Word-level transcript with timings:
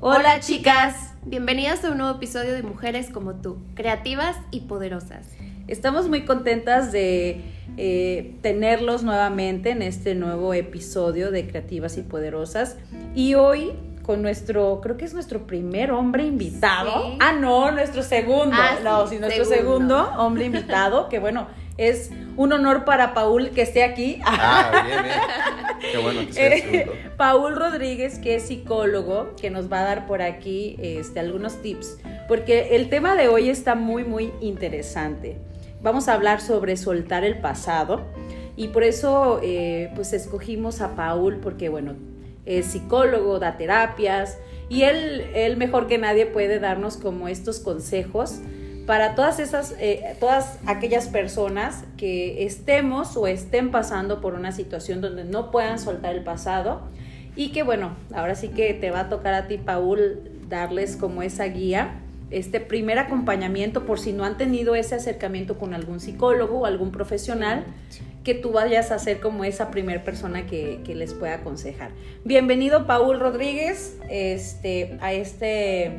Hola 0.00 0.38
chicas, 0.38 1.12
bienvenidas 1.24 1.84
a 1.84 1.90
un 1.90 1.98
nuevo 1.98 2.14
episodio 2.18 2.54
de 2.54 2.62
Mujeres 2.62 3.10
como 3.10 3.34
tú, 3.34 3.58
creativas 3.74 4.36
y 4.52 4.60
poderosas. 4.60 5.26
Estamos 5.66 6.08
muy 6.08 6.24
contentas 6.24 6.92
de 6.92 7.42
eh, 7.76 8.36
tenerlos 8.40 9.02
nuevamente 9.02 9.70
en 9.70 9.82
este 9.82 10.14
nuevo 10.14 10.54
episodio 10.54 11.32
de 11.32 11.48
Creativas 11.48 11.98
y 11.98 12.02
Poderosas. 12.02 12.76
Y 13.16 13.34
hoy 13.34 13.72
con 14.04 14.22
nuestro, 14.22 14.80
creo 14.80 14.96
que 14.96 15.04
es 15.04 15.14
nuestro 15.14 15.48
primer 15.48 15.90
hombre 15.90 16.24
invitado. 16.26 17.02
Sí. 17.02 17.18
Ah, 17.18 17.32
no, 17.32 17.72
nuestro 17.72 18.04
segundo. 18.04 18.54
Ah, 18.56 18.76
no, 18.84 19.08
sí, 19.08 19.16
sí, 19.16 19.20
nuestro 19.20 19.46
segundo. 19.46 19.96
segundo 19.96 20.22
hombre 20.22 20.44
invitado, 20.44 21.08
que 21.08 21.18
bueno, 21.18 21.48
es 21.78 22.10
un 22.36 22.52
honor 22.52 22.84
para 22.84 23.14
Paul 23.14 23.50
que 23.50 23.62
esté 23.62 23.82
aquí. 23.82 24.20
Ah, 24.24 24.84
bien, 24.84 25.02
bien. 25.02 25.92
Qué 25.92 25.98
bueno 25.98 26.26
que 26.26 26.32
sea 26.32 26.46
el 26.46 26.74
Eh. 26.74 26.90
Paul 27.16 27.56
Rodríguez, 27.56 28.18
que 28.18 28.34
es 28.34 28.42
psicólogo, 28.44 29.34
que 29.40 29.50
nos 29.50 29.72
va 29.72 29.80
a 29.80 29.84
dar 29.84 30.06
por 30.06 30.20
aquí 30.20 30.76
este, 30.80 31.20
algunos 31.20 31.62
tips, 31.62 31.98
porque 32.26 32.76
el 32.76 32.90
tema 32.90 33.16
de 33.16 33.28
hoy 33.28 33.48
está 33.48 33.74
muy, 33.74 34.04
muy 34.04 34.32
interesante. 34.40 35.38
Vamos 35.80 36.08
a 36.08 36.14
hablar 36.14 36.40
sobre 36.40 36.76
soltar 36.76 37.24
el 37.24 37.40
pasado 37.40 38.04
y 38.56 38.68
por 38.68 38.82
eso 38.82 39.40
eh, 39.42 39.90
pues 39.94 40.12
escogimos 40.12 40.80
a 40.80 40.96
Paul 40.96 41.38
porque 41.40 41.68
bueno, 41.68 41.94
es 42.44 42.66
psicólogo, 42.66 43.38
da 43.38 43.56
terapias 43.56 44.38
y 44.68 44.82
él, 44.82 45.30
él 45.34 45.56
mejor 45.56 45.86
que 45.86 45.98
nadie 45.98 46.26
puede 46.26 46.58
darnos 46.58 46.96
como 46.96 47.28
estos 47.28 47.60
consejos 47.60 48.40
para 48.88 49.14
todas 49.14 49.38
esas, 49.38 49.74
eh, 49.80 50.16
todas 50.18 50.56
aquellas 50.64 51.08
personas 51.08 51.84
que 51.98 52.46
estemos 52.46 53.18
o 53.18 53.26
estén 53.26 53.70
pasando 53.70 54.22
por 54.22 54.32
una 54.32 54.50
situación 54.50 55.02
donde 55.02 55.24
no 55.24 55.50
puedan 55.50 55.78
soltar 55.78 56.14
el 56.14 56.24
pasado 56.24 56.80
y 57.36 57.50
que 57.50 57.62
bueno, 57.62 57.94
ahora 58.14 58.34
sí 58.34 58.48
que 58.48 58.72
te 58.72 58.90
va 58.90 59.00
a 59.00 59.08
tocar 59.10 59.34
a 59.34 59.46
ti, 59.46 59.58
Paul, 59.58 60.30
darles 60.48 60.96
como 60.96 61.22
esa 61.22 61.44
guía, 61.44 62.00
este 62.30 62.60
primer 62.60 62.98
acompañamiento 62.98 63.84
por 63.84 64.00
si 64.00 64.14
no 64.14 64.24
han 64.24 64.38
tenido 64.38 64.74
ese 64.74 64.94
acercamiento 64.94 65.58
con 65.58 65.74
algún 65.74 66.00
psicólogo 66.00 66.60
o 66.60 66.64
algún 66.64 66.90
profesional, 66.90 67.66
que 68.24 68.32
tú 68.32 68.52
vayas 68.52 68.90
a 68.90 68.98
ser 68.98 69.20
como 69.20 69.44
esa 69.44 69.70
primer 69.70 70.02
persona 70.02 70.46
que, 70.46 70.80
que 70.86 70.94
les 70.94 71.12
pueda 71.12 71.34
aconsejar. 71.34 71.90
Bienvenido, 72.24 72.86
Paul 72.86 73.20
Rodríguez, 73.20 73.98
este, 74.08 74.96
a 75.02 75.12
este, 75.12 75.98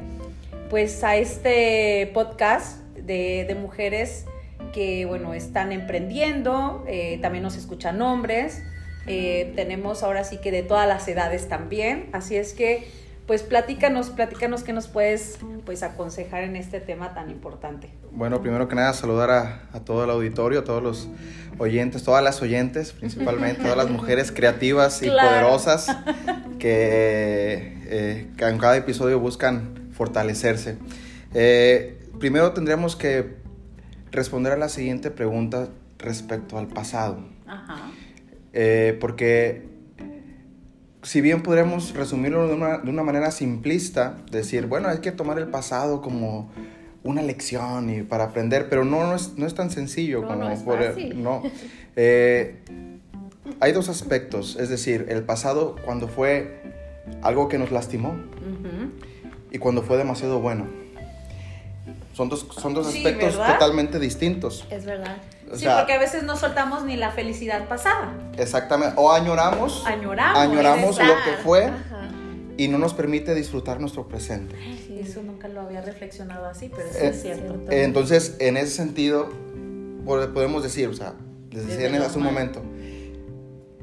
pues 0.71 1.03
a 1.03 1.17
este 1.17 2.09
podcast 2.15 2.78
de, 3.09 3.43
de 3.47 3.55
mujeres 3.55 4.25
que, 4.73 5.05
bueno, 5.05 5.33
están 5.33 5.71
emprendiendo, 5.71 6.85
eh, 6.87 7.17
también 7.21 7.43
nos 7.43 7.57
escuchan 7.57 7.99
hombres, 8.01 8.61
eh, 9.07 9.51
tenemos 9.55 10.03
ahora 10.03 10.23
sí 10.23 10.37
que 10.37 10.51
de 10.51 10.61
todas 10.63 10.87
las 10.87 11.07
edades 11.07 11.49
también, 11.49 12.09
así 12.13 12.35
es 12.35 12.53
que, 12.53 12.87
pues 13.25 13.41
platícanos, 13.43 14.11
platícanos 14.11 14.63
qué 14.63 14.73
nos 14.73 14.87
puedes, 14.87 15.39
pues, 15.65 15.81
aconsejar 15.83 16.43
en 16.43 16.55
este 16.55 16.79
tema 16.79 17.13
tan 17.15 17.29
importante. 17.31 17.89
Bueno, 18.11 18.41
primero 18.41 18.67
que 18.67 18.75
nada, 18.75 18.93
saludar 18.93 19.29
a, 19.31 19.61
a 19.73 19.79
todo 19.79 20.03
el 20.03 20.09
auditorio, 20.11 20.59
a 20.59 20.63
todos 20.63 20.81
los 20.83 21.07
oyentes, 21.57 22.03
todas 22.03 22.23
las 22.23 22.41
oyentes, 22.41 22.91
principalmente, 22.91 23.61
todas 23.63 23.77
las 23.77 23.89
mujeres 23.89 24.31
creativas 24.35 25.01
y 25.01 25.09
Claro. 25.09 25.29
poderosas 25.29 25.87
que, 26.59 27.77
eh, 27.87 28.27
que 28.37 28.45
en 28.45 28.57
cada 28.59 28.77
episodio 28.77 29.19
buscan 29.19 29.89
fortalecerse. 29.93 30.77
Eh, 31.33 31.95
primero 32.19 32.51
tendríamos 32.53 32.95
que 32.95 33.35
responder 34.11 34.53
a 34.53 34.57
la 34.57 34.69
siguiente 34.69 35.11
pregunta 35.11 35.69
respecto 35.97 36.57
al 36.57 36.67
pasado. 36.67 37.19
Ajá. 37.47 37.91
Eh, 38.53 38.97
porque 38.99 39.67
si 41.03 41.21
bien 41.21 41.43
podríamos 41.43 41.93
resumirlo 41.93 42.47
de 42.47 42.53
una, 42.55 42.77
de 42.79 42.89
una 42.89 43.03
manera 43.03 43.31
simplista, 43.31 44.17
decir, 44.31 44.65
bueno, 44.67 44.89
hay 44.89 44.99
que 44.99 45.11
tomar 45.11 45.37
el 45.39 45.47
pasado 45.47 46.01
como 46.01 46.51
una 47.03 47.21
lección 47.21 47.89
y 47.89 48.01
para 48.03 48.25
aprender, 48.25 48.67
pero 48.69 48.83
no, 48.83 49.03
no, 49.07 49.15
es, 49.15 49.37
no 49.37 49.45
es 49.45 49.53
tan 49.55 49.69
sencillo 49.71 50.21
No, 50.21 50.27
como 50.27 50.39
no 50.43 50.49
es 50.51 50.59
poder- 50.61 50.93
fácil. 50.93 51.23
no. 51.23 51.43
Eh, 51.95 52.59
hay 53.61 53.71
dos 53.71 53.87
aspectos, 53.89 54.57
es 54.59 54.69
decir, 54.69 55.05
el 55.09 55.23
pasado 55.23 55.75
cuando 55.85 56.07
fue 56.07 56.61
algo 57.21 57.47
que 57.49 57.57
nos 57.57 57.71
lastimó 57.71 58.15
y 59.51 59.57
cuando 59.57 59.81
fue 59.81 59.97
demasiado 59.97 60.39
bueno. 60.39 60.67
Son 62.19 62.27
dos, 62.27 62.45
son 62.51 62.73
dos 62.73 62.87
Sí, 62.91 62.97
aspectos 62.97 63.37
¿verdad? 63.37 63.53
totalmente 63.53 63.97
distintos. 63.97 64.65
Es 64.69 64.83
verdad. 64.83 65.15
O 65.49 65.55
sí, 65.55 65.61
sea, 65.63 65.77
porque 65.77 65.93
a 65.93 65.99
veces 65.99 66.23
no 66.23 66.35
soltamos 66.35 66.83
ni 66.83 66.97
la 66.97 67.11
felicidad 67.11 67.69
pasada. 67.69 68.11
Exactamente. 68.37 68.95
O 68.97 69.09
añoramos, 69.13 69.85
Añoramos. 69.85 70.37
añoramos 70.37 70.97
lo 70.97 71.13
que 71.13 71.41
fue 71.41 71.67
Ajá. 71.67 72.09
y 72.57 72.67
no 72.67 72.77
nos 72.77 72.93
permite 72.93 73.33
disfrutar 73.35 73.79
nuestro 73.79 74.05
presente. 74.09 74.53
Sí, 74.85 74.99
Eso 75.01 75.23
nunca 75.23 75.47
lo 75.47 75.61
había 75.61 75.79
reflexionado 75.79 76.45
así, 76.45 76.67
pero 76.67 76.89
sí 76.91 76.97
Eh, 76.99 77.07
es 77.07 77.21
cierto. 77.21 77.53
Eh, 77.71 77.83
Entonces, 77.83 78.35
en 78.39 78.57
ese 78.57 78.71
sentido, 78.75 79.29
po- 80.05 80.27
podemos 80.33 80.61
decir, 80.61 80.89
o 80.89 80.93
sea, 80.93 81.13
les 81.51 81.67
decía 81.67 81.89
Desde 81.89 82.05
hace 82.05 82.17
un 82.17 82.25
mal. 82.25 82.33
momento, 82.33 82.61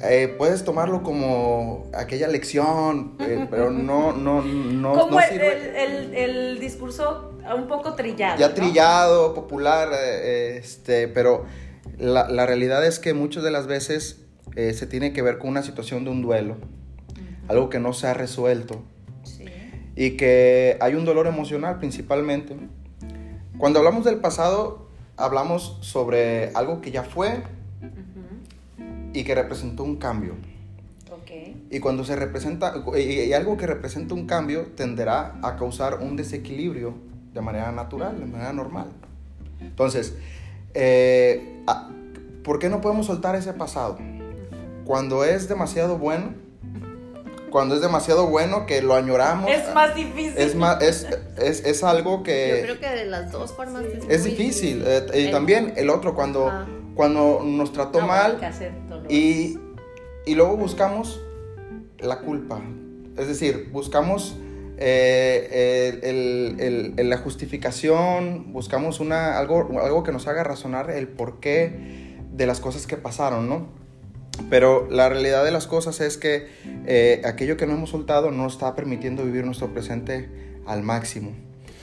eh, 0.03 0.35
puedes 0.37 0.63
tomarlo 0.63 1.03
como 1.03 1.87
aquella 1.95 2.29
lección, 2.29 3.17
eh, 3.19 3.47
pero 3.51 3.71
no, 3.71 4.13
no, 4.13 4.43
no, 4.43 4.93
como 4.93 5.13
no 5.13 5.21
el, 5.21 5.29
sirve. 5.31 5.85
el- 5.85 6.15
el- 6.15 6.15
el 6.51 6.61
discurso 6.61 7.33
un 7.55 7.69
poco 7.69 7.95
trillado. 7.95 8.39
ya 8.39 8.49
¿no? 8.49 8.55
trillado, 8.55 9.35
popular, 9.35 9.91
eh, 9.93 10.57
este, 10.59 11.09
pero 11.09 11.45
la, 11.99 12.29
la 12.29 12.47
realidad 12.47 12.85
es 12.87 12.99
que 12.99 13.15
muchas 13.15 13.43
de 13.45 13.51
las 13.51 13.67
veces 13.67 14.23
eh, 14.57 14.73
se 14.73 14.87
tiene 14.87 15.13
que 15.13 15.23
ver 15.23 15.39
con 15.39 15.51
una 15.51 15.63
situación 15.63 16.05
de 16.05 16.11
un 16.11 16.23
duelo, 16.23 16.57
algo 17.49 17.69
que 17.71 17.79
no 17.79 17.93
se 17.93 18.07
ha 18.07 18.15
resuelto 18.15 18.83
Sí. 19.23 19.45
y 19.97 20.13
que 20.17 20.77
hay 20.81 20.95
un 20.95 21.05
dolor 21.05 21.27
emocional 21.27 21.79
principalmente. 21.79 22.57
Cuando 23.59 23.79
hablamos 23.81 24.05
del 24.05 24.17
pasado, 24.17 24.89
hablamos 25.17 25.79
sobre 25.81 26.51
algo 26.55 26.81
que 26.81 26.91
ya 26.91 27.03
fue 27.03 27.43
y 29.13 29.25
que 29.25 29.35
representó 29.35 29.83
un 29.85 29.97
cambio. 29.97 30.35
Y 31.71 31.81
cuando 31.81 32.05
se 32.05 32.15
representa, 32.15 32.75
y, 32.97 33.01
y 33.01 33.33
algo 33.33 33.57
que 33.57 33.67
representa 33.67 34.15
un 34.15 34.27
cambio 34.27 34.67
tenderá 34.77 35.39
a 35.43 35.57
causar 35.57 35.99
un 36.01 36.17
desequilibrio 36.17 36.95
de 37.37 37.43
manera 37.43 37.71
natural, 37.71 38.19
de 38.19 38.27
manera 38.27 38.53
normal. 38.53 38.89
Entonces, 39.61 40.15
eh, 40.75 41.63
a- 41.67 41.89
¿por 42.43 42.59
qué 42.59 42.69
no 42.69 42.81
podemos 42.81 43.07
soltar 43.07 43.37
ese 43.37 43.53
pasado? 43.53 43.99
Cuando 44.85 45.23
es 45.25 45.49
demasiado 45.49 45.99
bueno, 45.99 46.31
cuando 47.51 47.75
es 47.75 47.81
demasiado 47.81 48.27
bueno 48.29 48.67
que 48.67 48.83
lo 48.83 48.95
añoramos. 48.95 49.51
Es 49.51 49.73
más 49.75 49.95
difícil. 49.95 50.35
Es, 50.37 50.55
más, 50.55 50.83
es, 50.83 51.07
es, 51.39 51.65
es 51.65 51.85
algo 51.85 52.19
Yo 52.19 52.23
que 52.25 52.61
creo 52.65 52.81
que 52.81 52.89
de 52.89 53.05
las 53.07 53.31
dos 53.31 53.53
formas 53.53 53.83
es, 53.85 54.05
es 54.09 54.21
muy 54.23 54.31
difícil. 54.31 54.83
Eh, 54.87 55.27
y 55.29 55.31
también 55.31 55.75
el 55.77 55.91
otro, 55.91 56.15
cuando, 56.15 56.51
cuando 56.95 57.43
nos 57.45 57.73
trató 57.73 58.01
No, 58.01 58.07
mal 58.09 58.33
hay 58.33 58.37
que 58.39 58.47
hacer 58.47 58.73
dolor. 58.89 59.11
y, 59.13 59.59
y 60.27 60.35
luego 60.35 60.57
buscamos 60.57 61.21
la 61.99 62.21
culpa. 62.21 62.61
Es 63.17 63.29
decir, 63.29 63.71
buscamos 63.73 64.37
eh, 64.79 65.99
el- 66.03 66.61
el- 66.61 66.95
el- 66.97 67.11
la 67.11 67.19
justificación, 67.19 68.53
buscamos 68.53 69.01
una, 69.01 69.39
algo, 69.39 69.81
algo 69.81 70.03
que 70.03 70.13
nos 70.13 70.27
haga 70.27 70.45
razonar 70.45 70.91
el 70.91 71.09
porqué 71.09 72.17
de 72.33 72.47
las 72.47 72.61
cosas 72.61 72.87
que 72.87 72.97
pasaron, 72.97 73.49
¿no? 73.49 73.69
Pero 74.51 74.87
la 74.91 75.09
realidad 75.09 75.45
de 75.45 75.51
las 75.51 75.67
cosas 75.67 76.01
es 76.01 76.19
que 76.19 76.49
eh, 76.87 77.23
aquello 77.25 77.57
que 77.57 77.67
no 77.67 77.73
hemos 77.73 77.91
soltado 77.91 78.31
no 78.31 78.47
está 78.47 78.75
permitiendo 78.75 79.25
vivir 79.25 79.45
nuestro 79.47 79.73
presente 79.73 80.29
al 80.67 80.83
máximo. 80.83 81.31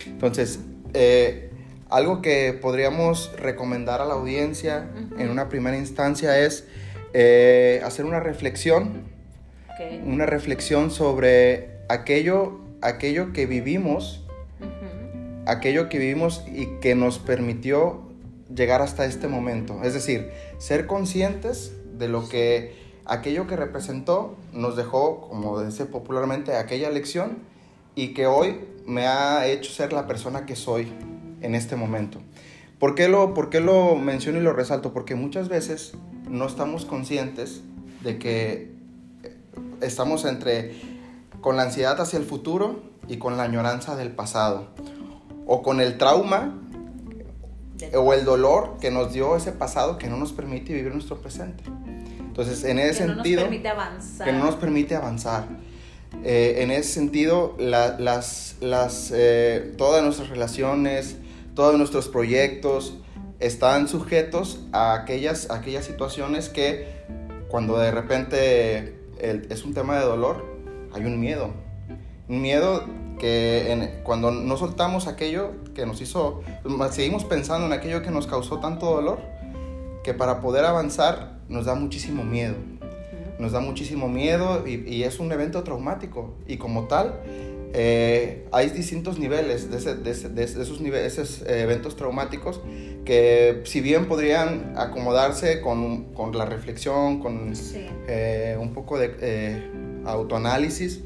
Entonces, 0.06 0.59
eh, 0.94 1.50
algo 1.90 2.22
que 2.22 2.53
podríamos 2.53 3.32
recomendar 3.40 4.02
a 4.02 4.06
la 4.06 4.14
audiencia 4.14 4.88
en 5.18 5.30
una 5.30 5.50
primera 5.50 5.78
instancia 5.78 6.40
es 6.40 6.66
eh, 7.14 7.82
hacer 7.84 8.06
una 8.06 8.20
reflexión, 8.20 9.03
Ok. 9.70 10.03
una 10.06 10.26
reflexión 10.28 10.91
sobre 10.91 11.70
aquello, 11.90 12.59
aquello 12.84 13.34
que 13.34 13.46
vivimos, 13.46 14.22
aquello 15.46 15.90
que 15.90 15.97
vivimos 15.97 16.44
y 16.53 16.68
que 16.82 16.96
nos 16.96 17.18
permitió 17.18 18.02
llegar 18.53 18.82
hasta 18.82 19.06
este 19.06 19.28
momento. 19.28 19.82
Es 19.84 19.94
decir, 19.94 20.30
ser 20.58 20.85
conscientes 20.85 21.74
de 21.97 22.08
lo 22.08 22.28
que 22.28 22.76
aquello 23.06 23.47
que 23.47 23.56
representó 23.56 24.35
nos 24.53 24.76
dejó, 24.76 25.28
como 25.30 25.62
dice 25.64 25.85
popularmente, 25.85 26.56
aquella 26.56 26.90
lección 26.90 27.40
y 27.96 28.09
que 28.09 28.28
hoy 28.28 28.59
me 28.86 29.08
ha 29.08 29.47
hecho 29.47 29.72
ser 29.72 29.94
la 29.94 30.08
persona 30.08 30.46
que 30.46 30.56
soy 30.56 30.91
en 31.41 31.56
este 31.56 31.76
momento. 31.76 32.20
¿Por 32.79 32.96
qué 32.96 33.08
lo, 33.08 33.34
por 33.34 33.50
qué 33.50 33.62
lo 33.62 33.96
menciono 33.96 34.40
y 34.40 34.41
lo 34.41 34.52
resalto? 34.52 34.91
Porque 34.94 35.16
muchas 35.16 35.47
veces 35.47 35.94
no 36.29 36.47
estamos 36.47 36.86
conscientes 36.86 37.62
de 38.03 38.18
que 38.18 38.74
estamos 39.82 40.26
entre 40.26 40.92
con 41.43 41.57
la 41.57 41.63
ansiedad 41.63 41.99
hacia 42.01 42.17
el 42.17 42.25
futuro 42.25 42.79
y 43.07 43.17
con 43.17 43.37
la 43.37 43.43
añoranza 43.43 43.95
del 43.95 44.09
pasado. 44.11 44.69
O 45.45 45.61
con 45.61 45.81
el 45.81 45.97
trauma 45.99 46.57
o 47.95 48.13
el 48.13 48.23
dolor 48.23 48.78
que 48.79 48.90
nos 48.90 49.11
dio 49.13 49.35
ese 49.35 49.51
pasado 49.51 49.97
que 49.97 50.07
no 50.07 50.17
nos 50.17 50.31
permite 50.31 50.73
vivir 50.73 50.93
nuestro 50.93 51.17
presente. 51.22 51.63
Entonces, 52.19 52.63
en 52.63 52.79
ese 52.79 53.01
que 53.01 53.07
no 53.09 53.16
sentido, 53.16 53.41
nos 53.41 53.49
permite 53.49 53.69
avanzar. 53.69 54.25
que 54.25 54.34
no 54.34 54.45
nos 54.45 54.55
permite 54.55 54.95
avanzar. 54.95 55.43
eh, 56.23 56.55
en 56.59 56.72
ese 56.72 56.93
sentido, 56.93 57.55
las, 57.59 58.55
las, 58.61 59.11
eh, 59.13 59.73
todas 59.78 60.01
nuestras 60.01 60.29
relaciones, 60.29 61.17
todos 61.55 61.78
nuestros 61.78 62.07
proyectos 62.07 62.95
están 63.40 63.90
sujetos 63.90 64.61
a 64.72 64.93
aquellas, 64.93 65.51
aquellas 65.51 65.84
situaciones 65.84 66.47
que 66.47 66.87
cuando 67.49 67.78
de 67.78 67.91
repente 67.91 68.99
es 69.19 69.66
un 69.66 69.73
tema 69.73 69.99
de 69.99 70.05
dolor, 70.05 70.53
hay 70.93 71.05
un 71.05 71.19
miedo. 71.19 71.51
Un 72.29 72.41
miedo 72.41 72.85
que 73.19 73.99
cuando 74.03 74.31
no 74.31 74.57
soltamos 74.57 75.07
aquello 75.07 75.51
que 75.75 75.85
nos 75.85 76.01
hizo, 76.01 76.41
seguimos 76.91 77.25
pensando 77.25 77.66
en 77.67 77.73
aquello 77.73 78.01
que 78.01 78.11
nos 78.11 78.28
causó 78.28 78.59
tanto 78.59 78.85
dolor, 78.87 79.19
que 80.03 80.13
para 80.13 80.41
poder 80.41 80.66
avanzar 80.66 81.40
nos 81.49 81.66
da 81.66 81.75
muchísimo 81.75 82.23
miedo 82.23 82.55
nos 83.40 83.51
da 83.51 83.59
muchísimo 83.59 84.07
miedo 84.07 84.66
y, 84.67 85.03
es 85.03 85.19
un 85.19 85.31
evento 85.31 85.63
traumático. 85.63 86.35
Y 86.47 86.57
como 86.57 86.87
tal, 86.87 87.19
eh, 87.73 88.47
hay 88.51 88.69
distintos 88.69 89.19
niveles 89.19 89.69
de, 89.69 89.95
de, 89.95 90.43
esos, 90.43 90.81
niveles, 90.81 91.17
esos 91.17 91.41
eh, 91.41 91.61
eventos 91.61 91.95
traumáticos 91.95 92.61
que 93.03 93.61
si 93.66 93.81
bien 93.81 94.07
podrían 94.07 94.73
acomodarse 94.78 95.59
con, 95.59 96.13
con 96.13 96.37
la 96.37 96.45
reflexión, 96.45 97.19
con 97.19 97.53
eh, 98.07 98.57
un 98.59 98.73
poco 98.73 98.97
de 98.97 99.09
autoanálisis, 100.05 101.02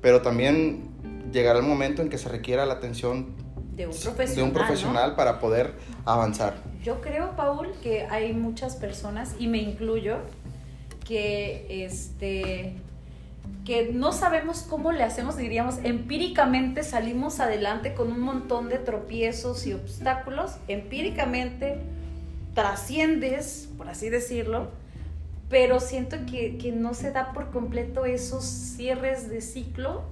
pero 0.00 0.22
también 0.22 0.88
llegará 1.32 1.58
el 1.58 1.64
momento 1.64 2.02
en 2.02 2.08
que 2.08 2.18
se 2.18 2.28
requiera 2.28 2.66
la 2.66 2.74
atención 2.74 3.34
de 3.74 3.86
un 3.86 3.92
profesional, 3.92 4.36
de 4.36 4.42
un 4.42 4.52
profesional 4.52 5.16
para 5.16 5.38
poder 5.38 5.74
avanzar. 6.04 6.54
Yo 6.82 7.00
creo, 7.00 7.36
Paul, 7.36 7.72
que 7.82 8.06
hay 8.06 8.32
muchas 8.32 8.76
personas, 8.76 9.34
y 9.38 9.48
me 9.48 9.58
incluyo, 9.58 10.18
que 11.04 11.84
este 11.84 12.74
que 13.64 13.90
no 13.92 14.12
sabemos 14.12 14.62
cómo 14.62 14.92
le 14.92 15.02
hacemos, 15.02 15.36
diríamos, 15.36 15.76
empíricamente 15.82 16.84
salimos 16.84 17.40
adelante 17.40 17.94
con 17.94 18.12
un 18.12 18.20
montón 18.20 18.68
de 18.68 18.78
tropiezos 18.78 19.66
y 19.66 19.72
obstáculos, 19.72 20.52
empíricamente 20.68 21.78
trasciendes, 22.54 23.68
por 23.76 23.88
así 23.88 24.08
decirlo, 24.08 24.70
pero 25.48 25.80
siento 25.80 26.16
que, 26.30 26.58
que 26.58 26.72
no 26.72 26.94
se 26.94 27.12
da 27.12 27.32
por 27.32 27.50
completo 27.50 28.04
esos 28.04 28.44
cierres 28.44 29.28
de 29.28 29.40
ciclo 29.40 30.04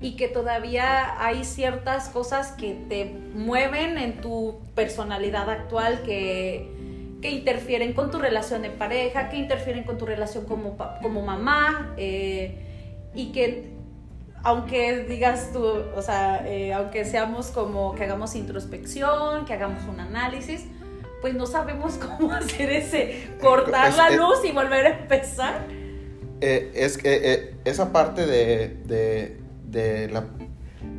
y 0.00 0.16
que 0.16 0.28
todavía 0.28 1.24
hay 1.24 1.44
ciertas 1.44 2.08
cosas 2.08 2.52
que 2.52 2.74
te 2.88 3.06
mueven 3.34 3.98
en 3.98 4.20
tu 4.20 4.60
personalidad 4.74 5.48
actual 5.50 6.02
que 6.02 6.74
que 7.24 7.30
interfieren 7.30 7.94
con 7.94 8.10
tu 8.10 8.18
relación 8.18 8.60
de 8.60 8.68
pareja, 8.68 9.30
que 9.30 9.38
interfieren 9.38 9.84
con 9.84 9.96
tu 9.96 10.04
relación 10.04 10.44
como, 10.44 10.76
como 11.00 11.22
mamá, 11.22 11.94
eh, 11.96 13.10
y 13.14 13.32
que 13.32 13.72
aunque 14.42 15.04
digas 15.04 15.50
tú, 15.50 15.64
o 15.64 16.02
sea, 16.02 16.46
eh, 16.46 16.74
aunque 16.74 17.06
seamos 17.06 17.46
como 17.46 17.94
que 17.94 18.04
hagamos 18.04 18.34
introspección, 18.34 19.46
que 19.46 19.54
hagamos 19.54 19.84
un 19.88 20.00
análisis, 20.00 20.66
pues 21.24 21.34
no 21.34 21.46
sabemos 21.46 21.94
cómo 22.18 22.34
hacer 22.34 22.68
ese, 22.68 23.30
cortar 23.40 23.94
la 23.94 24.10
luz 24.10 24.44
y 24.44 24.52
volver 24.52 24.84
a 24.84 24.90
empezar. 24.90 25.64
Eh, 26.42 26.70
es 26.74 26.98
que 26.98 27.54
esa 27.64 27.92
parte 27.92 28.26
de, 28.26 28.76
de, 28.84 29.40
de, 29.64 30.08
la, 30.10 30.26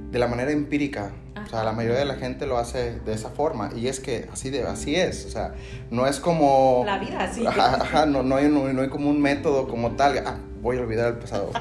de 0.09 0.17
la 0.17 0.27
manera 0.27 0.49
empírica 0.49 1.11
o 1.45 1.47
sea, 1.47 1.63
la 1.63 1.73
mayoría 1.73 1.99
de 1.99 2.05
la 2.05 2.15
gente 2.15 2.47
lo 2.47 2.57
hace 2.57 3.01
de 3.01 3.13
esa 3.13 3.29
forma 3.29 3.69
y 3.75 3.87
es 3.87 3.99
que 3.99 4.27
así, 4.33 4.49
de, 4.49 4.63
así 4.63 4.95
es. 4.95 5.27
O 5.27 5.29
sea, 5.29 5.53
no 5.91 6.07
es 6.07 6.19
como... 6.19 6.81
La 6.87 6.97
vida 6.97 7.19
así. 7.19 7.45
Ajá, 7.47 8.07
no, 8.07 8.23
no, 8.23 8.37
hay, 8.37 8.47
no, 8.47 8.81
hay 8.81 8.89
como 8.89 9.11
un 9.11 9.21
método 9.21 9.67
como 9.67 9.91
tal. 9.91 10.23
Ah, 10.25 10.37
voy 10.59 10.77
a 10.77 10.81
olvidar 10.81 11.09
el 11.09 11.19
pasado. 11.19 11.51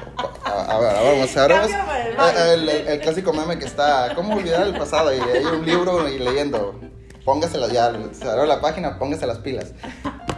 A, 0.43 0.79
ver, 0.79 0.91
vamos, 1.03 1.37
ahora 1.37 1.55
vamos. 1.57 1.71
Ah, 2.17 2.53
el, 2.53 2.67
el, 2.67 2.99
clásico 2.99 3.31
meme 3.31 3.59
que 3.59 3.65
está, 3.65 4.13
¿cómo 4.15 4.35
olvidar 4.35 4.65
el 4.65 4.75
pasado? 4.75 5.13
Y 5.13 5.19
hay 5.19 5.45
un 5.45 5.63
libro 5.63 6.09
y 6.09 6.17
leyendo. 6.17 6.79
Póngasela 7.25 7.67
ya, 7.67 7.91
cerró 8.13 8.45
la 8.45 8.61
página, 8.61 8.97
póngase 8.97 9.27
las 9.27 9.39
pilas. 9.39 9.73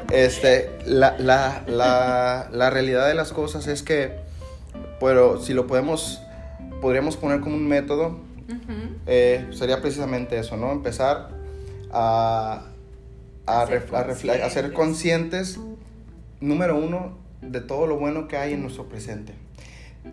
Este, 0.09 0.71
la, 0.85 1.17
la, 1.19 1.63
la, 1.67 2.49
la 2.51 2.69
realidad 2.69 3.07
de 3.07 3.13
las 3.13 3.33
cosas 3.33 3.67
es 3.67 3.83
que, 3.83 4.15
pero 4.99 5.41
si 5.41 5.53
lo 5.53 5.67
podemos, 5.67 6.21
podríamos 6.81 7.17
poner 7.17 7.41
como 7.41 7.55
un 7.55 7.67
método 7.67 8.25
eh, 9.05 9.47
sería 9.51 9.81
precisamente 9.81 10.39
eso, 10.39 10.57
¿no? 10.57 10.71
Empezar 10.71 11.29
a, 11.91 12.63
a, 13.45 13.61
a, 13.61 14.49
ser 14.49 14.73
conscientes, 14.73 15.59
número 16.39 16.77
uno, 16.77 17.17
de 17.41 17.61
todo 17.61 17.87
lo 17.87 17.97
bueno 17.97 18.27
que 18.27 18.37
hay 18.37 18.53
en 18.53 18.61
nuestro 18.61 18.87
presente. 18.87 19.33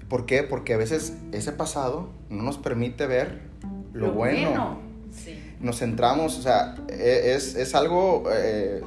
¿Por 0.08 0.26
qué? 0.26 0.42
Porque 0.42 0.74
a 0.74 0.76
veces 0.76 1.16
ese 1.32 1.52
pasado 1.52 2.08
no 2.28 2.42
nos 2.42 2.58
permite 2.58 3.06
ver 3.06 3.40
lo, 3.92 4.12
bueno. 4.12 4.78
Nos 5.64 5.78
centramos, 5.78 6.38
o 6.38 6.42
sea, 6.42 6.76
e, 6.88 7.34
es, 7.34 7.56
es 7.56 7.74
algo 7.74 8.24
eh, 8.32 8.82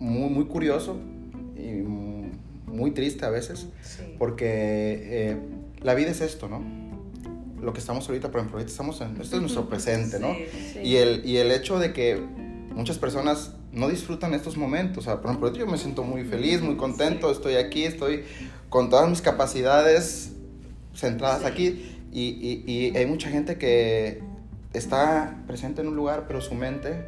muy, 0.00 0.30
muy 0.30 0.46
curioso 0.46 0.96
y 1.56 1.82
muy 2.66 2.90
triste 2.90 3.24
a 3.24 3.30
veces, 3.30 3.66
porque 4.18 4.46
eh, 4.48 5.36
la 5.82 5.94
vida 5.94 6.10
es 6.10 6.20
esto, 6.20 6.48
¿no? 6.48 6.86
lo 7.60 7.72
que 7.72 7.80
estamos 7.80 8.08
ahorita, 8.08 8.30
por 8.30 8.40
ejemplo, 8.40 8.58
ahorita 8.58 8.70
estamos 8.70 9.00
en, 9.00 9.20
esto 9.20 9.36
es 9.36 9.42
nuestro 9.42 9.68
presente, 9.68 10.18
¿no? 10.20 10.34
Y, 10.82 10.96
el, 10.96 11.24
y 11.24 11.38
el 11.38 11.50
hecho 11.50 11.78
de 11.78 11.92
que 11.92 12.16
muchas 12.74 12.98
personas 12.98 13.52
no 13.72 13.88
disfrutan 13.88 14.34
estos 14.34 14.56
momentos, 14.56 14.98
o 14.98 15.02
sea, 15.02 15.20
por 15.20 15.30
ejemplo, 15.30 15.52
yo 15.52 15.66
me 15.66 15.76
siento 15.76 16.02
muy 16.02 16.24
feliz, 16.24 16.62
muy 16.62 16.76
contento, 16.76 17.30
estoy 17.30 17.56
aquí, 17.56 17.84
estoy 17.84 18.24
con 18.68 18.88
todas 18.88 19.08
mis 19.08 19.20
capacidades 19.20 20.32
centradas 20.94 21.44
aquí 21.44 21.98
y, 22.12 22.62
y, 22.66 22.96
hay 22.96 23.04
mucha 23.04 23.28
gente 23.28 23.58
que 23.58 24.22
está 24.76 25.42
presente 25.46 25.80
en 25.80 25.88
un 25.88 25.96
lugar, 25.96 26.24
pero 26.26 26.40
su 26.40 26.54
mente 26.54 27.06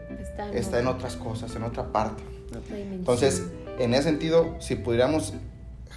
está 0.53 0.81
en, 0.81 0.87
otras 0.87 1.17
cosas, 1.17 1.55
en 1.57 1.63
otra 1.63 1.93
parte. 1.93 2.23
Entonces, 2.71 3.45
en 3.79 3.95
ese 3.95 4.05
sentido, 4.05 4.57
si 4.59 4.75
pudiéramos 4.75 5.35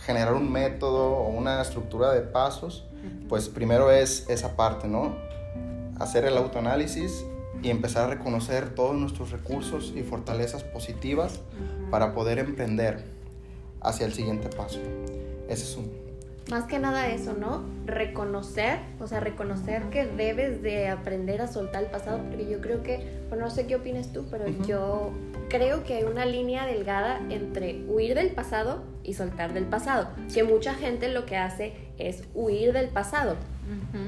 generar 0.05 0.33
un 0.33 0.51
método 0.51 1.11
o 1.11 1.29
una 1.29 1.61
estructura 1.61 2.11
de 2.11 2.21
pasos, 2.21 2.85
pues 3.29 3.49
primero 3.49 3.91
es 3.91 4.25
esa 4.29 4.55
parte, 4.55 4.87
¿no? 4.87 5.15
Hacer 5.99 6.25
el 6.25 6.37
autoanálisis 6.37 7.25
y 7.63 7.69
empezar 7.69 8.05
a 8.05 8.15
reconocer 8.15 8.73
todos 8.73 8.95
nuestros 8.95 9.31
recursos 9.31 9.93
y 9.95 10.01
fortalezas 10.03 10.63
positivas 10.63 11.39
para 11.89 12.13
poder 12.13 12.39
emprender 12.39 13.03
hacia 13.81 14.05
el 14.05 14.13
siguiente 14.13 14.49
paso. 14.49 14.79
Ese 15.47 15.63
es 15.63 15.77
un... 15.77 16.10
Más 16.51 16.65
que 16.65 16.79
nada 16.79 17.07
eso, 17.07 17.33
¿no? 17.33 17.63
Reconocer, 17.85 18.79
o 18.99 19.07
sea, 19.07 19.21
reconocer 19.21 19.83
que 19.83 20.05
debes 20.05 20.61
de 20.61 20.89
aprender 20.89 21.41
a 21.41 21.47
soltar 21.47 21.85
el 21.85 21.89
pasado, 21.89 22.19
porque 22.27 22.45
yo 22.49 22.59
creo 22.59 22.83
que, 22.83 23.21
bueno, 23.29 23.45
no 23.45 23.49
sé 23.49 23.67
qué 23.67 23.75
opinas 23.75 24.11
tú, 24.11 24.25
pero 24.29 24.49
yo 24.67 25.13
creo 25.49 25.85
que 25.85 25.93
hay 25.93 26.03
una 26.03 26.25
línea 26.25 26.65
delgada 26.65 27.21
entre 27.29 27.85
huir 27.87 28.15
del 28.15 28.31
pasado 28.31 28.83
y 29.01 29.13
soltar 29.13 29.53
del 29.53 29.63
pasado, 29.63 30.09
que 30.33 30.43
mucha 30.43 30.73
gente 30.73 31.07
lo 31.07 31.25
que 31.25 31.37
hace 31.37 31.73
es 31.97 32.25
huir 32.33 32.73
del 32.73 32.89
pasado. 32.89 33.37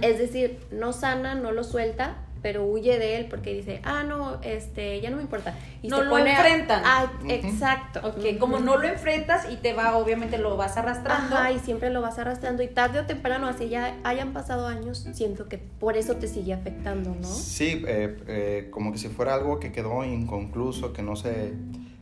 Es 0.01 0.17
decir, 0.17 0.59
no 0.69 0.91
sana, 0.91 1.35
no 1.35 1.53
lo 1.53 1.63
suelta, 1.63 2.17
pero 2.43 2.65
huye 2.65 2.99
de 2.99 3.17
él 3.17 3.27
porque 3.29 3.53
dice, 3.53 3.79
ah, 3.83 4.03
no, 4.03 4.41
este, 4.41 4.99
ya 4.99 5.09
no 5.09 5.15
me 5.15 5.23
importa. 5.23 5.55
Y 5.81 5.87
no 5.87 6.03
lo 6.03 6.17
enfrentan. 6.17 6.83
Ah, 6.85 7.11
exacto. 7.29 8.01
Ok, 8.03 8.37
como 8.37 8.59
no 8.59 8.77
lo 8.77 8.85
enfrentas 8.87 9.47
y 9.49 9.55
te 9.55 9.73
va, 9.73 9.95
obviamente 9.95 10.37
lo 10.37 10.57
vas 10.57 10.75
arrastrando. 10.75 11.37
Ajá, 11.37 11.53
y 11.53 11.59
siempre 11.59 11.89
lo 11.89 12.01
vas 12.01 12.19
arrastrando 12.19 12.61
y 12.61 12.67
tarde 12.67 12.99
o 12.99 13.05
temprano, 13.05 13.47
así 13.47 13.69
ya 13.69 13.95
hayan 14.03 14.33
pasado 14.33 14.67
años, 14.67 15.07
siento 15.13 15.47
que 15.47 15.57
por 15.57 15.95
eso 15.95 16.17
te 16.17 16.27
sigue 16.27 16.53
afectando, 16.53 17.15
¿no? 17.15 17.27
Sí, 17.27 17.81
eh, 17.87 18.17
eh, 18.27 18.67
como 18.71 18.91
que 18.91 18.97
si 18.97 19.07
fuera 19.07 19.35
algo 19.35 19.61
que 19.61 19.71
quedó 19.71 20.03
inconcluso, 20.03 20.91
que 20.91 21.01
no 21.01 21.15
se, 21.15 21.53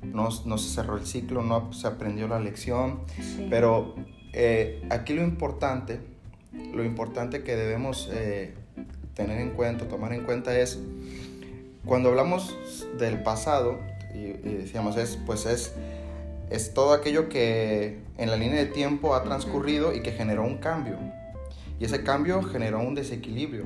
no, 0.01 0.31
se 0.31 0.69
cerró 0.73 0.97
el 0.97 1.05
ciclo, 1.05 1.43
no 1.43 1.71
se 1.71 1.85
aprendió 1.85 2.27
la 2.27 2.39
lección, 2.39 3.01
pero 3.51 3.93
eh, 4.33 4.81
aquí 4.89 5.13
lo 5.13 5.21
importante, 5.21 5.99
lo 6.73 6.83
importante 6.83 7.43
que 7.43 7.55
debemos 7.55 8.09
eh, 8.11 8.55
tener 9.13 9.39
en 9.39 9.51
cuenta, 9.51 9.87
tomar 9.87 10.13
en 10.13 10.23
cuenta 10.23 10.57
es, 10.57 10.79
cuando 11.85 12.09
hablamos 12.09 12.55
del 12.97 13.23
pasado, 13.23 13.79
y, 14.13 14.33
decíamos, 14.57 14.97
es, 14.97 15.17
pues 15.25 15.45
es, 15.45 15.73
es 16.49 16.73
todo 16.73 16.93
aquello 16.93 17.29
que 17.29 17.99
en 18.17 18.29
la 18.29 18.35
línea 18.35 18.57
de 18.57 18.65
tiempo 18.65 19.15
ha 19.15 19.23
transcurrido 19.23 19.93
y 19.93 20.01
que 20.01 20.11
generó 20.11 20.43
un 20.43 20.57
cambio. 20.57 20.97
Y 21.79 21.85
ese 21.85 22.03
cambio 22.03 22.43
generó 22.43 22.79
un 22.79 22.93
desequilibrio. 22.93 23.63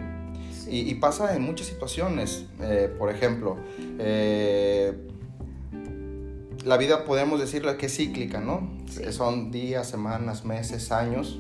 Y, 0.68 0.96
pasa 0.96 1.36
en 1.36 1.44
muchas 1.44 1.68
situaciones. 1.68 2.46
Eh, 2.62 2.92
por 2.98 3.12
ejemplo, 3.12 3.58
la 6.66 6.78
vida 6.78 7.06
podemos 7.06 7.40
decirle 7.40 7.78
que 7.78 7.86
es 7.86 7.96
cíclica, 7.96 8.40
¿no? 8.40 8.68
Son 9.12 9.52
días, 9.52 9.88
semanas, 9.88 10.44
meses, 10.44 10.92
años. 10.92 11.40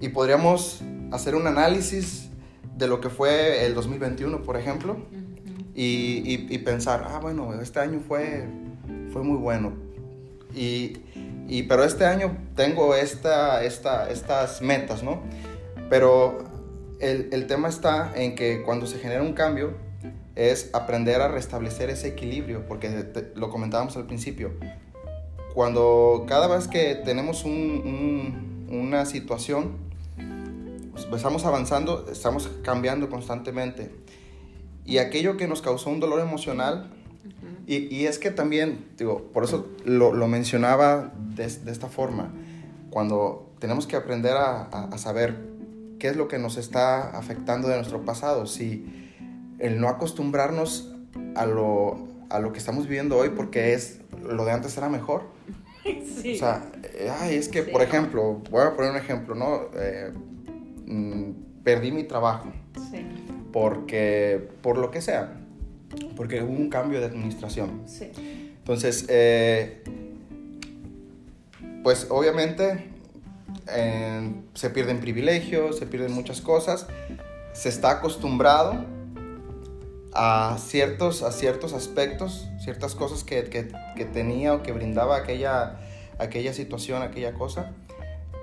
Y 0.00 0.10
podríamos 0.10 0.82
hacer 1.10 1.34
un 1.34 1.46
análisis 1.46 2.28
de 2.76 2.86
lo 2.86 3.00
que 3.00 3.08
fue 3.10 3.64
el 3.66 3.74
2021, 3.74 4.42
por 4.42 4.56
ejemplo, 4.56 4.96
y, 5.74 6.58
pensar, 6.58 7.04
ah, 7.08 7.18
bueno, 7.20 7.52
este 7.60 7.80
año 7.80 8.00
fue, 8.06 8.44
fue 9.12 9.22
muy 9.22 9.36
bueno. 9.38 9.72
Y, 10.54 10.98
pero 11.68 11.84
este 11.84 12.04
año 12.06 12.36
tengo 12.54 12.94
esta, 12.94 13.62
esta, 13.64 14.10
estas 14.10 14.62
metas, 14.62 15.02
¿no? 15.02 15.20
Pero 15.90 16.38
el, 17.00 17.28
el 17.32 17.46
tema 17.46 17.68
está 17.68 18.12
en 18.16 18.34
que 18.34 18.62
cuando 18.62 18.86
se 18.86 18.98
genera 18.98 19.22
un 19.22 19.32
cambio 19.34 19.74
es 20.34 20.70
aprender 20.72 21.20
a 21.20 21.28
restablecer 21.28 21.88
ese 21.90 22.08
equilibrio, 22.08 22.66
porque 22.66 22.88
te- 22.88 23.32
lo 23.36 23.48
comentábamos 23.50 23.96
al 23.96 24.06
principio. 24.06 24.52
Cuando 25.54 26.24
cada 26.28 26.46
vez 26.48 26.68
que 26.68 26.94
tenemos 26.96 27.44
un- 27.44 27.52
un- 28.68 28.76
una 28.80 29.06
situación, 29.06 29.72
estamos 31.14 31.44
avanzando, 31.44 32.06
estamos 32.10 32.48
cambiando 32.62 33.08
constantemente. 33.10 33.90
Y 34.84 34.98
aquello 34.98 35.36
que 35.36 35.48
nos 35.48 35.62
causó 35.62 35.90
un 35.90 36.00
dolor 36.00 36.20
emocional, 36.20 36.90
y, 37.66 37.92
y 37.94 38.06
es 38.06 38.18
que 38.18 38.30
también, 38.30 38.86
digo, 38.96 39.22
por 39.32 39.42
eso 39.44 39.66
lo, 39.84 40.12
lo 40.12 40.28
mencionaba 40.28 41.12
de, 41.34 41.48
de 41.48 41.72
esta 41.72 41.88
forma, 41.88 42.32
cuando 42.90 43.50
tenemos 43.58 43.86
que 43.86 43.96
aprender 43.96 44.32
a, 44.36 44.62
a- 44.64 44.84
a 44.92 44.98
saber 44.98 45.36
qué 45.98 46.08
es 46.08 46.16
lo 46.16 46.28
que 46.28 46.38
nos 46.38 46.56
está 46.56 47.10
afectando 47.16 47.66
de 47.68 47.76
nuestro 47.76 48.04
pasado, 48.04 48.46
si 48.46 48.86
el 49.58 49.80
no 49.80 49.88
acostumbrarnos 49.88 50.92
a 51.34 51.46
lo, 51.46 52.06
a 52.30 52.38
lo 52.38 52.52
que 52.52 52.58
estamos 52.58 52.84
viviendo 52.86 53.16
hoy 53.16 53.30
porque 53.30 53.72
es 53.72 54.00
lo 54.22 54.44
de 54.44 54.52
antes 54.52 54.76
era 54.76 54.88
mejor. 54.88 55.22
Sí. 56.20 56.34
O 56.34 56.38
sea, 56.38 56.64
eh, 56.82 57.10
ay, 57.20 57.36
es 57.36 57.48
que, 57.48 57.62
Sí. 57.64 57.70
por 57.70 57.80
ejemplo, 57.80 58.42
voy 58.50 58.62
a 58.62 58.74
poner 58.74 58.90
un 58.90 58.96
ejemplo, 58.96 59.34
¿no? 59.36 59.60
Eh, 59.76 60.12
mm, 60.86 61.30
perdí 61.62 61.92
mi 61.92 62.04
trabajo 62.04 62.52
sí, 62.90 63.06
porque, 63.52 64.48
por 64.62 64.78
lo 64.78 64.90
que 64.90 65.00
sea, 65.00 65.32
porque 66.16 66.42
hubo 66.42 66.52
un 66.52 66.68
cambio 66.70 67.00
de 67.00 67.06
administración. 67.06 67.82
sí. 67.86 68.10
Entonces, 68.58 69.06
eh, 69.08 69.84
pues 71.82 72.08
obviamente 72.10 72.90
eh, 73.68 74.32
se 74.54 74.70
pierden 74.70 74.98
privilegios, 75.00 75.78
se 75.78 75.86
pierden 75.86 76.12
muchas 76.12 76.40
cosas, 76.40 76.86
se 77.52 77.68
está 77.68 77.90
acostumbrado 77.92 78.84
a 80.12 80.56
ciertos, 80.58 81.22
a 81.22 81.30
ciertos 81.30 81.72
aspectos, 81.74 82.48
ciertas 82.58 82.94
cosas 82.94 83.22
que, 83.22 83.44
que- 83.44 83.68
que 83.94 84.04
tenía 84.04 84.54
o 84.54 84.62
que 84.62 84.72
brindaba 84.72 85.16
aquella, 85.16 85.78
aquella 86.18 86.52
situación, 86.52 87.02
aquella 87.02 87.34
cosa. 87.34 87.72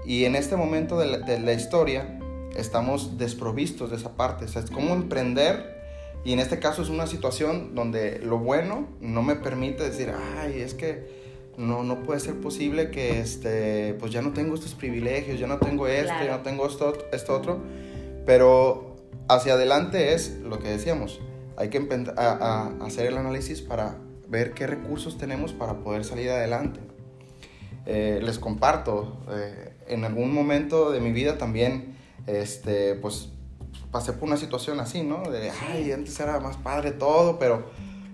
Y 0.06 0.26
en 0.26 0.36
este 0.36 0.56
momento 0.56 0.98
de 1.00 1.08
la, 1.08 1.18
de 1.20 1.40
la 1.40 1.54
historia 1.54 2.20
estamos 2.56 3.18
desprovistos 3.18 3.90
de 3.92 3.98
esa 3.98 4.16
parte. 4.16 4.46
O 4.46 4.48
sea, 4.48 4.62
es 4.62 4.70
como 4.72 4.94
emprender 4.94 5.82
y 6.26 6.34
en 6.34 6.40
este 6.40 6.60
caso 6.60 6.82
es 6.82 6.90
una 6.90 7.08
situación 7.08 7.76
donde 7.76 8.20
lo 8.20 8.38
bueno 8.40 8.88
no 9.02 9.22
me 9.24 9.36
permite 9.36 9.84
decir, 9.84 10.12
ay, 10.38 10.62
es 10.62 10.74
que 10.74 11.24
no, 11.58 11.84
no 11.84 12.02
puede 12.04 12.20
ser 12.20 12.36
posible 12.40 12.90
que 12.92 13.20
este, 13.20 13.94
pues 14.00 14.12
ya 14.12 14.22
no 14.22 14.32
tengo 14.34 14.56
estos 14.56 14.74
privilegios, 14.74 15.40
ya 15.40 15.48
no 15.48 15.58
tengo 15.60 15.88
esto, 15.88 16.08
ya 16.14 16.20
Claro. 16.22 16.38
no 16.38 16.44
tengo 16.44 16.68
esto, 16.68 16.98
esto 17.12 17.36
otro. 17.36 17.60
Pero 18.26 18.96
hacia 19.28 19.54
adelante 19.54 20.14
es 20.14 20.40
lo 20.40 20.60
que 20.60 20.70
decíamos, 20.70 21.20
hay 21.58 21.70
que 21.70 21.78
a- 22.18 22.72
a 22.82 22.86
hacer 22.86 23.06
el 23.08 23.18
análisis 23.18 23.62
para 23.62 23.98
ver 24.28 24.54
qué 24.54 24.66
recursos 24.66 25.18
tenemos 25.18 25.54
para 25.54 25.74
poder 25.80 26.04
salir 26.06 26.30
adelante. 26.32 26.80
Eh, 27.86 28.20
les 28.24 28.40
comparto, 28.40 29.18
eh, 29.30 29.74
en 29.88 30.06
algún 30.06 30.34
momento 30.34 30.92
de 30.92 31.02
mi 31.02 31.12
vida 31.12 31.38
también, 31.38 31.93
este, 32.28 32.96
pues 32.96 33.30
pasé 33.92 34.14
por 34.14 34.28
una 34.28 34.38
situación 34.38 34.80
así, 34.80 35.04
¿no? 35.04 35.24
De, 35.30 35.52
ay, 35.70 35.92
antes 35.92 36.20
era 36.20 36.40
más 36.40 36.58
padre 36.58 36.92
todo, 36.92 37.40
pero... 37.40 37.66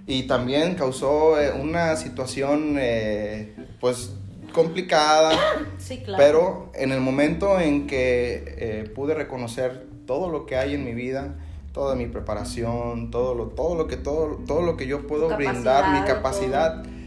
Y 0.07 0.23
también 0.23 0.73
causó 0.73 1.39
eh, 1.39 1.51
una 1.51 1.95
situación, 1.95 2.77
eh, 2.79 3.53
pues, 3.79 4.11
complicada, 4.53 5.37
Sí, 5.77 5.99
claro. 5.99 6.17
pero 6.17 6.71
en 6.73 6.91
el 6.91 6.99
momento 6.99 7.59
en 7.59 7.85
que 7.85 8.55
eh, 8.57 8.91
pude 8.95 9.13
reconocer 9.13 9.85
todo 10.07 10.29
lo 10.29 10.47
que 10.47 10.57
hay 10.57 10.73
en 10.73 10.83
mi 10.83 10.95
vida, 10.95 11.35
toda 11.73 11.95
mi 11.95 12.07
preparación, 12.07 13.11
todo 13.11 13.35
lo, 13.35 13.49
todo 13.49 13.75
lo 13.75 13.85
que 13.87 13.97
todo, 13.97 14.39
todo 14.47 14.63
lo 14.63 14.75
que 14.77 14.87
yo 14.87 15.05
puedo 15.05 15.29
brindar, 15.37 15.93
mi 15.93 16.07
capacidad, 16.07 16.77
capacidad, 16.77 16.98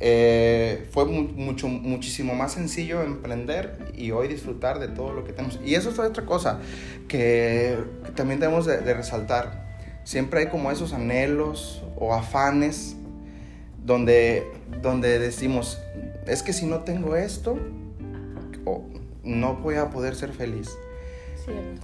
eh, 0.00 0.88
fue 0.90 1.04
mu- 1.04 1.28
mucho, 1.34 1.68
muchísimo 1.68 2.34
más 2.34 2.52
sencillo 2.52 3.02
emprender 3.02 3.92
y 3.96 4.10
hoy 4.10 4.28
disfrutar 4.28 4.78
de 4.78 4.88
todo 4.88 5.12
lo 5.12 5.24
que 5.24 5.32
tenemos. 5.32 5.60
Y 5.64 5.74
eso 5.74 5.90
es 5.90 5.98
otra 5.98 6.24
cosa 6.24 6.58
que, 7.06 7.78
que 8.04 8.12
también 8.12 8.40
debemos 8.40 8.66
de, 8.66 8.78
de 8.78 8.94
resaltar. 8.94 9.68
Siempre 10.04 10.40
hay 10.40 10.46
como 10.48 10.70
esos 10.70 10.92
anhelos 10.94 11.82
o 11.96 12.14
afanes 12.14 12.96
donde, 13.84 14.46
donde 14.82 15.18
decimos, 15.18 15.78
es 16.26 16.42
que 16.42 16.52
si 16.52 16.66
no 16.66 16.80
tengo 16.80 17.16
esto, 17.16 17.58
o 18.64 18.84
no 19.22 19.56
voy 19.56 19.76
a 19.76 19.90
poder 19.90 20.16
ser 20.16 20.32
feliz. 20.32 20.70
Cierto. 21.44 21.82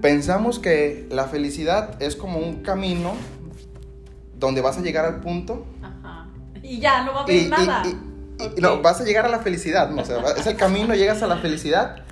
Pensamos 0.00 0.58
que 0.58 1.06
la 1.10 1.24
felicidad 1.24 2.00
es 2.02 2.14
como 2.14 2.38
un 2.38 2.62
camino 2.62 3.14
donde 4.38 4.60
vas 4.60 4.76
a 4.78 4.82
llegar 4.82 5.04
al 5.04 5.20
punto. 5.20 5.64
Y 6.64 6.80
ya, 6.80 7.04
no 7.04 7.12
va 7.12 7.20
a 7.20 7.22
haber 7.24 7.36
y- 7.36 7.44
nada. 7.48 7.82
y- 7.84 7.88
y- 8.42 8.46
Ok. 8.46 8.58
no, 8.58 8.82
vas 8.82 9.00
a 9.00 9.04
llegar 9.04 9.24
a 9.26 9.28
la 9.28 9.38
felicidad, 9.40 9.90
¿no? 9.90 10.02
O 10.02 10.04
sea, 10.04 10.18
es 10.36 10.46
el 10.46 10.56
camino, 10.56 10.94
llegas 10.94 11.22
a 11.22 11.26
la 11.28 11.36
felicidad, 11.36 12.04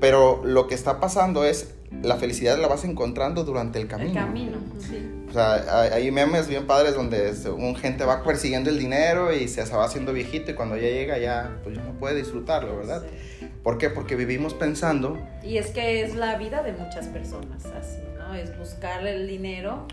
pero 0.00 0.42
lo 0.44 0.66
que 0.66 0.74
está 0.74 0.98
pasando 1.00 1.44
es 1.44 1.74
la 2.02 2.16
felicidad 2.16 2.58
la 2.58 2.68
vas 2.68 2.84
encontrando 2.84 3.44
durante 3.44 3.80
el 3.80 3.86
camino. 3.88 4.10
El 4.10 4.26
camino, 4.26 4.58
sí. 4.80 5.10
O 5.28 5.32
sea, 5.32 5.92
hay, 5.92 6.10
memes 6.10 6.48
bien 6.48 6.66
padres 6.66 6.94
donde 6.94 7.32
un 7.50 7.76
gente 7.76 8.04
va 8.04 8.22
persiguiendo 8.22 8.70
el 8.70 8.78
dinero 8.78 9.32
y 9.32 9.46
se, 9.48 9.64
se 9.66 9.76
va 9.76 9.84
haciendo 9.84 10.12
viejito 10.12 10.50
y 10.50 10.54
cuando 10.54 10.76
ya 10.76 10.88
llega 10.88 11.18
ya, 11.18 11.58
pues 11.62 11.76
ya 11.76 11.82
no 11.82 11.92
puede 11.92 12.16
disfrutarlo, 12.16 12.78
¿verdad? 12.78 13.02
Sí. 13.38 13.48
¿Por 13.62 13.76
qué? 13.76 13.90
Porque 13.90 14.16
vivimos 14.16 14.54
pensando 14.54 15.18
Y 15.42 15.58
es 15.58 15.68
que 15.68 16.02
es 16.02 16.14
la 16.14 16.36
vida 16.38 16.62
de 16.62 16.72
muchas 16.72 17.06
personas 17.08 17.66
así, 17.66 18.00
¿no? 18.18 18.34
Es 18.34 18.56
buscar 18.58 19.06
el 19.06 19.28
dinero 19.28 19.86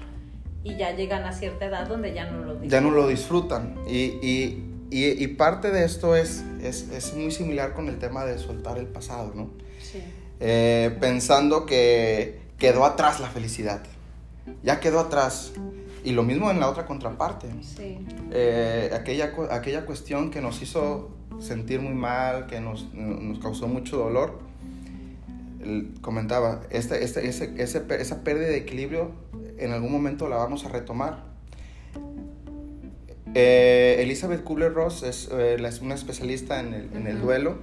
y 0.65 0.75
ya 0.77 0.93
llegan 0.95 1.23
a 1.23 1.31
cierta 1.31 1.65
edad 1.65 1.87
donde 1.87 2.13
ya 2.13 2.25
no 2.29 2.39
lo 2.39 2.51
disfrutan. 2.55 2.69
ya 2.69 2.81
no 2.81 2.91
lo 2.91 3.07
disfrutan. 3.07 3.75
Y, 3.87 3.97
y- 4.21 4.63
y- 4.91 5.23
y 5.23 5.27
parte 5.27 5.71
de 5.71 5.85
esto 5.85 6.15
es, 6.15 6.43
es, 6.61 6.89
es 6.89 7.13
muy 7.15 7.31
similar 7.31 7.73
con 7.73 7.87
el 7.87 7.97
tema 7.99 8.25
de 8.25 8.37
soltar 8.37 8.77
el 8.77 8.87
pasado, 8.87 9.31
¿no? 9.33 9.51
Sí. 9.81 9.99
Eh, 10.41 10.95
pensando 10.99 11.65
que 11.65 12.39
quedó 12.57 12.83
atrás 12.85 13.19
la 13.21 13.27
felicidad. 13.29 13.81
Ya 14.63 14.79
quedó 14.79 14.99
atrás. 14.99 15.53
Y 16.03 16.11
lo 16.11 16.23
mismo 16.23 16.51
en 16.51 16.59
la 16.59 16.69
otra 16.69 16.85
contraparte. 16.85 17.47
Sí. 17.61 17.99
Eh, 18.31 18.91
aquella, 18.93 19.33
aquella 19.51 19.85
cuestión 19.85 20.29
que 20.29 20.41
nos 20.41 20.61
hizo 20.61 21.09
sentir 21.39 21.79
muy 21.81 21.93
mal, 21.95 22.45
que 22.47 22.59
nos, 22.59 22.93
nos 22.93 23.39
causó 23.39 23.67
mucho 23.67 23.97
dolor. 23.97 24.39
Comentaba, 26.01 26.61
este, 26.69 27.03
este, 27.03 27.27
ese, 27.27 27.53
ese 27.57 27.83
esa 27.99 28.23
pérdida 28.23 28.47
de 28.49 28.57
equilibrio 28.57 29.11
en 29.57 29.71
algún 29.71 29.91
momento 29.91 30.27
la 30.29 30.37
vamos 30.37 30.65
a 30.65 30.69
retomar. 30.69 31.23
Eh, 33.33 33.97
Elizabeth 33.99 34.43
Kubler-Ross 34.43 35.03
es, 35.03 35.29
eh, 35.31 35.57
es 35.59 35.81
una 35.81 35.95
especialista 35.95 36.59
en 36.59 36.73
el, 36.73 36.89
en 36.95 37.07
el 37.07 37.17
Ujú. 37.17 37.25
duelo 37.25 37.57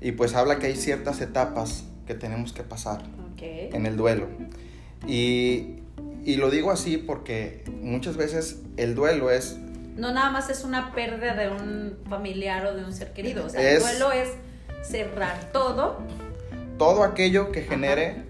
y 0.00 0.12
pues 0.12 0.34
habla 0.34 0.58
que 0.58 0.66
hay 0.66 0.76
ciertas 0.76 1.20
etapas 1.20 1.84
que 2.06 2.14
tenemos 2.14 2.52
que 2.52 2.62
pasar 2.62 3.02
en 3.40 3.86
el 3.86 3.96
duelo. 3.96 4.26
Y, 5.06 5.76
y 6.24 6.36
lo 6.36 6.50
digo 6.50 6.70
así 6.70 6.98
porque 6.98 7.64
muchas 7.80 8.16
veces 8.16 8.60
el 8.76 8.94
duelo 8.94 9.30
es 9.30 9.56
No 9.96 10.12
nada 10.12 10.30
más 10.30 10.50
es 10.50 10.64
una 10.64 10.92
pérdida 10.92 11.34
de 11.34 11.48
un 11.48 11.98
familiar 12.08 12.66
o 12.66 12.74
de 12.74 12.84
un 12.84 12.92
ser 12.92 13.12
querido. 13.12 13.46
O 13.46 13.48
sea, 13.48 13.60
Es- 13.62 13.84
el 13.90 13.98
duelo 13.98 14.12
es 14.12 14.28
cerrar 14.82 15.50
todo, 15.52 15.98
todo 16.78 17.02
aquello 17.02 17.50
que 17.52 17.62
genere 17.62 18.24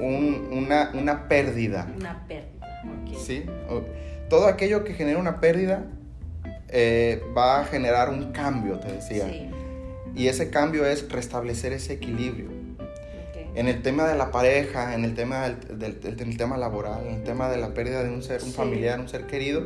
un- 0.00 0.48
una, 0.52 0.90
una 0.94 1.28
pérdida. 1.28 1.86
una 1.96 2.26
pérdida. 2.26 2.82
Ok. 2.84 3.16
¿sí? 3.18 3.44
Todo 4.28 4.46
aquello 4.46 4.84
que 4.84 4.94
genere 4.94 5.16
una 5.18 5.40
pérdida 5.40 5.84
eh, 6.68 7.22
va 7.36 7.60
a 7.60 7.64
generar 7.64 8.08
un 8.10 8.32
cambio, 8.32 8.78
te 8.80 8.92
decía. 8.92 9.26
Sí. 9.28 9.50
Y 10.16 10.28
ese 10.28 10.50
cambio 10.50 10.86
es 10.86 11.08
restablecer 11.10 11.72
ese 11.72 11.92
equilibrio. 11.94 12.48
En 13.54 13.68
el 13.68 13.80
tema 13.82 14.06
de 14.06 14.16
la 14.18 14.30
pareja, 14.32 14.94
en 14.94 15.04
el 15.04 15.14
tema 15.14 15.48
del, 15.48 15.78
del- 15.78 16.00
del- 16.00 16.16
del 16.16 16.36
tema 16.36 16.56
laboral, 16.58 17.06
en 17.06 17.14
el 17.14 17.22
tema 17.22 17.48
de 17.48 17.56
la 17.56 17.72
pérdida 17.72 18.02
de 18.02 18.10
un 18.10 18.22
ser, 18.22 18.42
un 18.42 18.48
Sí. 18.50 18.54
familiar, 18.56 19.00
un 19.00 19.08
ser 19.08 19.26
querido, 19.26 19.62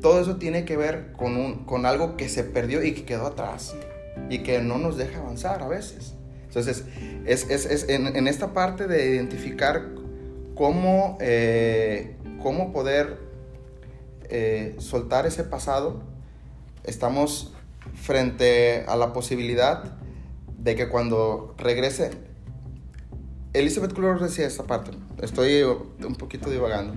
todo 0.00 0.20
eso 0.20 0.36
tiene 0.36 0.64
que 0.64 0.76
ver 0.78 1.12
con, 1.12 1.36
un, 1.36 1.64
con 1.64 1.84
algo 1.84 2.16
que 2.16 2.28
se 2.30 2.42
perdió 2.44 2.82
y 2.82 2.92
que 2.92 3.04
quedó 3.04 3.26
atrás 3.26 3.74
y 4.30 4.38
que 4.38 4.60
no 4.60 4.78
nos 4.78 4.96
deja 4.96 5.18
avanzar 5.20 5.62
a 5.62 5.68
veces. 5.68 6.14
Entonces, 6.54 6.84
es, 7.24 7.48
es- 7.48 7.64
es 7.64 7.88
en, 7.88 8.14
en 8.14 8.28
esta 8.28 8.52
parte 8.52 8.86
de 8.86 9.14
identificar 9.14 9.88
cómo, 10.54 11.16
eh, 11.18 12.14
cómo 12.42 12.74
poder 12.74 13.16
eh, 14.28 14.74
soltar 14.78 15.24
ese 15.24 15.44
pasado, 15.44 16.02
estamos 16.84 17.54
frente 17.94 18.84
a 18.86 18.96
la 18.96 19.14
posibilidad 19.14 19.96
de 20.58 20.74
que 20.76 20.88
cuando 20.90 21.54
regrese, 21.56 22.10
Elizabeth 23.54 23.94
Kubler 23.94 24.18
decía 24.18 24.46
esta 24.46 24.64
parte, 24.64 24.90
estoy 25.22 25.62
un 25.62 26.14
poquito 26.18 26.50
divagando, 26.50 26.94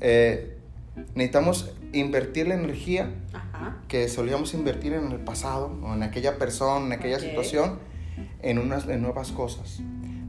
Eh, 0.00 0.56
necesitamos 1.14 1.72
invertir 1.92 2.48
la 2.48 2.54
energía 2.54 3.10
Ajá. 3.34 3.82
que 3.86 4.08
solíamos 4.08 4.52
invertir 4.54 4.94
en 4.94 5.12
el 5.12 5.20
pasado 5.20 5.76
o 5.82 5.94
en 5.94 6.02
aquella 6.02 6.38
persona, 6.38 6.86
en 6.86 6.92
aquella 6.92 7.16
Ok. 7.18 7.22
situación, 7.22 7.78
en, 8.42 8.58
unas, 8.58 8.88
en 8.88 9.02
nuevas 9.02 9.32
cosas. 9.32 9.80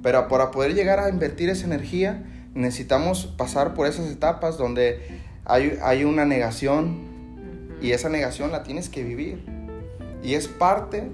Pero 0.04 0.28
para 0.28 0.52
poder 0.52 0.74
llegar 0.74 1.00
a 1.00 1.10
invertir 1.10 1.50
esa 1.50 1.66
energía, 1.66 2.24
necesitamos 2.54 3.28
pasar 3.28 3.74
por 3.74 3.88
esas 3.88 4.10
etapas 4.10 4.58
donde 4.58 5.00
hay, 5.46 5.78
hay 5.82 6.04
una 6.04 6.26
negación 6.26 7.10
y 7.82 7.92
esa 7.92 8.10
negación 8.10 8.52
la 8.52 8.64
tienes 8.64 8.90
que 8.90 9.04
vivir. 9.04 9.44
Y 10.24 10.36
es 10.36 10.48
parte 10.48 11.10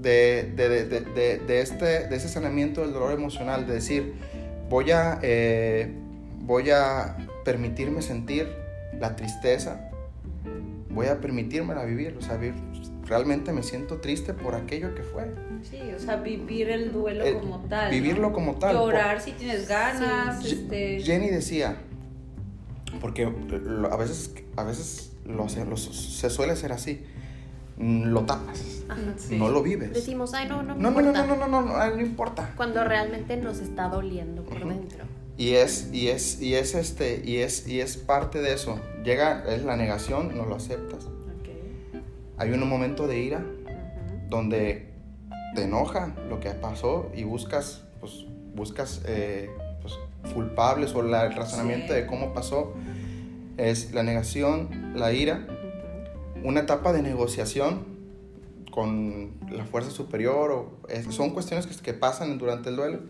de, 0.00 0.52
de, 0.56 0.84
de, 0.84 1.38
de 1.38 1.60
este, 1.60 2.08
de 2.08 2.16
ese 2.16 2.28
saneamiento 2.28 2.82
del 2.82 2.92
dolor 2.92 3.12
emocional, 3.12 3.66
de 3.66 3.74
decir, 3.74 4.14
voy 4.68 4.90
a, 4.90 5.18
eh, 5.22 5.92
voy 6.40 6.70
a 6.70 7.16
permitirme 7.44 8.02
sentir 8.02 8.48
la 8.98 9.16
tristeza, 9.16 9.90
voy 10.90 11.06
a 11.06 11.20
permitírmela 11.20 11.84
vivir, 11.84 12.16
o 12.18 12.22
sea, 12.22 12.38
realmente 13.04 13.52
me 13.52 13.62
siento 13.62 14.00
triste 14.00 14.34
por 14.34 14.54
aquello 14.54 14.94
que 14.94 15.02
fue. 15.02 15.24
Sí, 15.62 15.78
o 15.96 15.98
sea, 15.98 16.16
vivir 16.16 16.70
el 16.70 16.92
duelo 16.92 17.24
eh, 17.24 17.34
como 17.38 17.60
tal. 17.68 17.90
Vivirlo 17.90 18.28
¿no? 18.28 18.34
como 18.34 18.54
tal. 18.56 18.74
Llorar 18.74 19.16
por... 19.16 19.24
si 19.24 19.32
tienes 19.32 19.68
ganas. 19.68 20.42
Sí. 20.42 20.52
Este... 20.52 21.02
Jenny 21.02 21.28
decía, 21.28 21.76
porque 23.00 23.24
a 23.90 23.96
veces, 23.96 24.34
a 24.56 24.64
veces 24.64 25.12
lo, 25.24 25.46
lo, 25.46 25.76
se 25.76 26.30
suele 26.30 26.52
hacer 26.52 26.72
así 26.72 27.04
lo 27.78 28.22
tapas, 28.22 28.84
sí. 29.16 29.36
no 29.36 29.48
lo 29.48 29.62
vives. 29.62 29.92
Decimos, 29.92 30.34
ay, 30.34 30.48
no, 30.48 30.62
no, 30.62 30.74
no, 30.74 30.90
no, 30.90 31.00
importa. 31.00 31.26
no, 31.26 31.36
no, 31.36 31.46
no, 31.48 31.62
no, 31.62 31.76
no, 31.78 31.96
no, 31.96 32.00
importa. 32.00 32.52
Cuando 32.56 32.84
realmente 32.84 33.36
nos 33.36 33.58
está 33.58 33.88
doliendo 33.88 34.44
por 34.44 34.58
uh 34.58 34.66
-huh. 34.66 34.68
dentro. 34.68 35.04
Y 35.36 35.54
es, 35.54 35.88
y 35.92 36.08
es, 36.08 36.40
y 36.40 36.54
es 36.54 36.74
este, 36.74 37.22
y 37.24 37.38
es, 37.38 37.66
y 37.66 37.80
es 37.80 37.96
parte 37.96 38.40
de 38.40 38.52
eso. 38.52 38.78
Llega, 39.04 39.44
es 39.48 39.64
la 39.64 39.76
negación, 39.76 40.36
no 40.36 40.44
lo 40.44 40.56
aceptas. 40.56 41.06
Okay. 41.40 42.02
Hay 42.36 42.50
un 42.50 42.68
momento 42.68 43.06
de 43.06 43.18
ira 43.18 43.38
uh 43.38 43.42
-huh. 43.42 44.28
donde 44.28 44.91
te 45.54 45.64
enoja 45.64 46.14
lo 46.28 46.40
que 46.40 46.50
pasó 46.50 47.10
y 47.14 47.24
buscas, 47.24 47.82
pues, 48.00 48.24
buscas 48.54 49.02
eh, 49.06 49.50
pues, 49.80 49.94
culpables 50.34 50.94
o 50.94 51.00
el 51.00 51.10
razonamiento 51.10 51.92
de 51.92 52.06
cómo 52.06 52.32
pasó. 52.32 52.74
Es 53.56 53.92
la 53.92 54.02
negación, 54.02 54.92
la 54.96 55.12
ira, 55.12 55.46
una 56.42 56.60
etapa 56.60 56.92
de 56.92 57.02
negociación 57.02 57.92
con 58.70 59.32
la 59.50 59.64
fuerza 59.66 59.90
superior, 59.90 60.50
o 60.50 60.78
son 61.10 61.30
cuestiones 61.30 61.66
que, 61.66 61.76
que, 61.76 61.92
pasan 61.92 62.38
durante 62.38 62.70
el 62.70 62.76
duelo. 62.76 63.00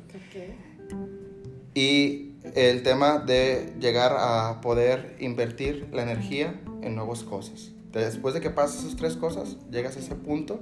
Y 1.75 2.33
el 2.55 2.83
tema 2.83 3.19
de 3.19 3.73
llegar 3.81 4.17
a 4.19 4.61
poder 4.61 5.17
invertir 5.21 5.89
la 5.93 6.03
energía 6.03 6.61
en 6.83 6.97
nuevas 6.97 7.23
cosas. 7.23 7.71
Después 7.93 8.35
de 8.35 8.41
que 8.41 8.51
pasas 8.51 8.85
esas 8.85 8.97
tres 8.97 9.17
cosas, 9.17 9.57
llegas 9.71 9.97
a 9.97 10.01
ese 10.01 10.17
punto 10.17 10.59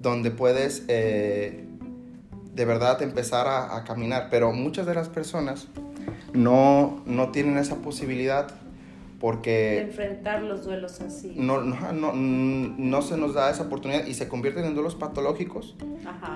donde 0.00 0.30
puedes 0.30 0.84
eh, 0.88 1.64
de 2.54 2.64
verdad 2.64 3.00
empezar 3.02 3.46
a, 3.46 3.84
caminar. 3.84 4.28
Pero 4.30 4.52
muchas 4.52 4.86
de 4.86 4.94
las 4.94 5.08
personas 5.08 5.68
no, 6.32 7.02
no 7.06 7.30
tienen 7.30 7.56
esa 7.58 7.76
posibilidad 7.76 8.48
porque... 9.20 9.80
enfrentar 9.80 10.42
los 10.42 10.64
duelos 10.64 11.00
así. 11.00 11.34
No, 11.36 11.60
no, 11.60 11.92
no, 11.92 12.12
no, 12.14 13.02
se 13.02 13.16
nos 13.16 13.34
da 13.34 13.50
esa 13.50 13.64
oportunidad 13.64 14.06
y 14.06 14.14
se 14.14 14.28
convierten 14.28 14.64
en 14.64 14.74
duelos 14.74 14.94
patológicos 14.94 15.76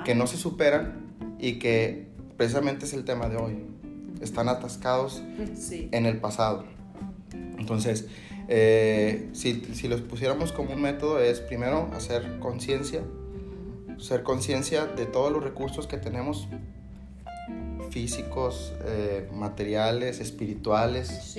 que 0.04 0.14
no 0.14 0.26
se 0.26 0.36
superan 0.36 1.14
y 1.38 1.58
que 1.58 2.08
precisamente 2.36 2.86
es 2.86 2.92
el 2.92 3.04
tema 3.04 3.28
de 3.28 3.36
hoy. 3.36 3.64
Están 4.20 4.48
atascados 4.48 5.22
en 5.68 6.06
el 6.06 6.18
pasado. 6.18 6.64
Entonces, 7.58 8.08
eh, 8.48 9.28
si, 9.32 9.60
si 9.74 9.88
los 9.88 10.00
pusiéramos 10.00 10.52
como 10.52 10.72
un 10.74 10.82
método 10.82 11.20
es 11.20 11.40
primero 11.40 11.90
hacer 11.94 12.38
conciencia, 12.40 13.02
ser 14.02 14.22
conciencia 14.22 14.86
de 14.86 15.06
todos 15.06 15.32
los 15.32 15.42
recursos 15.42 15.86
que 15.86 15.96
tenemos 15.96 16.48
físicos, 17.90 18.72
eh, 18.84 19.28
materiales, 19.32 20.20
espirituales, 20.20 21.36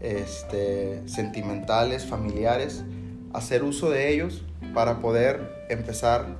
este, 0.00 1.08
sentimentales, 1.08 2.04
familiares, 2.04 2.84
hacer 3.32 3.64
uso 3.64 3.90
de 3.90 4.12
ellos 4.12 4.42
para 4.74 5.00
poder 5.00 5.66
empezar 5.68 6.36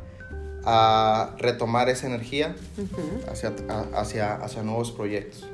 a 0.64 1.34
retomar 1.38 1.88
esa 1.88 2.06
energía 2.06 2.54
hacia, 3.30 3.54
hacia, 3.94 4.34
hacia 4.34 4.62
nuevos 4.62 4.92
proyectos. 4.92 5.46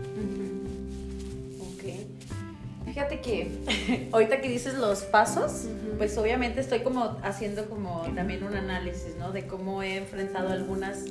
Fíjate 2.94 3.20
que 3.20 4.08
ahorita 4.12 4.40
que 4.40 4.48
dices 4.48 4.74
los 4.74 5.02
pasos, 5.02 5.64
pues 5.98 6.16
obviamente 6.16 6.60
estoy 6.60 6.80
como 6.80 7.18
haciendo 7.24 7.68
como 7.68 8.02
también 8.14 8.44
un 8.44 8.54
análisis, 8.54 9.16
¿no? 9.18 9.32
De 9.32 9.48
cómo 9.48 9.82
he 9.82 9.96
enfrentado 9.96 10.50
algunas, 10.50 11.06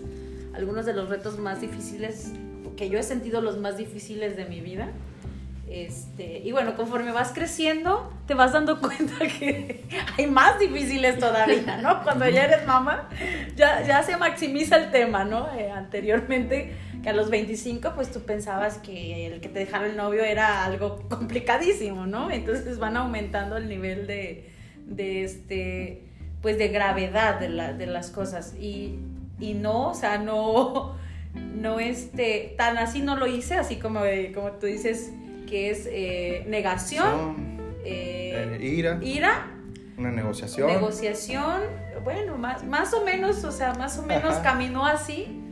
algunos 0.54 0.86
de 0.86 0.93
los 0.93 1.10
retos 1.10 1.38
más 1.39 1.60
difíciles, 1.60 2.32
que 2.78 2.88
yo 2.88 2.98
he 2.98 3.04
sentido 3.04 3.41
los 3.41 3.58
más 3.58 3.76
difíciles 3.76 4.38
de 4.38 4.46
mi 4.46 4.62
vida. 4.62 4.93
Este, 5.74 6.38
y 6.38 6.52
bueno, 6.52 6.76
conforme 6.76 7.12
vas 7.12 7.32
creciendo, 7.34 8.14
te 8.28 8.36
vas 8.36 8.54
dando 8.54 8.80
cuenta 8.80 9.18
que 9.26 9.84
hay 10.16 10.28
más 10.28 10.60
difíciles 10.60 11.18
todavía, 11.18 11.78
¿no? 11.78 12.04
Cuando 12.04 12.30
ya 12.30 12.44
eres 12.44 12.68
mamá, 12.68 13.10
ya, 13.56 13.82
ya 13.82 14.04
se 14.04 14.16
maximiza 14.18 14.78
el 14.78 14.92
tema, 14.92 15.26
¿no? 15.26 15.52
Eh, 15.58 15.72
anteriormente 15.72 16.76
que 17.02 17.10
a 17.10 17.14
los 17.14 17.32
25 17.32 17.94
pues 17.96 18.12
tú 18.12 18.22
pensabas 18.22 18.78
que 18.78 19.26
el 19.26 19.42
que 19.42 19.50
te 19.50 19.60
dejara 19.60 19.88
el 19.88 19.98
novio 19.98 20.24
era 20.24 20.64
algo 20.64 21.10
complicadísimo, 21.10 22.06
¿no? 22.06 22.30
Entonces 22.30 22.78
van 22.78 22.96
aumentando 22.96 23.58
el 23.58 23.68
nivel 23.68 24.06
de, 24.06 24.52
de 24.86 25.24
este, 25.24 26.04
pues 26.44 26.60
de 26.60 26.68
gravedad 26.68 27.40
de, 27.40 27.50
la, 27.50 27.74
de 27.74 27.88
las 27.88 28.12
cosas 28.12 28.54
y, 28.60 29.00
y, 29.40 29.56
no, 29.56 29.90
o 29.90 29.94
sea, 29.96 30.20
no, 30.20 30.96
no 31.34 31.80
este, 31.80 32.54
tan 32.60 32.78
así 32.78 33.02
no 33.02 33.16
lo 33.16 33.26
hice, 33.26 33.56
así 33.56 33.78
como, 33.78 34.02
como 34.36 34.52
tú 34.52 34.68
dices 34.68 35.12
que 35.54 35.70
es 35.70 35.88
eh, 35.92 36.46
negación, 36.48 37.60
eh, 37.86 38.58
ira, 38.60 38.98
ira, 39.04 39.52
una 40.00 40.10
negociación. 40.10 40.66
Negociación, 40.66 41.62
bueno, 42.04 42.39
más, 42.39 42.63
más 42.63 42.92
o 42.96 43.06
menos, 43.06 43.44
o 43.44 43.52
sea, 43.52 43.76
más 43.76 44.00
o 44.00 44.02
menos 44.02 44.38
caminó 44.38 44.84
así 44.84 45.44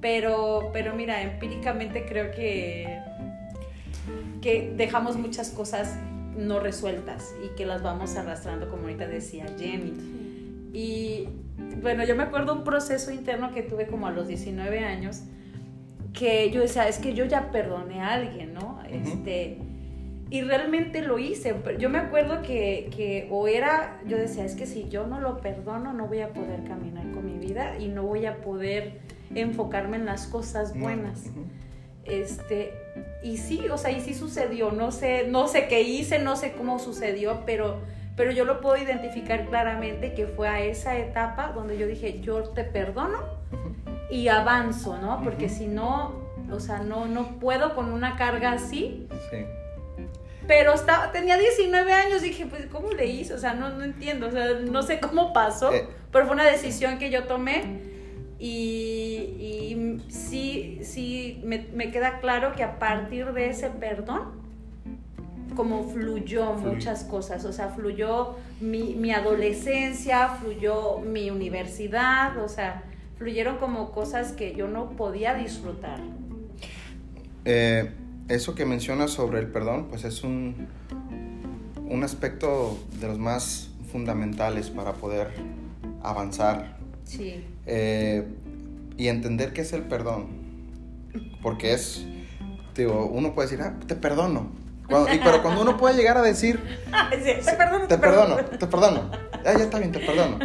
pero, 0.00 0.70
pero 0.72 0.94
mira, 0.94 1.22
empíricamente 1.22 2.04
creo 2.06 2.30
que, 2.30 3.00
que 4.42 4.72
dejamos 4.76 5.16
muchas 5.16 5.50
cosas 5.50 5.96
no 6.36 6.60
resueltas 6.60 7.34
y 7.44 7.56
que 7.56 7.64
las 7.64 7.82
vamos 7.82 8.14
arrastrando, 8.16 8.68
como 8.68 8.82
ahorita 8.82 9.06
decía 9.06 9.46
Jenny. 9.58 9.94
Y 10.72 11.28
bueno, 11.80 12.04
yo 12.04 12.14
me 12.14 12.24
acuerdo 12.24 12.52
un 12.52 12.64
proceso 12.64 13.10
interno 13.10 13.52
que 13.52 13.62
tuve 13.62 13.86
como 13.86 14.06
a 14.06 14.10
los 14.10 14.28
19 14.28 14.80
años, 14.80 15.22
que 16.16 16.50
yo 16.50 16.62
decía, 16.62 16.88
es 16.88 16.98
que 16.98 17.12
yo 17.14 17.26
ya 17.26 17.50
perdoné 17.50 18.00
a 18.00 18.14
alguien, 18.14 18.54
¿no? 18.54 18.80
Este, 18.90 19.58
y 20.30 20.40
realmente 20.40 21.02
lo 21.02 21.18
hice. 21.18 21.54
Yo 21.78 21.90
me 21.90 21.98
acuerdo 21.98 22.42
que, 22.42 22.90
que, 22.96 23.28
o 23.30 23.46
era, 23.46 24.00
yo 24.06 24.16
decía, 24.16 24.44
es 24.44 24.54
que 24.54 24.66
si 24.66 24.88
yo 24.88 25.06
no 25.06 25.20
lo 25.20 25.40
perdono, 25.40 25.92
no 25.92 26.08
voy 26.08 26.20
a 26.20 26.32
poder 26.32 26.64
caminar 26.64 27.10
con 27.12 27.26
mi 27.26 27.38
vida 27.38 27.78
y 27.78 27.88
no 27.88 28.02
voy 28.02 28.24
a 28.24 28.38
poder 28.38 28.98
enfocarme 29.34 29.98
en 29.98 30.06
las 30.06 30.26
cosas 30.26 30.76
buenas. 30.78 31.24
Este, 32.04 32.72
y 33.22 33.36
sí, 33.36 33.68
o 33.70 33.76
sea, 33.76 33.90
y 33.90 34.00
sí 34.00 34.14
sucedió, 34.14 34.72
no 34.72 34.92
sé, 34.92 35.26
no 35.28 35.48
sé 35.48 35.68
qué 35.68 35.82
hice, 35.82 36.18
no 36.18 36.36
sé 36.36 36.52
cómo 36.52 36.78
sucedió, 36.78 37.42
pero, 37.44 37.80
pero 38.16 38.30
yo 38.30 38.46
lo 38.46 38.62
puedo 38.62 38.82
identificar 38.82 39.46
claramente 39.46 40.14
que 40.14 40.26
fue 40.26 40.48
a 40.48 40.64
esa 40.64 40.96
etapa 40.96 41.52
donde 41.52 41.76
yo 41.76 41.86
dije, 41.86 42.20
yo 42.20 42.42
te 42.50 42.64
perdono 42.64 43.18
y 44.10 44.28
avanzo, 44.28 44.98
¿no? 44.98 45.22
Porque 45.22 45.48
si 45.48 45.66
no, 45.66 46.22
o 46.50 46.60
sea, 46.60 46.78
no, 46.78 47.06
no 47.06 47.38
puedo 47.38 47.74
con 47.74 47.92
una 47.92 48.16
carga 48.16 48.52
así. 48.52 49.08
Sí. 49.30 49.38
Pero 50.46 50.74
estaba, 50.74 51.10
tenía 51.10 51.36
19 51.36 51.92
años, 51.92 52.22
dije, 52.22 52.46
pues, 52.46 52.66
¿cómo 52.66 52.92
le 52.92 53.06
hice? 53.06 53.34
O 53.34 53.38
sea, 53.38 53.54
no, 53.54 53.70
no 53.70 53.82
entiendo, 53.82 54.28
o 54.28 54.30
sea, 54.30 54.60
no 54.60 54.82
sé 54.82 55.00
cómo 55.00 55.32
pasó, 55.32 55.72
eh. 55.72 55.88
pero 56.12 56.26
fue 56.26 56.34
una 56.34 56.44
decisión 56.44 56.98
que 56.98 57.10
yo 57.10 57.24
tomé 57.24 57.80
y, 58.38 59.98
sí, 60.08 60.80
sí 60.82 61.40
me, 61.44 61.90
queda 61.90 62.18
claro 62.20 62.54
que 62.54 62.62
a 62.62 62.78
partir 62.78 63.32
de 63.32 63.48
ese 63.48 63.70
perdón, 63.70 64.44
como 65.54 65.84
fluyó 65.88 66.52
muchas 66.52 67.04
cosas, 67.04 67.44
o 67.46 67.52
sea, 67.52 67.70
fluyó 67.70 68.36
mi, 68.60 69.10
adolescencia, 69.12 70.28
fluyó 70.28 70.98
mi 70.98 71.30
universidad, 71.30 72.36
o 72.38 72.48
sea, 72.48 72.82
fluyeron 73.18 73.58
como 73.58 73.92
cosas 73.92 74.32
que 74.32 74.54
yo 74.54 74.68
no 74.68 74.90
podía 74.90 75.34
disfrutar. 75.34 76.00
Eh, 77.44 77.90
eso 78.28 78.54
que 78.54 78.66
mencionas 78.66 79.10
sobre 79.10 79.38
el 79.38 79.46
perdón, 79.48 79.86
pues 79.88 80.04
es 80.04 80.24
un, 80.24 80.68
un 81.88 82.04
aspecto 82.04 82.78
de 83.00 83.08
los 83.08 83.18
más 83.18 83.70
fundamentales 83.92 84.70
para 84.70 84.94
poder 84.94 85.28
avanzar 86.02 86.76
Sí. 87.06 87.44
Eh, 87.66 88.26
y 88.96 89.08
entender 89.08 89.52
qué 89.52 89.62
es 89.62 89.72
el 89.72 89.82
perdón. 89.82 90.26
Porque 91.42 91.72
es, 91.72 92.04
digo, 92.74 93.06
uno 93.06 93.34
puede 93.34 93.48
decir, 93.48 93.64
ah, 93.64 93.78
te 93.86 93.94
perdono. 93.94 94.50
Pero 94.88 95.42
cuando 95.42 95.62
uno 95.62 95.76
puede 95.76 95.96
llegar 95.96 96.16
a 96.16 96.22
decir, 96.22 96.60
te 97.10 97.52
perdono, 97.56 97.86
te, 97.86 97.98
perdono, 97.98 98.36
te 98.36 98.66
perdono. 98.66 99.10
Ah, 99.32 99.52
ya 99.56 99.64
está 99.64 99.78
bien, 99.78 99.92
te 99.92 100.00
perdono. 100.00 100.38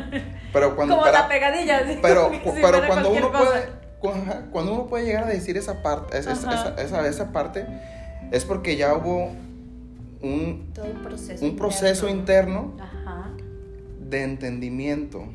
Pero 0.54 0.76
cuando, 0.76 0.98
Como 0.98 1.10
la 1.10 1.28
pegadilla. 1.28 1.82
Pero, 2.02 2.32
pero 2.62 2.88
cuando 2.88 3.12
uno 3.12 3.32
puede, 3.32 3.70
cuando 4.52 4.74
uno 4.74 4.88
puede 4.88 5.06
llegar 5.06 5.24
a 5.26 5.28
decir 5.28 5.58
esa 5.58 5.82
parte, 5.84 6.18
esa, 6.18 6.34
esa, 6.34 6.76
esa, 6.78 7.08
esa 7.08 7.32
parte, 7.32 7.66
es 8.32 8.46
porque 8.46 8.76
ya 8.78 8.96
hubo 8.96 9.32
un, 10.22 10.72
Todo 10.74 10.86
un 10.86 11.02
proceso. 11.04 11.46
un 11.46 11.56
proceso 11.56 12.10
interno 12.10 12.74
Ajá. 12.80 13.30
de 14.00 14.24
entendimiento, 14.24 15.26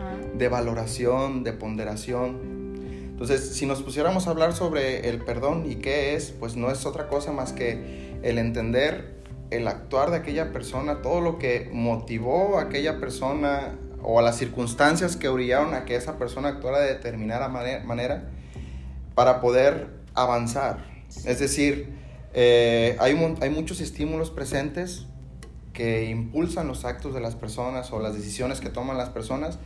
Ajá. 0.00 0.16
de 0.34 0.48
valoración, 0.48 1.44
de 1.44 1.52
ponderación. 1.52 2.56
Entonces, 3.10 3.54
si 3.54 3.64
nos 3.64 3.82
pusiéramos 3.82 4.26
a 4.26 4.30
hablar 4.30 4.52
sobre 4.52 5.08
el 5.08 5.24
perdón 5.24 5.64
y 5.70 5.76
qué 5.76 6.14
es, 6.14 6.32
pues 6.32 6.54
no 6.54 6.70
es 6.70 6.84
otra 6.84 7.08
cosa 7.08 7.32
más 7.32 7.52
que 7.54 8.15
el 8.28 8.38
entender 8.38 9.14
el 9.50 9.68
actuar 9.68 10.10
de 10.10 10.16
aquella 10.16 10.52
persona, 10.52 11.02
todo 11.02 11.20
lo 11.20 11.38
que 11.38 11.70
motivó 11.72 12.58
a 12.58 12.62
aquella 12.62 12.98
persona 12.98 13.78
o 14.02 14.18
a 14.18 14.22
las 14.22 14.36
circunstancias 14.36 15.16
que 15.16 15.28
orillaron 15.28 15.74
a 15.74 15.84
que 15.84 15.94
esa 15.94 16.18
persona 16.18 16.48
actuara 16.48 16.80
de 16.80 16.88
determinada 16.88 17.48
mane- 17.48 17.84
manera 17.84 18.28
para 19.14 19.40
poder 19.40 19.88
avanzar. 20.14 20.84
Es 21.24 21.38
decir, 21.38 21.94
eh, 22.34 22.96
hay, 22.98 23.36
hay 23.40 23.50
muchos 23.50 23.80
estímulos 23.80 24.30
presentes 24.30 25.06
que 25.72 26.06
impulsan 26.06 26.66
los 26.68 26.84
actos 26.84 27.14
de 27.14 27.20
las 27.20 27.34
personas 27.36 27.92
o 27.92 28.00
las 28.00 28.14
decisiones 28.14 28.60
que 28.60 28.70
toman 28.70 28.96
las 28.96 29.10
personas. 29.10 29.58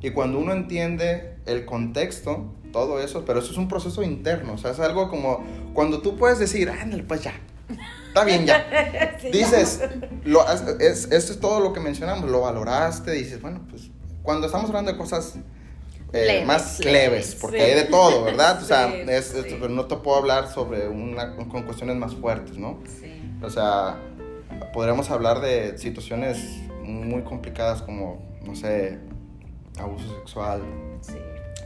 Y 0.00 0.10
cuando 0.10 0.38
uno 0.38 0.52
entiende 0.52 1.36
el 1.44 1.64
contexto, 1.66 2.54
todo 2.72 3.00
eso, 3.00 3.24
pero 3.24 3.40
eso 3.40 3.52
es 3.52 3.58
un 3.58 3.68
proceso 3.68 4.02
interno, 4.02 4.54
o 4.54 4.58
sea, 4.58 4.70
es 4.70 4.80
algo 4.80 5.08
como 5.08 5.44
cuando 5.74 6.00
tú 6.02 6.16
puedes 6.16 6.38
decir, 6.38 6.70
ándale, 6.70 7.02
pues 7.02 7.22
ya, 7.22 7.32
está 8.08 8.24
bien 8.24 8.46
ya. 8.46 8.64
Sí, 9.20 9.30
Dices, 9.30 9.80
lo, 10.24 10.46
has- 10.46 10.62
es, 10.80 11.10
esto 11.10 11.32
es 11.32 11.40
todo 11.40 11.60
lo 11.60 11.72
que 11.72 11.80
mencionamos, 11.80 12.30
lo 12.30 12.42
valoraste, 12.42 13.12
dices, 13.12 13.40
bueno, 13.40 13.60
pues 13.70 13.90
cuando 14.22 14.46
estamos 14.46 14.68
hablando 14.68 14.92
de 14.92 14.98
cosas 14.98 15.34
eh, 16.12 16.24
Leves, 16.26 16.46
más 16.46 16.78
leves, 16.80 16.92
leves, 17.10 17.34
porque 17.40 17.58
sí. 17.58 17.64
hay 17.64 17.74
de 17.74 17.84
todo, 17.84 18.24
¿verdad? 18.24 18.62
O 18.62 18.64
sea, 18.64 18.88
Sí, 18.92 19.04
es- 19.08 19.34
no 19.68 19.86
te 19.86 19.96
puedo 19.96 20.18
hablar 20.18 20.48
sobre 20.52 20.86
una, 20.88 21.34
con 21.36 21.62
cuestiones 21.64 21.96
más 21.96 22.14
fuertes, 22.14 22.56
¿no? 22.58 22.78
Sí. 23.00 23.12
O 23.42 23.50
sea, 23.50 23.98
podríamos 24.72 25.10
hablar 25.10 25.40
de 25.40 25.76
situaciones 25.78 26.38
muy 26.82 27.22
complicadas 27.22 27.82
como, 27.82 28.22
no 28.44 28.54
sé, 28.54 28.98
abuso 29.78 30.04
sexual, 30.18 30.62
Sí. 31.00 31.14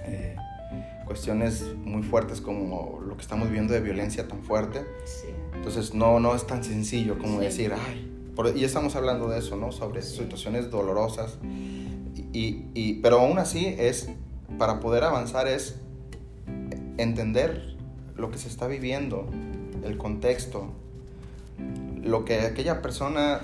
eh, 0.07 0.37
cuestiones 1.05 1.63
muy 1.85 2.03
fuertes 2.03 2.41
como 2.41 3.01
lo 3.07 3.17
que 3.17 3.23
estamos 3.23 3.49
viviendo 3.49 3.75
de 3.75 3.81
violencia 3.81 4.27
tan 4.27 4.43
fuerte. 4.43 4.85
Sí. 5.05 5.29
Entonces 5.61 5.93
no, 5.95 6.21
no 6.21 6.35
es 6.35 6.47
tan 6.47 6.65
sencillo 6.65 7.19
como 7.19 7.39
Sí. 7.39 7.45
decir, 7.45 7.73
ay, 7.75 8.11
por- 8.35 8.57
y 8.57 8.65
estamos 8.65 8.97
hablando 8.97 9.29
de 9.29 9.39
eso, 9.41 9.57
¿no? 9.57 9.73
Sobre 9.73 10.01
Sí. 10.03 10.17
situaciones 10.19 10.71
dolorosas. 10.71 11.37
Y, 12.33 12.65
y- 12.75 12.95
pero 13.03 13.21
aún 13.21 13.39
así 13.39 13.67
es, 13.79 14.09
para 14.59 14.81
poder 14.81 15.05
avanzar 15.05 15.47
es 15.49 15.77
entender 16.97 17.77
lo 18.17 18.31
que 18.31 18.39
se 18.39 18.49
está 18.49 18.67
viviendo, 18.67 19.27
el 19.85 19.97
contexto, 19.99 20.69
lo 22.03 22.25
que 22.25 22.41
aquella 22.41 22.81
persona 22.83 23.41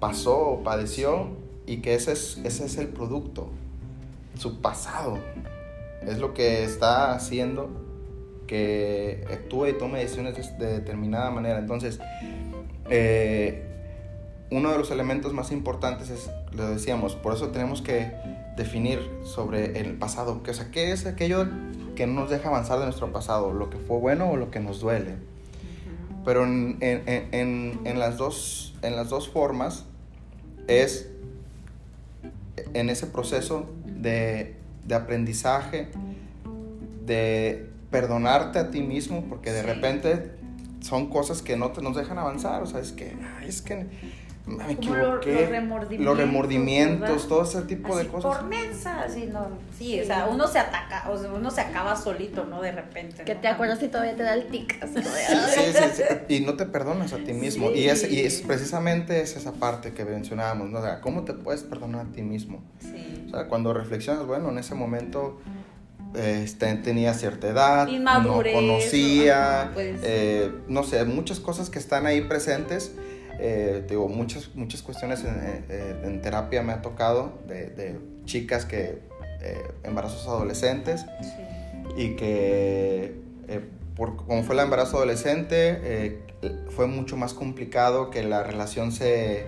pasó 0.00 0.38
o 0.38 0.62
padeció 0.64 1.28
y 1.66 1.78
que 1.78 1.94
ese 1.94 2.12
es, 2.12 2.38
ese 2.44 2.66
es 2.66 2.76
el 2.78 2.88
producto, 2.88 3.48
su 4.38 4.60
pasado, 4.60 5.18
es 6.02 6.18
lo 6.18 6.34
que 6.34 6.64
está 6.64 7.14
haciendo 7.14 7.68
que 8.46 9.24
actúe 9.32 9.66
y 9.68 9.72
tome 9.74 9.98
decisiones 10.00 10.34
de, 10.58 10.66
de 10.66 10.72
determinada 10.74 11.30
manera. 11.30 11.58
Entonces, 11.58 11.98
eh, 12.90 13.62
uno 14.50 14.70
de 14.70 14.78
los 14.78 14.90
elementos 14.90 15.32
más 15.32 15.50
importantes 15.52 16.10
es, 16.10 16.30
lo 16.52 16.68
decíamos, 16.68 17.16
por 17.16 17.34
eso 17.34 17.48
tenemos 17.48 17.82
que 17.82 18.12
definir 18.56 19.00
sobre 19.24 19.80
el 19.80 19.94
pasado, 19.94 20.42
que, 20.42 20.52
o 20.52 20.54
sea, 20.54 20.70
qué 20.70 20.92
es 20.92 21.06
aquello 21.06 21.46
que 21.96 22.06
no 22.06 22.20
nos 22.20 22.30
deja 22.30 22.48
avanzar 22.48 22.78
de 22.78 22.84
nuestro 22.84 23.12
pasado, 23.12 23.52
lo 23.52 23.70
que 23.70 23.78
fue 23.78 23.98
bueno 23.98 24.30
o 24.30 24.36
lo 24.36 24.50
que 24.50 24.60
nos 24.60 24.80
duele. 24.80 25.14
Pero 26.24 26.44
en, 26.44 26.78
en- 26.80 27.02
en- 27.06 27.28
en- 27.34 27.80
en 27.84 27.98
las, 27.98 28.16
dos, 28.16 28.74
en 28.82 28.96
las 28.96 29.08
dos 29.10 29.28
formas 29.28 29.84
es 30.68 31.10
en 32.74 32.88
ese 32.90 33.06
proceso 33.06 33.66
de, 33.84 34.56
de 34.86 34.94
aprendizaje, 34.94 35.88
de 37.04 37.68
perdonarte 37.94 38.58
a 38.58 38.70
ti 38.72 38.80
mismo, 38.82 39.24
porque 39.28 39.52
de 39.52 39.60
Sí. 39.60 39.66
repente 39.66 40.32
son 40.80 41.08
cosas 41.08 41.42
que 41.42 41.56
no 41.56 41.70
te, 41.70 41.80
nos 41.80 41.94
dejan 41.96 42.18
avanzar, 42.18 42.60
o 42.62 42.66
sea, 42.66 42.80
es 42.80 42.90
que, 42.92 43.16
ay, 43.40 43.48
es 43.48 43.62
que 43.62 43.86
me 44.46 44.62
lo- 44.64 44.68
equivoqué, 44.70 45.32
los 45.40 45.48
remordimientos, 45.48 46.04
los 46.04 46.18
remordimientos, 46.18 47.00
¿verdad? 47.10 47.28
todo 47.28 47.42
ese 47.44 47.62
tipo 47.62 47.94
Así 47.94 48.04
de 48.04 48.10
cosas. 48.12 48.36
por 48.36 48.46
mensa, 48.48 49.02
así 49.02 49.24
no. 49.32 49.46
Sí, 49.78 49.98
o 50.00 50.04
sea, 50.04 50.26
uno 50.26 50.46
se 50.46 50.58
ataca, 50.58 51.08
o 51.10 51.16
sea, 51.16 51.32
uno 51.32 51.50
se 51.50 51.60
acaba 51.62 51.96
solito, 51.96 52.44
¿no? 52.44 52.60
De 52.60 52.72
repente. 52.72 53.24
Que 53.24 53.34
¿no? 53.36 53.40
te 53.40 53.48
acuerdas 53.48 53.78
si 53.78 53.88
todavía 53.88 54.14
te 54.16 54.22
da 54.24 54.34
el 54.34 54.48
tic. 54.48 54.76
así 54.82 54.96
Sí, 54.96 55.60
sí, 55.72 55.84
sí, 55.94 56.02
Y 56.34 56.40
no 56.40 56.54
te 56.54 56.66
perdonas 56.66 57.12
a 57.14 57.18
ti 57.18 57.32
mismo. 57.32 57.68
Sí. 57.68 57.74
Y, 57.78 57.88
es, 57.88 58.10
y 58.10 58.20
es 58.20 58.42
precisamente 58.42 59.22
es 59.22 59.34
esa 59.36 59.52
parte 59.52 59.94
que 59.94 60.04
mencionábamos, 60.04 60.68
¿no? 60.68 60.80
O 60.80 60.82
sea, 60.82 61.00
¿cómo 61.00 61.22
te 61.24 61.32
puedes 61.32 61.62
perdonar 61.62 62.04
a 62.06 62.12
ti 62.12 62.20
mismo? 62.22 62.60
Sí. 62.80 63.24
O 63.28 63.30
sea, 63.30 63.46
cuando 63.48 63.72
reflexionas, 63.72 64.26
bueno, 64.26 64.50
en 64.50 64.58
ese 64.58 64.74
momento 64.74 65.40
este, 66.14 66.74
tenía 66.76 67.14
cierta 67.14 67.48
edad, 67.48 67.88
Inmadurez, 67.88 68.54
no 68.54 68.60
conocía, 68.60 69.62
ajá, 69.62 69.70
pues. 69.74 70.00
eh, 70.02 70.50
no 70.68 70.82
sé, 70.84 71.04
muchas 71.04 71.40
cosas 71.40 71.70
que 71.70 71.78
están 71.78 72.06
ahí 72.06 72.20
presentes. 72.22 72.92
Eh, 73.40 73.84
digo, 73.88 74.08
muchas, 74.08 74.54
muchas 74.54 74.82
cuestiones 74.82 75.24
en, 75.24 75.34
eh, 75.68 75.96
en 76.04 76.20
terapia 76.22 76.62
me 76.62 76.72
ha 76.72 76.82
tocado 76.82 77.40
de, 77.48 77.66
de 77.70 77.98
chicas 78.24 78.64
que, 78.64 79.00
eh, 79.42 79.62
embarazos 79.82 80.26
adolescentes, 80.28 81.04
Sí. 81.20 82.00
y 82.02 82.16
que 82.16 83.12
por 83.96 84.16
como 84.16 84.42
fue 84.42 84.54
el 84.54 84.60
embarazo 84.62 84.96
adolescente 84.96 86.20
fue 86.70 86.86
mucho 86.86 87.16
más 87.16 87.34
complicado 87.34 88.10
que 88.10 88.22
la 88.22 88.42
relación 88.42 88.90
se, 88.92 89.44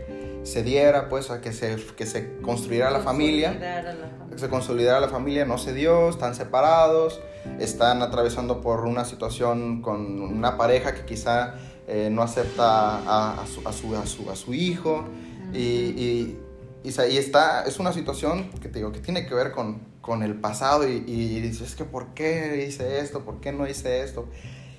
se 0.47 0.63
diera 0.63 1.09
pues 1.09 1.31
a 1.31 1.41
que 1.41 1.53
se, 1.53 1.77
que 1.97 2.07
se 2.07 2.39
construyera 2.41 2.91
la 2.91 3.01
familia 3.01 3.53
la 3.53 4.31
que 4.31 4.39
se 4.39 4.49
consolidara 4.49 5.01
la 5.01 5.09
familia 5.09 5.45
no 5.45 5.59
se 5.59 5.75
dio 5.75 6.09
están 6.09 6.35
separados 6.35 7.21
están 7.59 8.03
atravesando 8.03 8.61
por 8.61 8.85
una 8.87 9.05
situación 9.05 9.83
con 9.83 10.21
una 10.21 10.57
pareja 10.57 10.95
que 10.95 11.05
quizá 11.05 11.55
eh, 11.89 12.09
no 12.11 12.23
acepta 12.23 12.99
a, 12.99 13.43
a 13.43 13.47
su, 13.47 13.67
a, 13.67 13.73
su, 13.73 13.97
a, 13.97 14.07
su, 14.07 14.31
a 14.31 14.37
su 14.37 14.55
hijo 14.55 15.05
y, 15.53 15.59
y, 15.59 16.39
y, 16.83 16.89
está, 16.89 17.65
es 17.65 17.79
una 17.79 17.93
situación 17.93 18.51
que 18.61 18.69
te 18.69 18.79
digo 18.79 18.93
que 18.93 19.01
tiene 19.01 19.27
que 19.27 19.35
ver 19.35 19.53
con, 19.53 19.81
con 20.01 20.23
el 20.23 20.35
pasado 20.35 20.89
y, 20.89 21.05
y 21.07 21.41
dices, 21.41 21.69
es 21.71 21.75
que 21.77 21.85
¿por 21.85 22.15
qué 22.15 22.67
hice 22.69 23.01
esto? 23.01 23.25
¿Por 23.25 23.41
qué 23.41 23.53
no 23.53 23.69
hice 23.69 24.03
esto? 24.03 24.29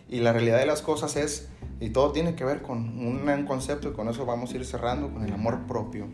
Y 0.10 0.20
la 0.22 0.32
realidad 0.34 0.60
de 0.60 0.66
las 0.66 0.82
cosas 0.82 1.16
es, 1.16 1.50
y 1.80 1.90
todo 1.90 2.12
tiene 2.12 2.36
que 2.36 2.44
ver 2.46 2.62
con 2.62 3.00
un, 3.00 3.46
concepto 3.46 3.90
y 3.90 3.94
con 3.94 4.08
eso 4.08 4.26
vamos 4.26 4.54
a 4.54 4.56
ir 4.56 4.66
cerrando, 4.66 5.12
con 5.12 5.24
el 5.24 5.34
amor 5.34 5.68
propio. 5.68 6.08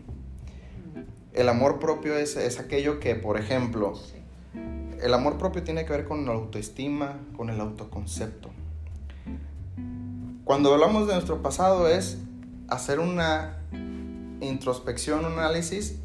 El 1.32 1.48
amor 1.48 1.78
propio 1.78 2.16
es, 2.16 2.36
es 2.36 2.58
aquello 2.60 3.00
que, 3.00 3.14
por 3.14 3.38
ejemplo, 3.38 3.94
el 5.02 5.14
amor 5.14 5.38
propio 5.38 5.62
tiene 5.62 5.84
que 5.84 5.92
ver 5.92 6.04
con 6.04 6.24
la 6.26 6.32
autoestima, 6.32 7.18
con 7.36 7.50
el 7.50 7.60
autoconcepto. 7.60 8.50
Cuando 10.44 10.74
hablamos 10.74 11.06
de 11.06 11.14
nuestro 11.14 11.42
pasado 11.42 11.88
es 11.88 12.18
hacer 12.68 13.00
una 13.00 13.58
introspección, 14.40 15.24
un 15.24 15.32
análisis 15.32 15.98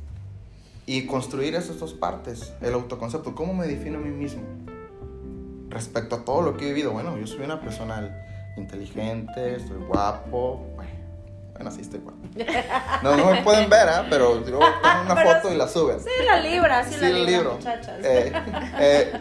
y 0.85 1.05
construir 1.05 1.55
esas 1.55 1.79
dos 1.79 1.93
partes. 1.93 2.53
El 2.61 2.73
autoconcepto, 2.73 3.35
¿cómo 3.35 3.53
me 3.53 3.67
defino 3.67 3.99
a 3.99 4.01
mí 4.01 4.09
mismo? 4.09 4.41
Respecto 5.69 6.15
a 6.17 6.25
todo 6.25 6.41
lo 6.41 6.57
que 6.57 6.65
he 6.65 6.69
vivido, 6.69 6.91
bueno, 6.91 7.17
yo 7.17 7.27
soy 7.27 7.45
una 7.45 7.59
persona 7.61 8.25
inteligente, 8.57 9.55
estoy 9.55 9.77
guapo, 9.77 10.65
bueno, 10.75 10.91
bueno, 11.53 11.71
sí 11.71 11.81
estoy 11.81 11.99
guapo. 11.99 12.17
No, 13.03 13.15
no 13.15 13.31
me 13.31 13.41
pueden 13.43 13.69
ver, 13.69 13.87
¿ah? 13.87 14.05
pero 14.09 14.35
luego 14.39 14.59
toman 14.81 15.05
una 15.05 15.15
Pero 15.23 15.29
foto 15.35 15.53
y 15.53 15.57
la 15.57 15.67
suben. 15.67 15.99
Sí, 15.99 16.09
la 16.25 16.39
libra, 16.39 16.83
sí, 16.83 16.93
Sí, 16.95 17.01
la 17.01 17.09
libra, 17.09 17.31
libro. 17.31 17.53
muchachas. 17.55 17.99
Eh, 18.03 18.31
eh, 18.79 19.11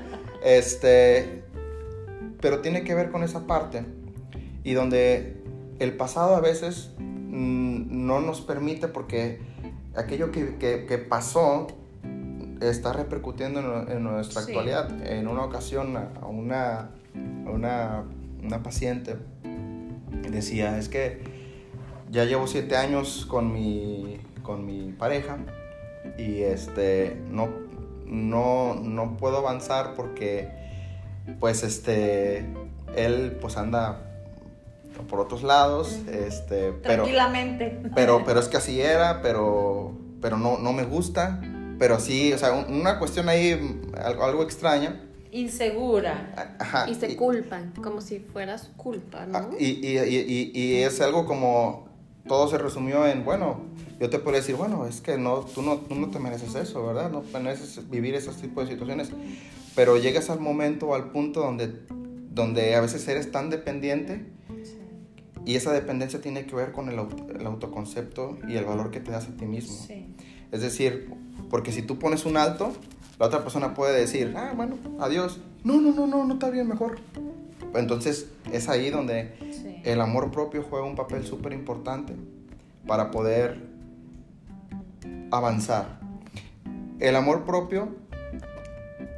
este, 0.43 1.45
pero 2.41 2.61
tiene 2.61 2.83
que 2.85 2.95
ver 2.95 3.11
con 3.11 3.23
esa 3.23 3.47
parte 3.47 3.85
y 4.65 4.73
donde 4.75 5.43
el 5.81 5.97
pasado 5.97 6.35
a 6.35 6.41
veces 6.41 6.91
mm, 6.99 8.07
no 8.07 8.21
nos 8.21 8.41
permite 8.41 8.89
porque 8.89 9.41
aquello 9.97 10.31
que, 10.33 10.57
que- 10.57 10.87
que 10.87 10.99
pasó 10.99 11.67
está 12.61 12.93
repercutiendo 12.93 13.61
en, 13.61 13.91
en 13.93 14.03
nuestra 14.05 14.43
Sí. 14.43 14.51
actualidad. 14.51 14.91
En 15.07 15.29
una 15.29 15.43
ocasión 15.45 15.97
a 15.97 16.09
a 16.21 16.27
una, 16.27 16.91
a 17.47 17.51
una, 17.51 18.05
una 18.43 18.63
paciente 18.63 19.17
decía, 20.31 20.79
es 20.79 20.89
que 20.89 21.23
ya 22.11 22.25
llevo 22.25 22.47
siete 22.47 22.77
años 22.77 23.27
con 23.27 23.53
mi, 23.53 24.21
con 24.43 24.65
mi 24.67 24.93
pareja 24.93 25.39
y 26.19 26.43
este, 26.43 27.21
no, 27.31 27.49
no, 28.07 28.75
no 28.75 29.17
puedo 29.17 29.39
avanzar 29.39 29.95
porque 29.95 30.49
pues 31.41 31.63
este, 31.63 32.47
él 32.97 33.37
pues 33.41 33.57
anda 33.57 34.03
por 35.09 35.21
otros 35.21 35.43
lados, 35.43 36.01
este, 36.11 36.73
pero, 36.83 37.05
Tranquilamente. 37.05 37.81
pero, 37.95 38.23
pero 38.25 38.41
es 38.41 38.49
que 38.49 38.57
así 38.57 38.81
era, 38.81 39.23
pero, 39.23 39.93
pero 40.21 40.37
no, 40.39 40.59
no 40.59 40.73
me 40.73 40.83
gusta, 40.85 41.41
pero 41.79 42.01
sí, 42.01 42.33
o 42.33 42.39
sea, 42.39 42.53
un- 42.53 42.73
una 42.81 42.99
cuestión 42.99 43.29
ahí, 43.29 43.59
algo, 44.03 44.25
algo 44.25 44.43
extraña. 44.43 45.05
insegura. 45.31 46.57
Ajá, 46.59 46.89
y 46.89 46.95
se 46.95 47.15
culpan, 47.17 47.73
como 47.83 48.01
si 48.01 48.19
fuera 48.21 48.57
su 48.59 48.73
culpa, 48.73 49.27
¿no? 49.27 49.39
Ah, 49.39 49.51
y, 49.59 49.67
y, 49.87 49.99
y, 49.99 50.51
y, 50.55 50.77
es 50.83 51.01
algo 51.03 51.27
como, 51.27 51.87
todo 52.27 52.49
se 52.49 52.57
resumió 52.59 53.07
en, 53.07 53.25
bueno, 53.25 53.61
yo 54.01 54.09
te 54.09 54.19
puedo 54.19 54.37
decir, 54.37 54.55
bueno, 54.55 54.87
es 54.87 55.01
que 55.01 55.19
no, 55.19 55.41
tú, 55.41 55.63
no, 55.63 55.77
tú 55.79 55.95
no 55.97 56.09
te 56.11 56.19
mereces 56.19 56.55
eso, 56.55 56.87
¿verdad? 56.87 57.11
No 57.11 57.23
mereces 57.41 57.89
vivir 57.91 58.15
esos 58.15 58.37
tipos 58.37 58.65
de 58.65 58.73
situaciones. 58.73 59.11
Pero 59.75 59.97
llegas 59.97 60.31
al 60.31 60.41
momento 60.41 60.89
o 60.89 60.95
al 60.95 61.11
punto 61.11 61.41
donde, 61.41 61.73
donde 62.33 62.75
a 62.75 62.81
veces 62.81 63.07
eres 63.09 63.31
tan 63.31 63.51
dependiente 63.51 64.27
y 65.45 65.57
esa 65.57 65.73
dependencia 65.73 66.21
tiene 66.21 66.47
que 66.47 66.55
ver 66.55 66.73
con 66.73 66.89
el, 66.89 66.99
el, 67.39 67.47
autoconcepto 67.47 68.39
y 68.49 68.57
el 68.57 68.65
valor 68.65 68.91
que 68.91 69.01
te 69.01 69.11
das 69.11 69.29
a 69.29 69.37
ti 69.37 69.47
mismo. 69.47 69.75
Sí. 69.87 70.15
Es 70.53 70.61
decir, 70.61 71.11
porque 71.51 71.73
si 71.73 71.83
tú 71.83 71.99
pones 71.99 72.25
un 72.27 72.37
alto, 72.37 72.73
la 73.19 73.27
otra 73.27 73.43
persona 73.43 73.75
puede 73.75 73.99
decir, 73.99 74.35
ah, 74.37 74.53
bueno, 74.55 74.77
adiós. 75.01 75.41
No, 75.65 75.81
no, 75.81 75.93
no, 75.93 76.07
no, 76.07 76.25
no 76.25 76.35
está 76.35 76.51
bien, 76.51 76.69
mejor. 76.69 76.99
Entonces 77.75 78.31
es 78.53 78.69
ahí 78.69 78.91
donde 78.91 79.83
el 79.85 80.01
amor 80.01 80.31
propio 80.31 80.65
juega 80.69 80.87
un 80.87 80.95
papel 80.95 81.27
súper 81.27 81.53
importante 81.53 82.15
para 82.87 83.11
poder 83.11 83.61
avanzar. 85.31 86.01
El 87.01 87.17
amor 87.17 87.45
propio 87.45 87.89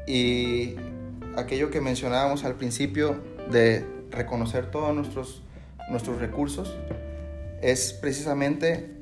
y 0.07 0.75
aquello 1.37 1.71
que 1.71 1.81
mencionábamos 1.81 2.45
al 2.45 2.55
principio 2.57 3.21
de 3.51 3.87
reconocer 4.11 4.71
todos 4.71 4.95
nuestros, 4.95 5.43
nuestros 5.88 6.21
recursos 6.21 6.77
es 7.62 7.93
precisamente 7.93 8.99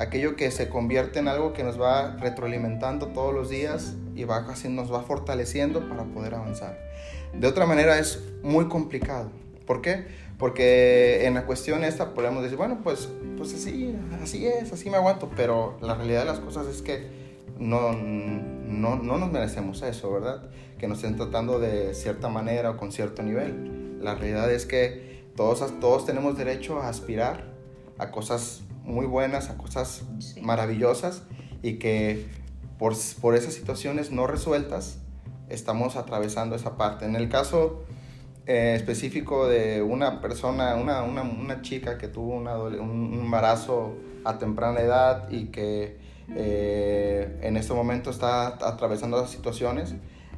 aquello 0.00 0.34
que 0.34 0.50
se 0.50 0.70
convierte 0.70 1.18
en 1.18 1.28
algo 1.28 1.52
que 1.52 1.62
nos 1.62 1.80
va 1.80 2.16
retroalimentando 2.16 3.08
todos 3.08 3.34
los 3.34 3.50
días 3.50 3.96
y 4.16 4.24
va, 4.24 4.46
nos 4.70 4.92
va 4.92 5.02
fortaleciendo 5.02 5.88
para 5.88 6.04
poder 6.04 6.34
avanzar. 6.34 6.78
De 7.34 7.46
otra 7.46 7.66
manera 7.66 7.98
es 7.98 8.24
muy 8.42 8.66
complicado. 8.68 9.30
¿Por 9.66 9.82
qué? 9.82 10.06
Porque 10.38 11.26
en 11.26 11.34
la 11.34 11.44
cuestión 11.44 11.84
esta 11.84 12.14
podemos 12.14 12.42
decir, 12.42 12.56
bueno, 12.56 12.80
pues, 12.82 13.10
pues 13.36 13.52
así, 13.52 13.94
así 14.22 14.46
es, 14.46 14.72
así 14.72 14.88
me 14.88 14.96
aguanto, 14.96 15.30
pero 15.36 15.76
la 15.82 15.94
realidad 15.94 16.20
de 16.20 16.26
las 16.26 16.40
cosas 16.40 16.66
es 16.66 16.80
que 16.80 17.06
no, 17.58 17.92
no, 17.92 18.96
no 18.96 19.18
nos 19.18 19.30
merecemos 19.30 19.82
eso, 19.82 20.10
¿verdad? 20.10 20.48
Que 20.78 20.88
nos 20.88 20.98
estén 20.98 21.16
tratando 21.16 21.60
de 21.60 21.92
cierta 21.92 22.30
manera 22.30 22.70
o 22.70 22.76
con 22.78 22.90
cierto 22.90 23.22
nivel. 23.22 23.98
La 24.02 24.14
realidad 24.14 24.50
es 24.50 24.64
que 24.64 25.24
todos, 25.36 25.78
todos 25.78 26.06
tenemos 26.06 26.38
derecho 26.38 26.80
a 26.80 26.88
aspirar 26.88 27.44
a 27.98 28.10
cosas 28.10 28.62
muy 28.84 29.06
buenas, 29.06 29.50
a 29.50 29.56
cosas 29.56 30.04
maravillosas 30.40 31.22
y 31.62 31.74
que 31.74 32.26
por, 32.78 32.94
por 33.20 33.34
esas 33.34 33.54
situaciones 33.54 34.10
no 34.10 34.26
resueltas 34.26 34.98
estamos 35.48 35.96
atravesando 35.96 36.56
esa 36.56 36.76
parte. 36.76 37.04
En 37.04 37.16
el 37.16 37.28
caso 37.28 37.84
eh, 38.46 38.74
específico 38.74 39.46
de 39.46 39.82
una 39.82 40.20
persona, 40.20 40.74
una, 40.76 41.02
una, 41.02 41.22
una 41.22 41.62
chica 41.62 41.98
que 41.98 42.08
tuvo 42.08 42.34
una, 42.34 42.58
un 42.58 43.20
embarazo 43.22 43.94
a 44.24 44.38
temprana 44.38 44.80
edad 44.80 45.30
y 45.30 45.46
que 45.46 45.98
eh, 46.34 47.38
en 47.42 47.56
este 47.56 47.74
momento 47.74 48.10
está 48.10 48.46
atravesando 48.46 49.18
esas 49.18 49.30
situaciones, 49.30 49.94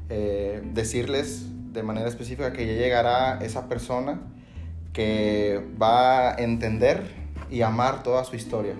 eh, 0.08 0.62
decirles 0.72 1.46
de 1.72 1.82
manera 1.82 2.08
específica 2.08 2.52
que 2.52 2.66
ya 2.66 2.72
llegará 2.74 3.38
esa 3.42 3.68
persona 3.68 4.20
que 4.92 5.64
va 5.80 6.32
a 6.32 6.34
entender 6.36 7.21
y 7.52 7.62
amar 7.62 8.02
toda 8.02 8.24
su 8.24 8.34
historia. 8.34 8.74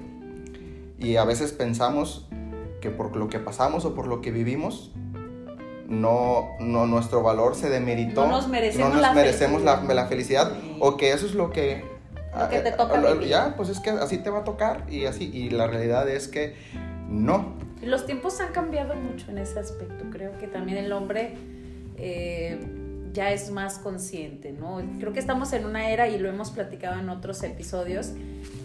Y 0.99 1.17
a 1.17 1.25
veces 1.25 1.53
pensamos 1.53 2.27
que 2.81 2.91
por 2.91 3.15
lo 3.15 3.29
que 3.29 3.39
pasamos 3.39 3.85
o 3.85 3.95
por 3.95 4.07
lo 4.07 4.21
que 4.23 4.31
vivimos, 4.31 4.93
no, 5.89 6.49
no 6.59 6.87
nuestro 6.87 7.23
valor 7.23 7.55
se 7.55 7.69
demeritó. 7.69 8.25
No 8.25 8.31
nos 8.31 8.49
merecemos, 8.49 8.89
no 8.89 8.95
nos 8.95 9.03
la, 9.03 9.13
merecemos 9.13 9.61
felicidad. 9.61 9.83
La, 9.87 9.95
la, 9.95 10.07
felicidad. 10.07 10.53
O 10.81 10.97
que 10.97 11.13
eso 11.13 11.27
es 11.27 11.35
lo 11.35 11.51
que... 11.51 11.85
Lo 12.39 12.49
que 12.49 12.61
te 12.61 12.73
toca. 12.73 12.99
Eh, 12.99 13.29
ya, 13.29 13.55
pues 13.57 13.69
es 13.69 13.79
que 13.79 13.91
así 13.91 14.17
te 14.19 14.31
va 14.31 14.39
a 14.39 14.45
tocar 14.45 14.87
y 14.89 15.05
así. 15.05 15.31
Y 15.35 15.51
la 15.51 15.67
realidad 15.67 16.09
es 16.09 16.29
que 16.29 16.57
no. 17.09 17.55
Los 17.83 18.07
tiempos 18.07 18.41
han 18.41 18.53
cambiado 18.53 18.95
mucho 18.95 19.31
en 19.31 19.37
ese 19.37 19.59
aspecto. 19.59 20.07
Creo 20.11 20.39
que 20.39 20.47
también 20.47 20.79
el 20.79 20.93
hombre 20.93 21.35
eh, 21.99 22.59
ya 23.13 23.31
es 23.31 23.51
más 23.51 23.79
consciente, 23.79 24.53
¿no? 24.53 24.83
Creo 24.99 25.13
que 25.13 25.21
estamos 25.21 25.53
en 25.53 25.67
una 25.67 25.91
era, 25.91 26.09
y 26.09 26.19
lo 26.19 26.29
hemos 26.29 26.51
platicado 26.51 26.99
en 26.99 27.09
otros 27.09 27.43
episodios, 27.43 28.13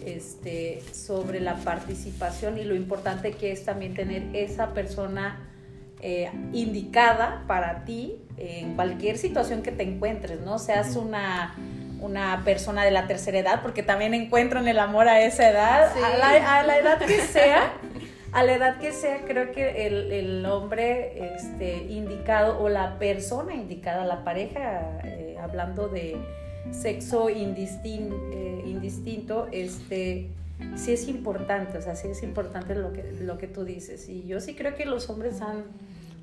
este, 0.04 0.82
sobre 0.92 1.40
la 1.40 1.56
participación 1.56 2.58
y 2.58 2.64
lo 2.64 2.74
importante 2.74 3.32
que 3.32 3.52
es 3.52 3.64
también 3.64 3.94
tener 3.94 4.34
esa 4.34 4.72
persona 4.72 5.48
eh, 6.00 6.30
indicada 6.52 7.44
para 7.46 7.84
ti 7.84 8.22
en 8.36 8.74
cualquier 8.74 9.18
situación 9.18 9.62
que 9.62 9.72
te 9.72 9.82
encuentres, 9.82 10.40
¿no? 10.40 10.58
Seas 10.58 10.94
una, 10.96 11.54
una 12.00 12.42
persona 12.44 12.84
de 12.84 12.92
la 12.92 13.06
tercera 13.06 13.38
edad, 13.38 13.62
porque 13.62 13.82
también 13.82 14.14
encuentran 14.14 14.68
el 14.68 14.78
amor 14.78 15.08
a 15.08 15.20
esa 15.22 15.50
edad, 15.50 15.92
sí. 15.92 16.00
a, 16.02 16.16
la, 16.16 16.58
a, 16.58 16.62
la, 16.62 16.78
edad 16.78 16.98
que 16.98 17.20
sea. 17.20 17.72
A 18.38 18.44
la 18.44 18.54
edad 18.54 18.78
que 18.78 18.92
sea, 18.92 19.24
creo 19.24 19.50
que 19.50 19.88
el, 19.88 20.12
el 20.12 20.46
hombre 20.46 21.34
este, 21.34 21.86
indicado 21.88 22.60
o 22.60 22.68
la 22.68 22.96
persona 22.96 23.52
indicada, 23.52 24.04
la 24.04 24.22
pareja, 24.22 25.00
eh, 25.02 25.36
hablando 25.42 25.88
de 25.88 26.16
sexo 26.70 27.30
indistin, 27.30 28.14
eh, 28.30 28.62
indistinto, 28.64 29.48
este, 29.50 30.30
sí 30.76 30.92
es 30.92 31.08
importante, 31.08 31.78
o 31.78 31.82
sea, 31.82 31.96
sí 31.96 32.06
es 32.06 32.22
importante 32.22 32.76
lo 32.76 32.92
que, 32.92 33.10
lo 33.20 33.38
que 33.38 33.48
tú 33.48 33.64
dices. 33.64 34.08
Y 34.08 34.24
yo 34.28 34.38
sí 34.38 34.54
creo 34.54 34.76
que 34.76 34.84
los 34.84 35.10
hombres 35.10 35.40
han, 35.42 35.64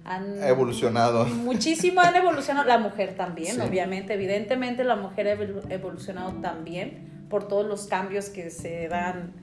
han 0.06 0.42
evolucionado. 0.42 1.26
Muchísimo 1.26 2.00
han 2.00 2.16
evolucionado. 2.16 2.66
La 2.66 2.78
mujer 2.78 3.16
también, 3.18 3.56
sí. 3.56 3.62
obviamente. 3.62 4.14
Evidentemente 4.14 4.86
la 4.86 4.96
mujer 4.96 5.28
ha 5.28 5.74
evolucionado 5.74 6.32
también 6.36 7.26
por 7.30 7.50
todos 7.50 7.66
los 7.66 7.88
cambios 7.88 8.30
que 8.30 8.52
se 8.52 8.88
dan 8.88 9.34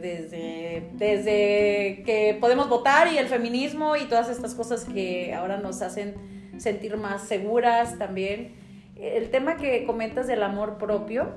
desde, 0.00 0.90
desde 0.94 2.02
que 2.04 2.36
podemos 2.40 2.68
votar 2.68 3.12
y 3.12 3.18
el 3.18 3.26
feminismo 3.26 3.96
y 3.96 4.04
todas 4.04 4.28
estas 4.28 4.54
cosas 4.54 4.84
que 4.84 5.34
ahora 5.34 5.58
nos 5.58 5.82
hacen 5.82 6.14
sentir 6.58 6.96
más 6.96 7.22
seguras 7.22 7.98
también. 7.98 8.54
El 8.96 9.30
tema 9.30 9.56
que 9.56 9.84
comentas 9.84 10.26
del 10.26 10.42
amor 10.42 10.78
propio, 10.78 11.36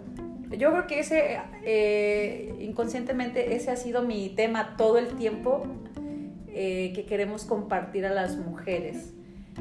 yo 0.57 0.71
creo 0.71 0.87
que 0.87 0.99
ese, 0.99 1.39
eh, 1.63 2.55
inconscientemente, 2.59 3.55
ese 3.55 3.71
ha 3.71 3.75
sido 3.75 4.01
mi 4.01 4.29
tema 4.29 4.75
todo 4.77 4.97
el 4.97 5.15
tiempo 5.15 5.63
eh, 6.47 6.91
que 6.93 7.05
queremos 7.05 7.45
compartir 7.45 8.05
a 8.05 8.13
las 8.13 8.37
mujeres. 8.37 9.13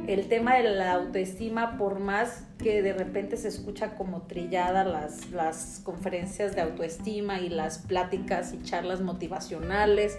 El 0.06 0.28
tema 0.28 0.56
de 0.56 0.62
la 0.62 0.92
autoestima, 0.92 1.76
por 1.76 1.98
más 1.98 2.44
que 2.58 2.82
de 2.82 2.92
repente 2.92 3.36
se 3.36 3.48
escucha 3.48 3.96
como 3.96 4.22
trillada 4.22 4.84
las, 4.84 5.30
las 5.30 5.80
conferencias 5.84 6.54
de 6.54 6.60
autoestima 6.62 7.40
y 7.40 7.48
las 7.48 7.78
pláticas 7.78 8.52
y 8.52 8.62
charlas 8.62 9.00
motivacionales 9.00 10.18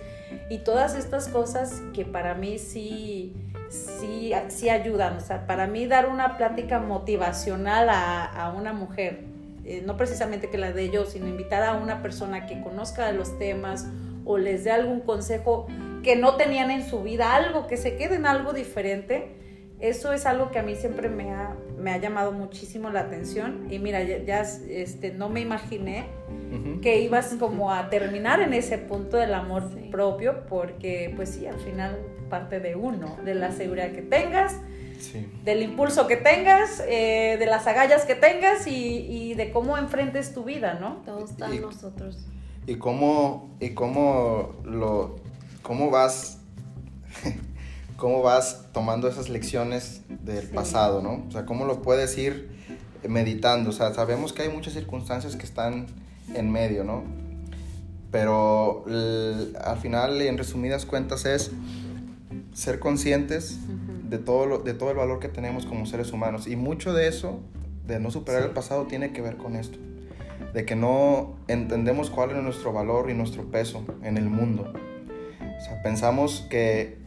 y 0.50 0.60
todas 0.60 0.96
estas 0.96 1.28
cosas 1.28 1.82
que 1.94 2.06
para 2.06 2.36
mí 2.36 2.58
sí, 2.60 3.34
sí, 3.70 4.34
sí 4.50 4.70
ayudan. 4.70 5.18
O 5.18 5.22
sea, 5.22 5.48
para 5.48 5.68
mí 5.68 5.88
dar 5.88 6.10
una 6.10 6.38
plática 6.38 6.80
motivacional 6.80 7.90
a, 7.90 8.26
a 8.26 8.52
una 8.54 8.74
mujer 8.74 9.32
eh, 9.64 9.84
no 9.86 9.96
precisamente 9.96 10.50
que 10.50 10.58
la 10.58 10.72
de 10.72 10.90
yo, 10.90 11.06
sino 11.06 11.28
invitar 11.28 11.64
a 11.64 11.74
una 11.74 12.02
persona 12.02 12.48
que 12.48 12.62
conozca 12.62 13.06
de 13.06 13.14
los 13.14 13.38
temas 13.38 13.88
o 14.26 14.38
les 14.38 14.64
dé 14.64 14.72
algún 14.72 15.02
consejo 15.02 15.68
que 16.04 16.16
no 16.16 16.36
tenían 16.36 16.72
en 16.72 16.88
su 16.88 17.04
vida, 17.04 17.36
algo 17.36 17.68
que 17.68 17.78
se 17.78 17.96
quede 17.96 18.16
en 18.16 18.26
algo 18.26 18.54
diferente. 18.54 19.36
Eso 19.82 20.14
es 20.14 20.26
algo 20.28 20.52
que 20.52 20.60
a 20.60 20.64
mí 20.64 20.76
siempre 20.76 21.10
me 21.10 21.32
ha, 21.32 21.56
me 21.78 21.92
ha 21.92 21.98
llamado 21.98 22.32
muchísimo 22.32 22.90
la 22.92 23.02
atención. 23.02 23.68
Y 23.72 23.80
mira, 23.80 24.04
ya, 24.04 24.24
ya 24.24 24.42
este, 24.70 25.12
no 25.12 25.28
me 25.28 25.42
imaginé 25.42 26.06
uh 26.30 26.56
-huh. 26.56 26.82
que 26.82 27.02
ibas 27.02 27.36
como 27.40 27.72
a 27.74 27.90
terminar 27.90 28.42
en 28.42 28.54
ese 28.54 28.78
punto 28.78 29.18
del 29.18 29.34
amor 29.34 29.70
sí. 29.74 29.90
propio, 29.90 30.46
porque 30.48 31.12
pues 31.16 31.30
sí, 31.30 31.48
al 31.48 31.60
final 31.60 31.98
parte 32.30 32.60
de 32.60 32.76
uno, 32.76 33.18
de 33.26 33.36
la 33.36 33.52
seguridad 33.52 33.92
que 33.92 34.02
tengas, 34.04 34.56
Sí. 35.00 35.28
del 35.44 35.64
impulso 35.64 36.06
que 36.06 36.16
tengas, 36.16 36.80
eh, 36.88 37.36
de 37.40 37.46
las 37.48 37.66
agallas 37.66 38.06
que 38.06 38.14
tengas 38.14 38.68
y, 38.68 38.98
y, 39.00 39.34
de 39.34 39.52
cómo 39.52 39.76
enfrentes 39.80 40.32
tu 40.32 40.44
vida, 40.44 40.78
¿no? 40.80 40.98
Todo 41.04 41.26
está 41.26 41.48
en 41.52 41.62
nosotros. 41.62 42.20
Y 42.68 42.76
cómo, 42.76 43.50
y 43.60 43.72
cómo, 43.72 44.54
lo, 44.64 45.16
cómo 45.64 45.90
vas, 45.90 46.40
cómo 48.02 48.22
vas 48.22 48.66
tomando 48.74 49.08
esas 49.08 49.30
lecciones 49.30 50.02
del 50.10 50.48
sí. 50.48 50.54
pasado, 50.54 51.02
¿no? 51.02 51.24
O 51.28 51.32
sea, 51.32 51.46
cómo 51.46 51.66
lo 51.66 51.82
puedes 51.82 52.18
ir 52.18 52.50
meditando. 53.08 53.70
O 53.70 53.74
sea, 53.74 53.94
sabemos 53.94 54.34
que 54.34 54.42
hay 54.42 54.50
muchas 54.50 54.74
circunstancias 54.74 55.36
que 55.36 55.46
están 55.46 55.86
en 56.34 56.52
medio, 56.52 56.84
¿no? 56.84 57.04
Pero 58.12 58.84
al 59.64 59.78
final, 59.78 60.22
en 60.22 60.38
resumidas 60.38 60.86
cuentas, 60.86 61.26
es 61.26 61.52
ser 62.54 62.80
conscientes 62.80 63.60
uh 63.68 63.72
-huh 63.72 63.92
de 64.12 64.18
todo, 64.18 64.46
lo, 64.46 64.58
de 64.60 64.74
todo 64.74 64.92
el 64.92 64.98
valor 64.98 65.20
que 65.20 65.30
tenemos 65.30 65.66
como 65.66 65.86
seres 65.86 66.12
humanos. 66.12 66.46
Y 66.46 66.58
mucho 66.58 66.94
de 66.94 67.08
eso, 67.08 67.40
de 67.88 68.00
no 68.00 68.12
superar 68.12 68.42
sí. 68.42 68.50
el 68.50 68.54
pasado, 68.54 68.86
tiene 68.86 69.14
que 69.14 69.22
ver 69.22 69.38
con 69.38 69.56
esto. 69.56 69.80
De 70.54 70.66
que 70.66 70.76
no 70.76 71.38
entendemos 71.48 72.10
cuál 72.10 72.32
es 72.32 72.44
nuestro 72.44 72.74
valor 72.74 73.10
y 73.10 73.14
nuestro 73.14 73.46
peso 73.46 73.86
en 74.04 74.18
el 74.18 74.26
mundo. 74.26 74.74
O 75.40 75.64
sea, 75.64 75.82
pensamos 75.82 76.46
que 76.50 77.01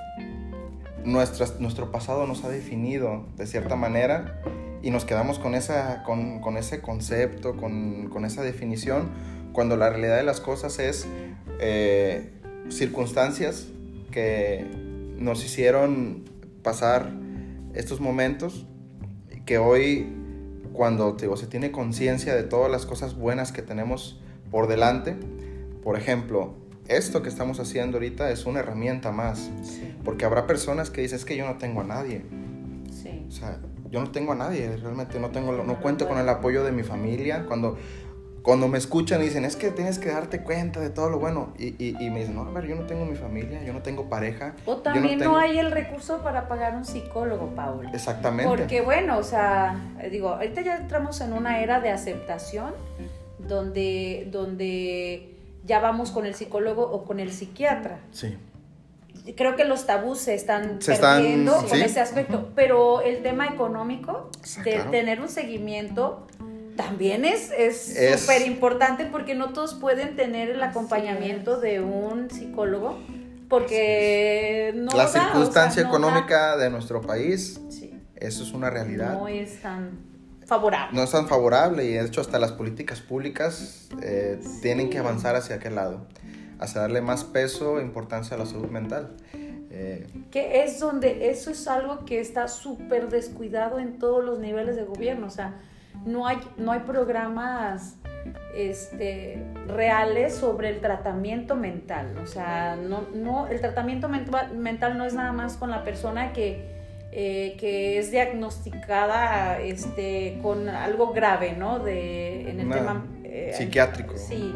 nuestro 1.04 1.90
pasado 1.90 2.26
nos 2.26 2.44
ha 2.44 2.48
definido 2.48 3.26
de 3.36 3.46
cierta 3.46 3.76
manera 3.76 4.40
y 4.82 4.90
nos 4.90 5.04
quedamos 5.04 5.38
con, 5.38 5.54
esa, 5.54 6.02
con, 6.02 6.40
con 6.40 6.56
ese 6.56 6.80
concepto, 6.80 7.56
con, 7.56 8.08
con, 8.08 8.24
esa 8.24 8.42
definición, 8.42 9.10
cuando 9.52 9.76
la 9.76 9.90
realidad 9.90 10.16
de 10.16 10.24
las 10.24 10.40
cosas 10.40 10.78
es 10.78 11.06
eh, 11.60 12.32
circunstancias 12.68 13.68
que 14.10 14.66
nos 15.18 15.44
hicieron 15.44 16.24
pasar 16.62 17.12
estos 17.74 18.00
momentos 18.00 18.66
que 19.46 19.58
hoy 19.58 20.08
cuando 20.72 21.16
se 21.18 21.46
tiene 21.46 21.70
conciencia 21.70 22.34
de 22.34 22.42
todas 22.42 22.70
las 22.70 22.84
cosas 22.84 23.14
buenas 23.14 23.52
que 23.52 23.62
tenemos 23.62 24.20
por 24.50 24.66
delante, 24.66 25.16
por 25.82 25.96
ejemplo, 25.96 26.54
esto 26.88 27.22
que 27.22 27.28
estamos 27.28 27.60
haciendo 27.60 27.96
ahorita 27.96 28.30
es 28.30 28.46
una 28.46 28.60
herramienta 28.60 29.10
más. 29.12 29.50
Porque 30.04 30.24
habrá 30.24 30.46
personas 30.46 30.90
que 30.90 31.00
dicen, 31.00 31.16
es 31.16 31.24
que 31.24 31.36
yo 31.36 31.46
no 31.46 31.56
tengo 31.58 31.80
a 31.80 31.84
nadie. 31.84 32.24
Sí. 32.90 33.26
O 33.28 33.32
sea, 33.32 33.58
yo 33.90 34.00
no 34.00 34.10
tengo 34.10 34.32
a 34.32 34.34
nadie, 34.34 34.76
realmente 34.76 35.18
no 35.20 35.30
tengo, 35.30 35.52
no 35.52 35.80
cuento 35.80 36.08
con 36.08 36.18
el 36.18 36.28
apoyo 36.28 36.64
de 36.64 36.72
mi 36.72 36.82
familia. 36.82 37.44
Cuando, 37.46 37.78
cuando 38.42 38.68
me 38.68 38.76
escuchan 38.76 39.22
y 39.22 39.24
dicen, 39.24 39.44
es 39.44 39.56
que 39.56 39.70
tienes 39.70 39.98
que 39.98 40.10
darte 40.10 40.42
cuenta 40.42 40.80
de 40.80 40.90
todo 40.90 41.08
lo 41.08 41.18
bueno. 41.18 41.54
Y, 41.58 41.74
y, 41.78 42.10
me 42.10 42.20
dicen, 42.20 42.34
no, 42.34 42.42
a 42.42 42.50
ver, 42.50 42.66
yo 42.66 42.74
no 42.74 42.84
tengo 42.84 43.06
mi 43.06 43.16
familia, 43.16 43.62
yo 43.62 43.72
no 43.72 43.82
tengo 43.82 44.10
pareja. 44.10 44.54
O 44.66 44.76
también 44.78 45.18
no, 45.20 45.38
hay 45.38 45.58
el 45.58 45.70
recurso 45.70 46.22
para 46.22 46.48
pagar 46.48 46.76
un 46.76 46.84
psicólogo, 46.84 47.54
Paul. 47.54 47.88
Exactamente. 47.94 48.50
Porque 48.50 48.82
bueno, 48.82 49.16
o 49.16 49.22
sea, 49.22 49.96
digo, 50.10 50.30
ahorita 50.30 50.60
ya 50.60 50.76
entramos 50.76 51.20
en 51.20 51.32
una 51.32 51.60
era 51.60 51.80
de 51.80 51.90
aceptación 51.90 52.74
donde, 53.38 54.28
donde 54.30 55.33
ya 55.64 55.80
vamos 55.80 56.10
con 56.10 56.26
el 56.26 56.34
psicólogo 56.34 56.82
o 56.82 57.04
con 57.04 57.20
el 57.20 57.32
psiquiatra. 57.32 58.00
Sí. 58.12 58.36
Creo 59.36 59.56
que 59.56 59.64
los 59.64 59.86
tabús 59.86 60.18
se 60.18 60.34
están 60.34 60.78
perdiendo 60.84 61.64
en 61.72 61.82
ese 61.82 62.00
aspecto, 62.00 62.50
pero 62.54 63.00
el 63.00 63.22
tema 63.22 63.46
económico 63.46 64.30
de 64.64 64.80
tener 64.90 65.20
un 65.20 65.28
seguimiento 65.28 66.26
también 66.76 67.24
es 67.24 67.50
súper 68.20 68.42
importante 68.42 69.06
porque 69.06 69.34
no 69.34 69.52
todos 69.52 69.74
pueden 69.74 70.16
tener 70.16 70.50
el 70.50 70.62
acompañamiento 70.62 71.58
de 71.58 71.80
un 71.80 72.30
psicólogo 72.30 72.98
porque 73.48 74.72
no 74.74 74.90
la 74.96 75.06
circunstancia 75.06 75.82
económica 75.82 76.56
de 76.56 76.70
nuestro 76.70 77.00
país 77.00 77.60
eso 78.16 78.42
es 78.42 78.52
una 78.52 78.70
realidad. 78.70 79.14
No 79.14 79.28
es 79.28 79.60
tan 79.60 80.13
favorable. 80.46 80.96
No 80.96 81.04
es 81.04 81.10
tan 81.10 81.28
favorable 81.28 81.84
y 81.84 81.92
de 81.92 82.04
hecho 82.04 82.20
hasta 82.20 82.38
las 82.38 82.52
políticas 82.52 83.00
públicas 83.00 83.88
eh, 84.02 84.40
tienen 84.62 84.90
que 84.90 84.98
avanzar 84.98 85.36
hacia 85.36 85.56
aquel 85.56 85.74
lado, 85.74 86.06
hacia 86.58 86.82
darle 86.82 87.00
más 87.00 87.24
peso 87.24 87.80
e 87.80 87.82
importancia 87.82 88.36
a 88.36 88.38
la 88.38 88.46
salud 88.46 88.68
mental. 88.68 89.16
Eh, 89.76 90.06
que 90.30 90.62
es 90.62 90.78
donde 90.78 91.30
eso 91.30 91.50
es 91.50 91.66
algo 91.66 92.04
que 92.04 92.20
está 92.20 92.46
súper 92.46 93.08
descuidado 93.08 93.80
en 93.80 93.98
todos 93.98 94.24
los 94.24 94.38
niveles 94.38 94.76
de 94.76 94.84
gobierno, 94.84 95.26
o 95.26 95.30
sea, 95.30 95.60
no 96.06 96.28
hay, 96.28 96.38
no 96.56 96.70
hay 96.70 96.80
programas 96.80 97.96
este, 98.54 99.42
reales 99.66 100.34
sobre 100.34 100.68
el 100.68 100.80
tratamiento 100.80 101.56
mental, 101.56 102.16
o 102.22 102.26
sea, 102.26 102.76
no, 102.76 103.06
no, 103.14 103.48
el 103.48 103.60
tratamiento 103.60 104.08
mental 104.08 104.96
no 104.96 105.04
es 105.04 105.14
nada 105.14 105.32
más 105.32 105.56
con 105.56 105.70
la 105.70 105.82
persona 105.82 106.32
que 106.32 106.73
eh, 107.16 107.54
que 107.60 107.96
es 107.96 108.10
diagnosticada 108.10 109.60
este, 109.60 110.40
con 110.42 110.68
algo 110.68 111.12
grave, 111.12 111.52
¿no? 111.52 111.78
De, 111.78 112.50
en 112.50 112.58
el 112.58 112.68
tema 112.68 113.06
eh, 113.22 113.52
psiquiátrico. 113.56 114.16
Sí, 114.16 114.52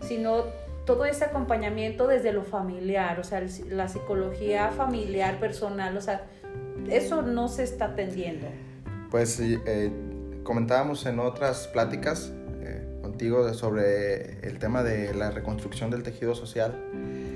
sino 0.00 0.44
todo 0.86 1.04
ese 1.04 1.26
acompañamiento 1.26 2.06
desde 2.06 2.32
lo 2.32 2.44
familiar, 2.44 3.20
o 3.20 3.24
sea, 3.24 3.42
la 3.68 3.88
psicología 3.88 4.70
familiar, 4.70 5.38
personal, 5.38 5.98
o 5.98 6.00
sea, 6.00 6.22
eso 6.88 7.20
no 7.20 7.46
se 7.48 7.64
está 7.64 7.84
atendiendo. 7.84 8.46
Pues 9.10 9.38
eh, 9.38 9.92
comentábamos 10.44 11.04
en 11.04 11.18
otras 11.18 11.68
pláticas 11.68 12.32
contigo 13.02 13.52
sobre 13.52 14.40
el 14.48 14.58
tema 14.58 14.82
de 14.82 15.12
la 15.12 15.30
reconstrucción 15.30 15.90
del 15.90 16.02
tejido 16.02 16.34
social. 16.34 16.74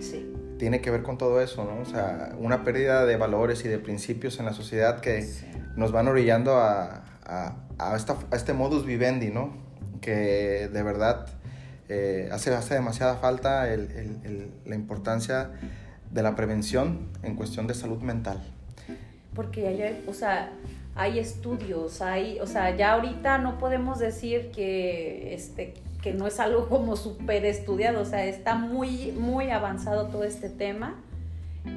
Sí 0.00 0.32
tiene 0.62 0.81
que 0.81 0.92
ver 0.92 1.03
con 1.03 1.18
todo 1.18 1.40
eso, 1.40 1.64
¿no? 1.64 1.83
O 1.83 1.85
sea, 1.85 2.37
una 2.38 2.62
pérdida 2.62 3.05
de 3.05 3.16
valores 3.16 3.64
y 3.64 3.68
de 3.68 3.81
principios 3.81 4.38
en 4.38 4.44
la 4.44 4.53
sociedad 4.53 5.01
que 5.01 5.29
nos 5.75 5.90
van 5.90 6.07
orillando 6.07 6.57
a, 6.57 7.03
a, 7.27 7.96
este 8.33 8.53
modus 8.53 8.87
vivendi, 8.87 9.31
¿no? 9.31 9.57
Que 10.01 10.70
de 10.72 10.83
verdad 10.85 11.27
eh, 11.88 12.29
hace, 12.31 12.55
hace 12.55 12.75
demasiada 12.75 13.16
falta 13.16 13.66
la 13.66 14.77
importancia 14.77 15.51
de 16.12 16.22
la 16.22 16.37
prevención 16.37 17.09
en 17.25 17.35
cuestión 17.35 17.66
de 17.66 17.75
salud 17.75 18.01
mental. 18.01 18.40
Porque 19.35 19.66
hay, 19.66 20.05
o 20.07 20.14
sea, 20.14 20.53
hay 20.94 21.18
estudios, 21.18 22.01
hay, 22.03 22.38
o 22.38 22.46
sea, 22.46 22.77
ya 22.77 22.92
ahorita 22.92 23.38
no 23.38 23.59
podemos 23.59 23.98
decir 23.98 24.53
que, 24.53 25.35
este, 25.35 25.75
que 26.02 26.12
no 26.12 26.26
es 26.26 26.40
algo 26.40 26.68
como 26.68 26.96
súper 26.96 27.44
estudiado, 27.46 28.00
o 28.00 28.04
sea, 28.04 28.26
está 28.26 28.56
muy, 28.56 29.12
muy 29.12 29.50
avanzado 29.50 30.08
todo 30.08 30.24
este 30.24 30.50
tema. 30.50 31.00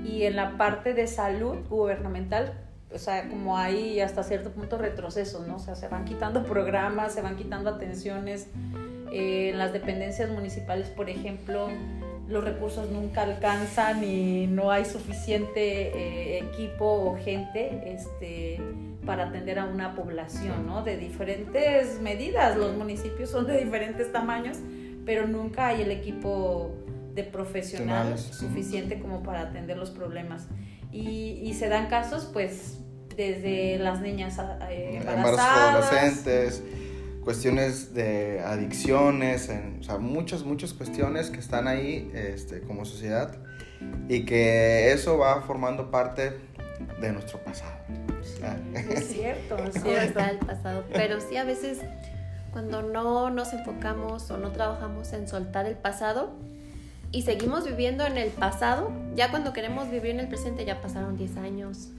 Y 0.03 0.23
en 0.23 0.35
la 0.35 0.57
parte 0.57 0.95
de 0.95 1.05
salud 1.05 1.57
gubernamental, 1.69 2.53
o 2.91 2.97
sea, 2.97 3.29
como 3.29 3.57
hay 3.57 3.99
hasta 3.99 4.23
cierto 4.23 4.49
punto 4.51 4.79
retrocesos, 4.79 5.47
¿no? 5.47 5.57
O 5.57 5.59
sea, 5.59 5.75
se 5.75 5.88
van 5.88 6.05
quitando 6.05 6.43
programas, 6.43 7.13
se 7.13 7.21
van 7.21 7.35
quitando 7.38 7.69
atenciones. 7.69 8.47
Eh, 9.11 9.49
en 9.51 9.59
las 9.59 9.73
dependencias 9.73 10.31
municipales, 10.31 10.88
por 10.88 11.09
ejemplo, 11.09 11.67
los 12.27 12.43
recursos 12.43 12.89
nunca 12.89 13.21
alcanzan 13.21 14.03
y 14.03 14.47
no 14.47 14.71
hay 14.71 14.85
suficiente 14.85 15.89
eh, 15.89 16.39
equipo 16.39 16.85
o 16.85 17.17
gente 17.17 17.93
este, 17.93 18.59
para 19.05 19.25
atender 19.25 19.59
a 19.59 19.65
una 19.65 19.95
población, 19.95 20.65
¿no? 20.65 20.83
De 20.83 20.97
diferentes 20.97 22.01
medidas, 22.01 22.57
los 22.57 22.75
municipios 22.75 23.29
son 23.29 23.47
de 23.47 23.63
diferentes 23.63 24.11
tamaños, 24.11 24.57
pero 25.05 25.27
nunca 25.27 25.67
hay 25.67 25.81
el 25.81 25.91
equipo 25.91 26.73
de 27.13 27.23
profesionales. 27.23 28.21
Suficiente 28.21 28.99
como 28.99 29.23
para 29.23 29.41
atender 29.41 29.77
los 29.77 29.91
problemas. 29.91 30.47
Y, 30.91 31.53
se 31.57 31.67
dan 31.67 31.87
casos, 31.87 32.29
pues, 32.31 32.79
desde 33.15 33.77
las 33.79 34.01
niñas 34.01 34.37
eh, 34.69 34.97
embarazadas, 34.97 35.91
adolescentes, 35.91 36.63
cuestiones 37.23 37.93
de 37.93 38.39
adicciones, 38.41 39.49
o 39.79 39.83
sea, 39.83 39.97
muchas, 39.97 40.43
muchas 40.43 40.73
cuestiones 40.73 41.29
que 41.29 41.39
están 41.39 41.67
ahí 41.67 42.09
este, 42.13 42.61
como 42.61 42.85
sociedad 42.85 43.37
y 44.07 44.25
que 44.25 44.91
eso 44.91 45.17
va 45.17 45.41
formando 45.41 45.91
parte 45.91 46.39
de 46.99 47.11
nuestro 47.11 47.39
pasado. 47.39 47.75
Es 48.89 49.07
cierto, 49.07 49.57
es 49.63 49.73
cierto. 49.73 49.89
está 49.89 50.29
el 50.29 50.39
pasado, 50.39 50.83
pero 50.93 51.19
sí 51.21 51.38
a 51.38 51.43
veces 51.43 51.79
cuando 52.51 52.81
no 52.81 53.29
nos 53.29 53.53
enfocamos 53.53 54.31
o 54.31 54.38
no 54.38 54.51
trabajamos 54.51 55.11
en 55.13 55.27
soltar 55.27 55.65
el 55.65 55.75
pasado 55.75 56.33
y 57.11 57.23
seguimos 57.23 57.65
viviendo 57.65 58.05
en 58.05 58.17
el 58.17 58.29
pasado, 58.29 58.91
ya 59.15 59.29
cuando 59.29 59.53
queremos 59.53 59.89
vivir 59.89 60.11
en 60.11 60.21
el 60.21 60.27
presente 60.27 60.65
ya 60.65 60.81
pasaron 60.81 61.17
10 61.17 61.38
años, 61.38 61.89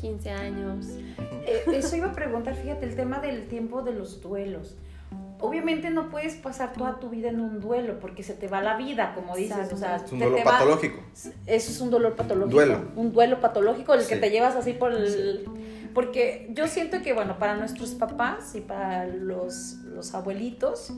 15 0.00 0.30
años. 0.30 0.86
Eh, 1.46 1.62
eso 1.72 1.96
iba 1.96 2.08
a 2.08 2.12
preguntar, 2.12 2.54
fíjate, 2.54 2.86
el 2.86 2.96
tema 2.96 3.20
del 3.20 3.48
tiempo 3.48 3.82
de 3.82 3.92
los 3.92 4.20
duelos 4.22 4.76
obviamente 5.42 5.90
no 5.90 6.08
puedes 6.08 6.36
pasar 6.36 6.72
toda 6.72 6.98
tu 6.98 7.10
vida 7.10 7.28
en 7.28 7.40
un 7.40 7.60
duelo 7.60 7.98
porque 8.00 8.22
se 8.22 8.32
te 8.32 8.48
va 8.48 8.62
la 8.62 8.76
vida, 8.76 9.12
como 9.14 9.36
dices. 9.36 9.72
O 9.72 9.76
sea, 9.76 9.96
es 9.96 10.12
un 10.12 10.20
dolor 10.20 10.42
patológico. 10.42 11.00
eso 11.14 11.70
es 11.70 11.80
un 11.80 11.90
dolor 11.90 12.14
patológico. 12.14 12.56
Duelo. 12.56 12.80
Un 12.96 13.12
duelo 13.12 13.40
patológico, 13.40 13.94
el 13.94 14.06
que 14.06 14.16
te 14.16 14.30
llevas 14.30 14.56
así 14.56 14.72
por 14.72 14.92
el... 14.92 15.44
Porque 15.94 16.48
yo 16.54 16.68
siento 16.68 17.02
que, 17.02 17.12
bueno, 17.12 17.38
para 17.38 17.56
nuestros 17.56 17.90
papás 17.90 18.54
y 18.54 18.60
para 18.60 19.06
los, 19.06 19.74
los 19.84 20.14
abuelitos, 20.14 20.90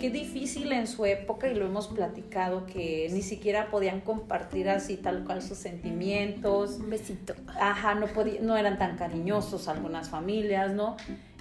qué 0.00 0.10
difícil 0.10 0.72
en 0.72 0.88
su 0.88 1.04
época, 1.04 1.46
y 1.46 1.54
lo 1.54 1.66
hemos 1.66 1.86
platicado, 1.86 2.66
que 2.66 3.08
ni 3.12 3.22
siquiera 3.22 3.70
podían 3.70 4.00
compartir 4.00 4.68
así 4.68 4.96
tal 4.96 5.22
cual 5.24 5.40
sus 5.40 5.58
sentimientos. 5.58 6.78
Un 6.80 6.90
besito. 6.90 7.34
Ajá, 7.60 7.94
no, 7.94 8.08
no 8.40 8.56
eran 8.56 8.76
tan 8.76 8.96
cariñosos 8.96 9.68
algunas 9.68 10.08
familias, 10.08 10.72
¿no? 10.72 10.96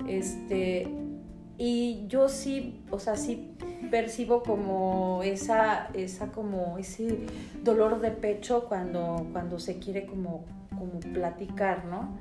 Este, 0.07 0.87
y 1.57 2.05
yo 2.07 2.29
sí, 2.29 2.81
o 2.89 2.99
sea, 2.99 3.15
sí 3.15 3.55
percibo 3.91 4.41
como 4.41 5.21
esa, 5.23 5.89
esa 5.93 6.31
como 6.31 6.77
ese 6.77 7.19
dolor 7.63 8.01
de 8.01 8.11
pecho 8.11 8.65
cuando, 8.67 9.27
cuando 9.31 9.59
se 9.59 9.77
quiere 9.77 10.05
como, 10.05 10.45
como 10.69 10.99
platicar, 10.99 11.85
¿no? 11.85 12.17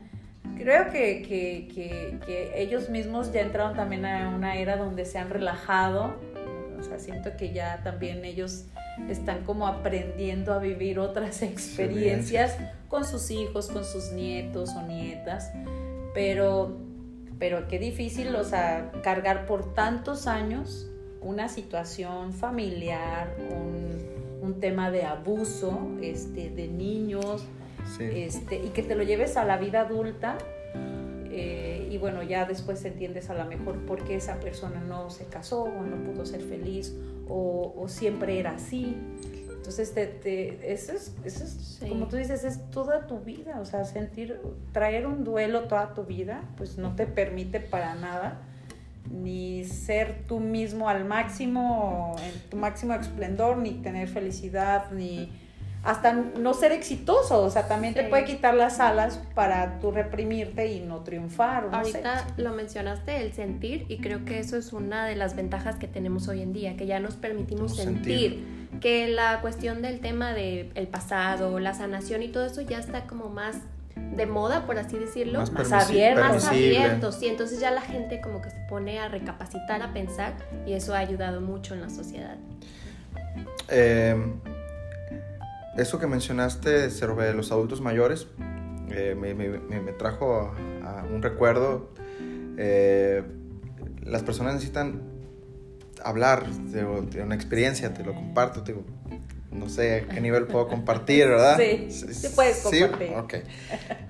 Creo 0.57 0.91
que, 0.91 1.23
que, 1.23 1.69
que, 1.75 2.19
que 2.27 2.53
ellos 2.63 2.91
mismos 2.91 3.33
ya 3.33 3.41
entraron 3.41 3.75
también 3.75 4.05
a 4.05 4.29
una 4.29 4.57
era 4.57 4.77
donde 4.77 5.07
se 5.07 5.19
han 5.19 5.31
relajado, 5.31 6.15
o 6.79 6.83
sea, 6.83 6.99
siento 6.99 7.37
que 7.37 7.53
ya 7.53 7.81
también 7.83 8.25
ellos 8.25 8.67
están 9.09 9.45
como 9.45 9.67
aprendiendo 9.67 10.53
a 10.53 10.59
vivir 10.59 10.99
otras 10.99 11.43
experiencias 11.43 12.59
con 12.89 13.05
sus 13.05 13.31
hijos, 13.31 13.69
con 13.69 13.85
sus 13.85 14.13
nietos 14.13 14.71
o 14.71 14.83
nietas, 14.83 15.51
pero 16.13 16.77
pero 17.39 17.69
qué 17.69 17.79
difícil, 17.79 18.35
o 18.37 18.45
sea, 18.45 18.93
cargar 19.03 19.47
por 19.47 19.75
tantos 19.75 20.27
años 20.27 20.89
una 21.21 21.49
situación 21.49 22.33
familiar, 22.33 23.37
un, 23.51 24.13
un 24.43 24.61
tema 24.61 24.91
de 24.91 25.05
abuso 25.05 25.91
este, 26.03 26.51
de 26.51 26.69
niños, 26.69 27.47
este, 27.99 28.57
y 28.57 28.71
que 28.71 28.83
te 28.83 28.95
lo 28.95 29.03
lleves 29.03 29.37
a 29.37 29.45
la 29.45 29.57
vida 29.57 29.83
adulta. 29.83 30.37
Eh, 31.35 31.89
y 31.91 31.97
bueno, 31.99 32.23
ya 32.23 32.45
después 32.45 32.85
entiendes 32.85 33.31
a 33.31 33.35
lo 33.35 33.47
mejor 33.47 33.79
por 33.87 34.05
qué 34.05 34.17
esa 34.17 34.39
persona 34.39 34.81
no 34.81 35.09
se 35.09 35.25
casó 35.27 35.63
o 35.63 35.83
no 35.83 35.97
pudo 36.05 36.27
ser 36.27 36.43
feliz 36.43 36.95
o, 37.29 37.73
o 37.77 37.89
siempre 37.89 38.39
era 38.39 38.53
así. 38.53 38.97
Entonces, 39.63 39.95
te, 39.95 40.09
te, 40.09 40.73
eso 40.73 40.91
es, 40.91 41.15
eso 41.25 41.45
es 41.45 41.79
como 41.89 42.09
tú 42.09 42.17
dices, 42.17 42.43
es 42.43 42.69
toda 42.73 43.07
tu 43.07 43.21
vida, 43.21 43.61
o 43.61 43.65
sea, 43.65 43.85
sentir, 43.85 44.41
traer 44.73 45.07
un 45.07 45.23
duelo 45.23 45.69
toda 45.69 45.95
tu 45.95 46.03
vida, 46.03 46.43
pues 46.57 46.79
no 46.79 46.97
te 46.97 47.07
permite 47.07 47.61
para 47.61 47.95
nada 47.95 48.41
ni 49.09 49.65
ser 49.65 50.25
tú 50.27 50.41
mismo 50.41 50.89
al 50.89 51.05
máximo, 51.05 52.17
en 52.21 52.51
tu 52.51 52.57
máximo 52.57 52.95
esplendor, 52.95 53.59
ni 53.59 53.75
tener 53.75 54.09
felicidad, 54.09 54.91
ni 54.91 55.31
hasta 55.83 56.13
no 56.13 56.55
ser 56.55 56.71
exitoso, 56.71 57.43
o 57.43 57.51
sea, 57.51 57.67
también 57.67 57.93
te 57.93 58.05
puede 58.05 58.25
quitar 58.25 58.55
las 58.55 58.79
alas 58.79 59.19
para 59.35 59.81
tú 59.81 59.91
reprimirte 59.91 60.73
y 60.73 60.81
no 60.81 61.01
triunfar. 61.01 61.67
No 61.71 61.79
Ahorita 61.79 62.27
lo 62.37 62.53
mencionaste, 62.53 63.21
el 63.21 63.33
sentir, 63.33 63.87
y 63.89 63.99
creo 63.99 64.25
que 64.25 64.39
eso 64.39 64.57
es 64.57 64.73
una 64.73 65.07
de 65.07 65.17
las 65.17 65.35
ventajas 65.35 65.77
que 65.77 65.89
tenemos 65.89 66.29
hoy 66.29 66.41
en 66.41 66.53
día, 66.53 66.77
que 66.77 66.87
ya 66.87 67.01
nos 67.01 67.17
permitimos 67.17 67.77
sentir. 67.77 68.63
que 68.81 69.09
la 69.09 69.41
cuestión 69.41 69.83
del 69.83 70.01
tema 70.01 70.33
del 70.33 70.71
el 70.75 70.87
pasado, 70.87 71.59
la 71.59 71.75
sanación 71.75 72.23
y 72.23 72.29
todo 72.29 72.47
eso 72.47 72.61
ya 72.63 72.79
está 72.79 73.07
como 73.07 73.29
más 73.29 73.57
de 73.97 74.27
moda, 74.27 74.67
por 74.67 74.79
así 74.79 74.99
decirlo, 74.99 75.41
más, 75.41 75.53
más 75.53 75.73
abierto, 75.73 76.21
más 76.21 76.47
abierto, 76.47 77.13
sí, 77.13 77.27
entonces 77.27 77.61
ya 77.61 77.71
la 77.71 77.83
gente 77.83 78.21
como 78.21 78.41
que 78.41 78.51
se 78.51 78.61
pone 78.69 79.01
a 79.01 79.09
recapacitar, 79.09 79.83
a 79.83 79.93
pensar, 79.93 80.35
y 80.65 80.75
eso 80.75 80.95
ha 80.95 80.99
ayudado 80.99 81.41
mucho 81.41 81.75
en 81.75 81.83
la 81.83 81.91
sociedad. 81.91 82.37
Eh, 83.69 84.17
eso 85.77 85.99
que 85.99 86.07
mencionaste 86.07 86.91
sobre 86.91 87.33
los 87.35 87.51
adultos 87.53 87.81
mayores 87.81 88.27
eh, 88.91 89.17
me, 89.19 89.35
me, 89.35 89.49
me, 89.59 89.93
trajo 89.93 90.55
a, 90.85 91.05
un 91.11 91.23
recuerdo. 91.23 91.91
Eh, 92.59 93.23
las 94.03 94.23
personas 94.23 94.55
necesitan 94.55 95.01
hablar 96.05 96.47
de, 96.47 96.85
de, 97.03 97.23
una 97.23 97.35
experiencia, 97.35 97.95
te 97.95 98.05
lo 98.05 98.15
comparto, 98.15 98.61
digo, 98.61 98.85
no 99.51 99.69
sé 99.69 100.01
a 100.01 100.09
qué 100.09 100.21
nivel 100.21 100.47
puedo 100.47 100.69
compartir, 100.69 101.29
¿verdad? 101.29 101.59
Sí, 101.59 101.91
sí 101.91 102.29
puedes 102.35 102.59
compartir. 102.59 103.09
Sí, 103.09 103.15
ok. 103.17 103.35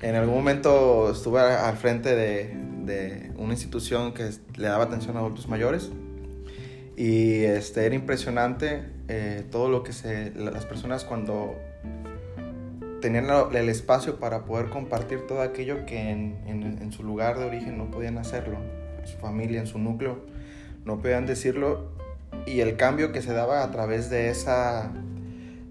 En 0.02 0.14
algún 0.16 0.34
momento 0.34 1.10
estuve 1.12 1.40
al 1.40 1.76
frente 1.76 2.16
de, 2.16 2.56
de 2.84 3.32
una 3.36 3.52
institución 3.52 4.14
que 4.14 4.30
le 4.56 4.68
daba 4.68 4.84
atención 4.84 5.16
a 5.16 5.20
adultos 5.20 5.48
mayores 5.48 5.90
y 6.96 7.44
este, 7.44 7.86
era 7.86 7.94
impresionante 7.94 8.84
eh, 9.14 9.44
todo 9.50 9.68
lo 9.68 9.82
que 9.82 9.92
se, 9.92 10.30
las 10.30 10.64
personas 10.64 11.04
cuando 11.04 11.54
tenían 13.02 13.26
el 13.52 13.68
espacio 13.68 14.18
para 14.18 14.46
poder 14.46 14.70
compartir 14.70 15.26
todo 15.26 15.42
aquello 15.42 15.84
que 15.84 16.08
en, 16.08 16.92
su 16.92 17.02
lugar 17.02 17.38
de 17.38 17.44
origen 17.44 17.76
no 17.76 17.90
podían 17.90 18.16
hacerlo, 18.16 18.56
en 18.98 19.06
su 19.06 19.18
familia, 19.18 19.60
en 19.60 19.66
su 19.66 19.78
núcleo, 19.78 20.24
no 20.86 20.98
podían 20.98 21.26
decirlo, 21.26 21.90
y 22.46 22.60
el 22.60 22.78
cambio 22.78 23.12
que 23.12 23.20
se 23.20 23.34
daba 23.34 23.62
a 23.62 23.70
través 23.70 24.08
de 24.08 24.30
esa, 24.30 24.90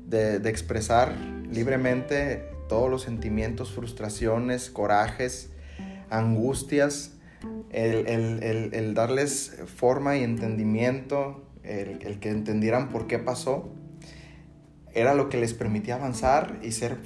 de, 0.05 0.37
de 0.37 0.49
expresar 0.51 1.15
libremente 1.49 2.43
todos 2.69 2.91
los 2.91 3.01
sentimientos, 3.01 3.71
frustraciones, 3.71 4.69
corajes, 4.69 5.49
angustias, 6.11 7.13
el, 7.71 8.05
el, 8.07 8.69
el, 8.73 8.93
darles 8.93 9.57
forma 9.77 10.15
y 10.17 10.23
entendimiento, 10.23 11.43
el, 11.63 12.19
que 12.19 12.29
entendieran 12.29 12.89
por 12.89 13.07
qué 13.07 13.19
pasó, 13.19 13.69
era 14.93 15.13
lo 15.13 15.29
que 15.29 15.37
les 15.37 15.53
permitía 15.53 15.95
avanzar 15.95 16.59
y 16.61 16.71
ser 16.71 16.97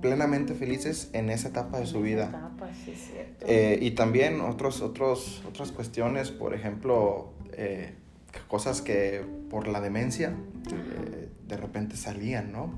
plenamente 0.00 0.54
felices 0.54 1.08
en 1.12 1.30
esa 1.30 1.48
etapa 1.48 1.80
de 1.80 1.86
su 1.86 2.02
vida. 2.02 2.52
Eh, 3.40 3.78
y 3.80 3.92
también 3.92 4.40
otros, 4.40 4.82
otros, 4.82 5.42
otras 5.48 5.72
cuestiones, 5.72 6.30
por 6.30 6.54
ejemplo, 6.54 7.32
eh, 7.52 7.94
cosas 8.48 8.82
que 8.82 9.24
por 9.48 9.68
la 9.68 9.80
demencia 9.80 10.34
eh, 10.72 11.28
de 11.46 11.56
repente 11.56 11.96
salían, 11.96 12.52
¿no? 12.52 12.72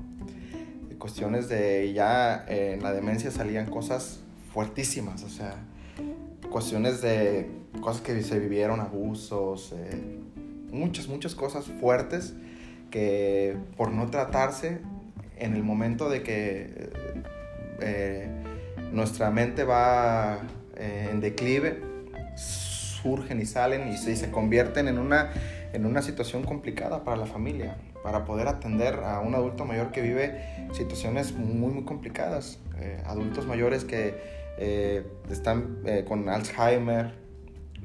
Cuestiones 0.99 1.47
de 1.47 1.93
ya 1.93 2.45
en 2.47 2.81
la 2.81 2.91
demencia 2.91 3.29
salían 3.29 3.69
cosas 3.69 4.21
fuertísimas, 4.51 5.23
o 5.23 5.29
sea, 5.29 5.55
cuestiones 6.49 7.01
de 7.01 7.51
cosas 7.81 8.01
que 8.01 8.21
se 8.23 8.39
vivieron, 8.39 8.79
abusos, 8.79 9.73
eh, 9.77 10.19
muchas, 10.71 11.07
muchas 11.07 11.35
cosas 11.35 11.65
fuertes 11.65 12.33
que 12.91 13.57
por 13.75 13.91
no 13.91 14.09
tratarse 14.09 14.79
en 15.37 15.53
el 15.55 15.63
momento 15.63 16.09
de 16.09 16.23
que 16.23 16.89
eh, 17.81 18.27
nuestra 18.91 19.29
mente 19.29 19.63
va 19.63 20.39
eh, 20.75 21.09
en 21.11 21.19
declive, 21.19 21.81
surgen 22.35 23.41
y 23.41 23.45
salen 23.45 23.89
y 23.89 23.97
se, 23.97 24.31
convierten 24.31 24.87
en 24.87 24.97
una, 24.97 25.31
en 25.73 25.85
una 25.85 26.01
situación 26.01 26.43
complicada 26.43 27.03
para 27.03 27.17
la 27.17 27.25
familia, 27.25 27.77
para 28.03 28.25
poder 28.25 28.47
atender 28.47 28.95
a 29.03 29.19
un 29.19 29.35
adulto 29.35 29.65
mayor 29.65 29.91
que 29.91 30.01
vive 30.01 30.67
situaciones 30.73 31.33
muy, 31.33 31.73
muy 31.73 31.83
complicadas, 31.83 32.59
adultos 33.05 33.47
mayores 33.47 33.83
que 33.83 34.37
eh, 34.59 35.05
están 35.29 35.83
eh, 35.85 36.03
con 36.07 36.27
Alzheimer, 36.29 37.13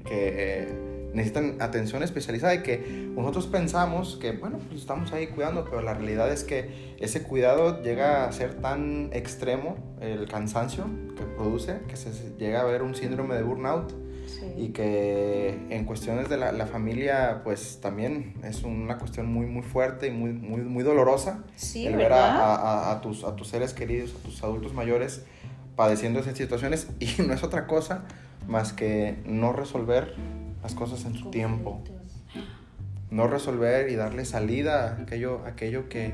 que 0.06 0.62
eh, 0.62 1.01
necesitan 1.12 1.56
atención 1.60 2.02
especializada 2.02 2.54
y 2.54 2.62
que 2.62 3.10
nosotros 3.14 3.46
pensamos 3.46 4.16
que, 4.20 4.32
bueno, 4.32 4.58
pues 4.68 4.80
estamos 4.80 5.12
ahí 5.12 5.28
cuidando, 5.28 5.64
pero 5.64 5.82
la 5.82 5.94
realidad 5.94 6.30
es 6.32 6.44
que 6.44 6.94
ese 6.98 7.22
cuidado 7.22 7.82
llega 7.82 8.26
a 8.26 8.32
ser 8.32 8.54
tan 8.60 9.10
extremo, 9.12 9.76
el 10.00 10.28
cansancio 10.28 10.86
que 11.16 11.24
produce, 11.24 11.80
que 11.88 11.96
se 11.96 12.10
llega 12.38 12.60
a 12.60 12.64
ver 12.64 12.82
un 12.82 12.94
síndrome 12.94 13.34
de 13.34 13.42
burnout. 13.42 13.92
Y 14.56 14.68
que 14.68 15.56
en 15.70 15.84
cuestiones 15.84 16.28
de 16.28 16.36
la, 16.36 16.66
familia, 16.66 17.42
pues 17.44 17.80
también 17.80 18.34
es 18.42 18.62
una 18.62 18.98
cuestión 18.98 19.32
muy, 19.32 19.46
muy 19.46 19.62
fuerte 19.62 20.08
y 20.08 20.10
muy, 20.10 20.32
muy, 20.32 20.62
muy 20.62 20.82
dolorosa. 20.82 21.44
el 21.74 21.96
ver 21.96 22.12
a, 22.12 22.56
a, 22.56 22.92
a, 22.92 23.00
tus, 23.00 23.24
a 23.24 23.36
tus 23.36 23.48
seres 23.48 23.72
queridos, 23.72 24.14
a 24.14 24.22
tus 24.24 24.42
adultos 24.42 24.74
mayores, 24.74 25.24
padeciendo 25.76 26.20
esas 26.20 26.36
situaciones 26.36 26.88
y 26.98 27.22
no 27.26 27.34
es 27.34 27.42
otra 27.42 27.66
cosa 27.66 28.04
más 28.48 28.72
que 28.72 29.16
no 29.24 29.52
resolver 29.52 30.14
las 30.62 30.74
cosas 30.74 31.04
en 31.04 31.14
su 31.14 31.30
tiempo. 31.30 31.82
No 33.10 33.26
resolver 33.26 33.90
y 33.90 33.94
darle 33.94 34.24
salida 34.24 34.96
a 34.96 35.02
aquello, 35.02 35.44
aquello 35.44 35.88
que 35.88 36.12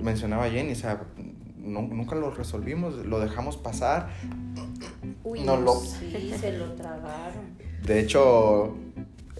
mencionaba 0.00 0.50
Jenny, 0.50 0.72
o 0.72 0.76
sea, 0.76 1.02
nunca 1.58 2.16
lo 2.16 2.30
resolvimos, 2.30 2.94
lo 3.06 3.20
dejamos 3.20 3.56
pasar. 3.56 4.10
Uy, 5.22 5.42
no 5.42 5.56
lo... 5.56 5.74
sí, 5.74 6.34
se 6.38 6.58
lo 6.58 6.72
tragaron. 6.72 7.56
De 7.84 8.00
hecho, 8.00 8.76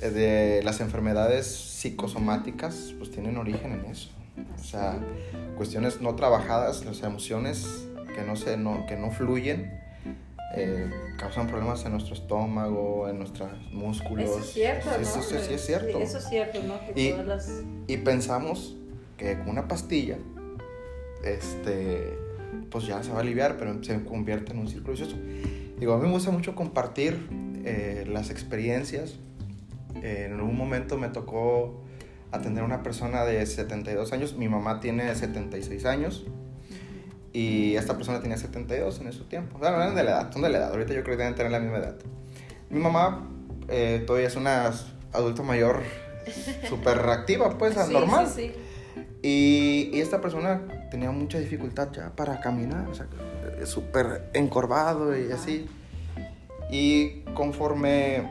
de 0.00 0.62
las 0.62 0.80
enfermedades 0.80 1.46
psicosomáticas, 1.46 2.94
pues 2.98 3.10
tienen 3.10 3.36
origen 3.36 3.72
en 3.72 3.84
eso. 3.86 4.10
O 4.60 4.62
sea, 4.62 5.00
cuestiones 5.56 6.00
no 6.00 6.14
trabajadas, 6.14 6.84
las 6.84 7.02
emociones 7.02 7.88
que 8.14 8.22
no, 8.22 8.36
se, 8.36 8.56
no, 8.56 8.86
que 8.86 8.96
no 8.96 9.10
fluyen, 9.10 9.80
eh, 10.54 10.90
causan 11.18 11.46
problemas 11.46 11.84
en 11.84 11.92
nuestro 11.92 12.14
estómago, 12.14 13.08
en 13.08 13.18
nuestros 13.18 13.50
músculos. 13.72 14.30
Eso 14.30 14.38
es 14.38 14.52
cierto, 14.52 14.90
¿no? 14.90 14.96
Eso, 14.96 15.22
sí 15.22 15.54
es 15.54 15.66
cierto. 15.66 15.98
eso 15.98 16.18
es 16.18 16.28
cierto, 16.28 16.60
¿no? 16.62 16.74
y, 16.96 17.14
y 17.86 17.96
pensamos 17.98 18.76
que 19.16 19.38
con 19.38 19.50
una 19.50 19.68
pastilla, 19.68 20.16
este, 21.24 22.18
pues 22.70 22.86
ya 22.86 23.02
se 23.02 23.10
va 23.10 23.18
a 23.18 23.20
aliviar, 23.20 23.56
pero 23.58 23.82
se 23.82 24.02
convierte 24.04 24.52
en 24.52 24.60
un 24.60 24.68
círculo 24.68 24.92
vicioso. 24.92 25.16
Digo, 25.78 25.92
a 25.92 25.98
mí 25.98 26.06
me 26.06 26.12
gusta 26.12 26.30
mucho 26.30 26.54
compartir 26.54 27.28
eh, 27.64 28.06
las 28.08 28.30
experiencias. 28.30 29.16
en 30.02 30.34
algún 30.34 30.56
momento 30.56 30.96
me 30.96 31.08
tocó 31.08 31.82
atender 32.30 32.62
a 32.62 32.66
una 32.66 32.82
persona 32.82 33.24
de 33.24 33.44
72 33.44 34.12
años, 34.12 34.36
mi 34.36 34.48
mamá 34.48 34.80
tiene 34.80 35.14
76 35.14 35.84
años, 35.84 36.26
y 37.32 37.76
esta 37.76 37.96
persona 37.96 38.20
tenía 38.20 38.36
72 38.36 39.00
en 39.00 39.08
ese 39.08 39.20
tiempo. 39.24 39.58
O 39.58 39.60
sea, 39.60 39.70
no 39.70 39.82
eran 39.82 39.94
de 39.94 40.04
la 40.04 40.10
edad, 40.12 40.32
son 40.32 40.42
de 40.42 40.48
la 40.48 40.58
edad. 40.58 40.70
Ahorita 40.70 40.94
yo 40.94 41.02
creo 41.02 41.16
que 41.16 41.22
deben 41.22 41.34
tener 41.34 41.52
la 41.52 41.60
misma 41.60 41.78
edad. 41.78 41.96
Mi 42.70 42.80
mamá 42.80 43.28
eh, 43.68 44.02
todavía 44.06 44.28
es 44.28 44.36
una 44.36 44.72
adulta 45.12 45.42
mayor 45.42 45.82
súper 46.68 46.98
reactiva, 46.98 47.56
pues, 47.58 47.76
normal. 47.90 48.26
Sí, 48.26 48.52
sí. 48.52 48.52
Y, 49.22 49.90
y, 49.96 50.00
esta 50.00 50.20
persona 50.20 50.62
tenía 50.90 51.10
mucha 51.10 51.38
dificultad 51.38 51.90
ya 51.92 52.10
para 52.14 52.40
caminar, 52.40 52.88
o 52.88 52.94
sea, 52.94 53.06
súper 53.64 54.30
encorvado 54.32 55.16
y 55.18 55.32
así. 55.32 55.66
Y 56.70 57.20
conforme, 57.34 58.28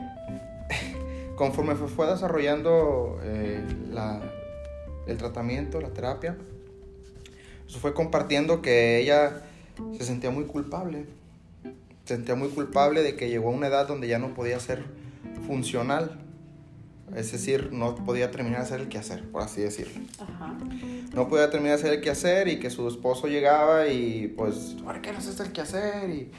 conforme 1.36 1.74
fue 1.74 2.06
desarrollando 2.06 3.18
eh, 3.22 3.62
la, 3.90 4.20
el 5.06 5.16
tratamiento, 5.18 5.80
la 5.80 5.90
terapia, 5.90 6.36
eso 7.68 7.78
fue 7.80 7.92
compartiendo 7.92 8.62
que 8.62 8.98
ella 8.98 9.42
se 9.98 10.04
sentía 10.04 10.30
muy 10.30 10.44
culpable. 10.44 11.04
Se 12.04 12.14
sentía 12.14 12.34
muy 12.34 12.48
culpable 12.48 13.02
de 13.02 13.14
que 13.14 13.28
llegó 13.28 13.50
a 13.50 13.52
una 13.52 13.66
edad 13.66 13.86
donde 13.86 14.08
ya 14.08 14.18
no 14.18 14.32
podía 14.32 14.58
ser 14.58 14.84
funcional. 15.46 16.18
Es 17.14 17.30
decir, 17.32 17.70
no 17.72 17.94
podía 17.94 18.30
terminar 18.30 18.60
de 18.60 18.64
hacer 18.66 18.80
el 18.80 18.88
quehacer, 18.88 19.30
por 19.30 19.42
así 19.42 19.60
decirlo. 19.60 20.00
No 21.14 21.28
podía 21.28 21.50
terminar 21.50 21.76
de 21.76 21.82
hacer 21.82 21.98
el 21.98 22.00
quehacer 22.02 22.48
y 22.48 22.58
que 22.58 22.70
su 22.70 22.88
esposo 22.88 23.28
llegaba 23.28 23.88
y 23.88 24.28
pues, 24.36 24.76
¿por 24.82 25.00
qué 25.02 25.12
no 25.12 25.18
haces 25.18 25.38
el 25.40 25.52
quehacer? 25.52 26.08
Y, 26.10 26.30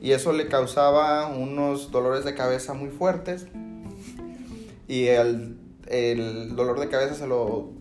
y 0.00 0.12
eso 0.12 0.32
le 0.32 0.46
causaba 0.46 1.26
unos 1.28 1.90
dolores 1.90 2.24
de 2.24 2.34
cabeza 2.34 2.74
muy 2.74 2.90
fuertes. 2.90 3.46
Y 4.86 5.06
el, 5.06 5.58
el 5.86 6.54
dolor 6.54 6.78
de 6.78 6.88
cabeza 6.88 7.14
se 7.14 7.26
lo 7.26 7.77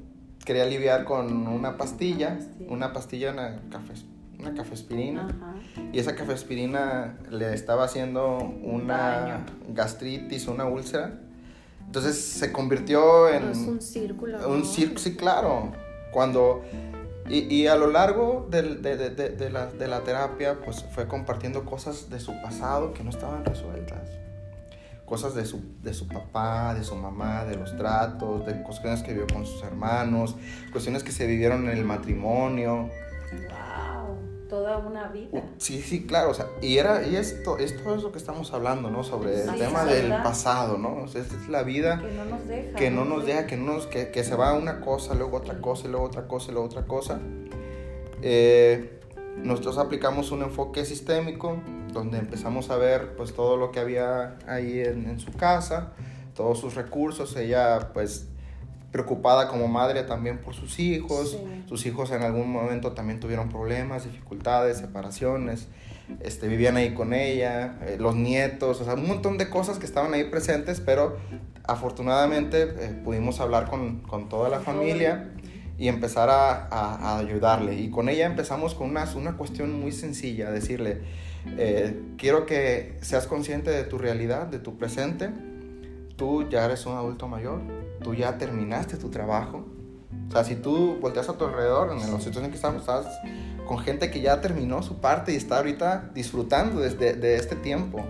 quería 0.48 0.64
aliviar 0.64 1.04
con 1.04 1.45
una 1.45 1.76
pastilla, 1.76 2.39
una 2.70 2.93
pastilla, 2.93 3.34
una 3.34 3.60
café, 3.70 3.95
una 4.39 4.54
cafespirina. 4.54 5.28
Y 5.91 6.00
esa 6.00 6.16
cafespirina 6.16 7.18
le 7.30 7.54
estaba 7.54 7.84
haciendo 7.84 8.38
una 8.64 9.45
gastritis, 9.68 10.48
una 10.48 10.64
úlcera. 10.64 11.20
Entonces 11.86 12.18
se 12.18 12.54
convirtió 12.54 13.28
en... 13.28 13.50
Es 13.50 13.58
un 13.58 13.82
círculo. 13.82 14.50
Un 14.50 14.64
círculo, 14.64 15.00
sí, 15.00 15.18
claro. 15.18 15.74
Cuando... 16.14 16.62
Y, 17.28 17.54
y 17.54 17.68
a 17.68 17.76
lo 17.76 17.91
largo 17.91 18.48
de, 18.50 18.62
de, 18.78 19.10
de, 19.10 19.50
la, 19.50 19.68
de 19.68 19.88
la 19.89 20.00
terapia, 20.06 20.62
pues 20.64 20.86
fue 20.95 21.10
compartiendo 21.10 21.66
cosas 21.66 22.10
de 22.10 22.22
su 22.22 22.32
pasado 22.41 22.93
que 22.93 23.04
no 23.04 23.10
estaban 23.10 23.43
resueltas. 23.43 24.10
Cosas 25.08 25.34
de 25.34 25.45
su, 25.45 25.62
de 25.82 25.93
su 25.93 26.08
papá, 26.08 26.76
de 26.76 26.84
su 26.84 26.93
mamá, 26.95 27.45
de 27.45 27.55
los 27.55 27.76
tratos, 27.76 28.45
de 28.45 28.62
cuestiones 28.62 29.01
que 29.01 29.14
vivió 29.14 29.26
con 29.26 29.45
sus 29.45 29.64
hermanos, 29.64 30.36
cuestiones 30.72 31.03
que 31.03 31.12
se 31.12 31.26
vivieron 31.26 31.68
en 31.70 31.78
el 31.78 31.86
matrimonio 31.86 32.91
toda 34.47 34.78
una 34.78 35.08
vida. 35.10 35.43
Sí, 35.58 35.82
sí, 35.82 36.05
claro, 36.05 36.32
o 36.32 36.34
sea, 36.34 36.47
y 36.62 36.78
era 36.78 37.05
y 37.05 37.16
esto 37.16 37.58
es 37.58 37.82
todo 37.84 37.95
eso 37.95 38.12
que 38.12 38.18
estamos 38.18 38.53
hablando, 38.53 38.89
¿no? 38.89 39.03
Sobre 39.03 39.43
el 39.43 39.55
tema 39.55 39.86
del 39.86 40.10
pasado, 40.24 40.78
¿no? 40.78 41.03
O 41.03 41.08
sea, 41.08 41.22
esta 41.22 41.36
es 41.36 41.49
la 41.49 41.64
vida 41.64 42.01
que 42.01 42.14
no 42.14 42.26
nos 42.26 42.47
deja, 42.47 42.76
que 42.78 42.91
no 42.91 43.05
nos 43.05 43.26
deja, 43.26 43.47
que, 43.47 43.58
no 43.58 43.74
nos, 43.74 43.88
que, 43.88 44.12
que, 44.12 44.24
se 44.24 44.36
va 44.36 44.53
una 44.53 44.82
cosa, 44.82 45.14
luego 45.14 45.38
otra 45.38 45.60
cosa, 45.60 45.88
luego 45.88 46.05
otra 46.05 46.28
cosa, 46.28 46.51
luego 46.51 46.68
otra 46.68 46.86
cosa. 46.86 47.20
Eh, 48.22 48.99
nosotros 49.38 49.78
aplicamos 49.78 50.32
un 50.32 50.43
enfoque 50.43 50.86
sistémico 50.86 51.58
donde 51.98 52.18
empezamos 52.20 52.70
a 52.70 52.78
ver 52.78 53.16
pues 53.16 53.34
todo 53.34 53.58
lo 53.58 53.72
que 53.72 53.80
había 53.80 54.38
ahí 54.48 54.80
en, 54.80 55.10
en 55.10 55.20
su 55.20 55.32
casa, 55.34 55.93
todos 56.36 56.60
sus 56.60 56.76
recursos, 56.76 57.36
ella 57.36 57.91
pues 57.93 58.28
preocupada 58.91 59.48
como 59.48 59.68
madre 59.68 60.04
también 60.04 60.39
por 60.39 60.54
sus 60.54 60.80
hijos. 60.80 61.38
Sus 61.68 61.86
hijos 61.86 62.12
en 62.12 62.24
algún 62.24 62.52
momento 62.52 62.93
también 62.93 63.20
tuvieron 63.20 63.50
problemas, 63.50 64.06
dificultades, 64.06 64.78
separaciones. 64.78 65.68
Este, 66.22 66.48
vivían 66.48 66.78
ahí 66.78 66.93
con 66.93 67.14
ella, 67.14 67.78
eh, 67.86 67.98
los 68.00 68.16
nietos, 68.16 68.80
o 68.80 68.86
sea, 68.86 68.93
un 68.93 69.08
montón 69.08 69.38
de 69.38 69.50
cosas 69.50 69.78
que 69.78 69.86
estaban 69.86 70.14
ahí 70.14 70.24
presentes, 70.24 70.80
pero 70.80 71.18
afortunadamente 71.66 72.62
eh, 72.62 73.02
pudimos 73.04 73.41
hablar 73.41 73.70
con, 73.70 74.00
con, 74.04 74.30
toda 74.30 74.48
la 74.48 74.62
familia 74.62 75.34
y 75.78 75.89
empezar 75.89 76.30
a, 76.30 76.68
a, 76.72 77.20
ayudarle. 77.20 77.76
Y 77.76 77.89
con 77.89 78.08
ella 78.08 78.26
empezamos 78.26 78.74
con 78.74 78.89
una, 78.89 79.04
una 79.16 79.36
cuestión 79.36 79.78
muy 79.78 79.91
sencilla, 79.91 80.50
decirle, 80.50 81.02
eh, 81.58 82.00
quiero 82.18 82.45
que 82.45 82.98
seas 83.02 83.28
consciente 83.28 83.72
de 83.72 83.84
tu 83.84 83.98
realidad, 83.98 84.48
de 84.48 84.60
tu 84.60 84.78
presente, 84.78 85.30
tú 86.16 86.48
ya 86.50 86.66
eres 86.66 86.86
un 86.86 86.95
adulto 86.95 87.28
mayor, 87.28 87.62
tú 88.04 88.14
ya 88.14 88.38
terminaste 88.38 88.98
tu 88.98 89.10
trabajo. 89.10 89.66
O 90.28 90.32
sea, 90.32 90.43
si 90.43 90.56
tú 90.56 90.98
volteas 91.00 91.30
a 91.30 91.38
tu 91.38 91.45
alrededor, 91.45 91.91
en 91.91 92.00
la 92.00 92.06
situación 92.18 92.45
en 92.45 92.52
que 92.52 92.58
estamos, 92.58 92.82
estás 92.82 93.06
con 93.66 93.80
gente 93.80 94.10
que 94.10 94.22
ya 94.22 94.41
terminó 94.41 94.82
su 94.82 95.00
parte 95.00 95.34
y 95.34 95.36
está 95.36 95.58
ahorita 95.58 96.12
disfrutando 96.14 96.82
de, 96.82 96.89
de 96.89 97.36
este 97.36 97.56
tiempo, 97.56 98.04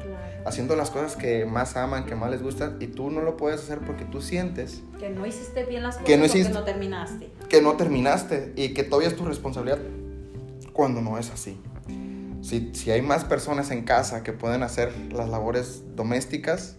haciendo 0.46 0.76
las 0.76 0.90
cosas 0.90 1.16
que 1.16 1.46
más 1.46 1.76
aman, 1.76 2.06
que 2.06 2.16
más 2.16 2.32
les 2.32 2.42
gustan, 2.42 2.78
y 2.80 2.88
tú 2.88 3.12
no 3.12 3.22
lo 3.22 3.38
puedes 3.38 3.62
hacer 3.62 3.80
porque 3.80 4.06
tú 4.06 4.22
sientes 4.22 4.82
que 4.98 5.10
no 5.10 5.26
hiciste 5.26 5.66
bien 5.66 5.84
las 5.84 5.96
cosas 5.96 6.08
que 6.08 6.18
no, 6.18 6.26
hiciste, 6.26 6.54
no 6.54 6.64
terminaste. 6.64 7.30
Que 7.50 7.62
no 7.62 7.74
terminaste 7.74 8.54
y 8.56 8.74
que 8.74 8.84
todavía 8.84 9.10
es 9.10 9.16
tu 9.16 9.26
responsabilidad 9.26 9.80
cuando 10.74 11.02
no 11.02 11.18
es 11.18 11.32
así. 11.32 11.60
Si, 12.48 12.92
hay 12.92 13.02
más 13.02 13.26
personas 13.26 13.72
en 13.72 13.84
casa 13.84 14.24
que 14.24 14.32
pueden 14.32 14.64
hacer 14.64 14.94
las 15.12 15.28
labores 15.28 15.84
domésticas, 15.98 16.78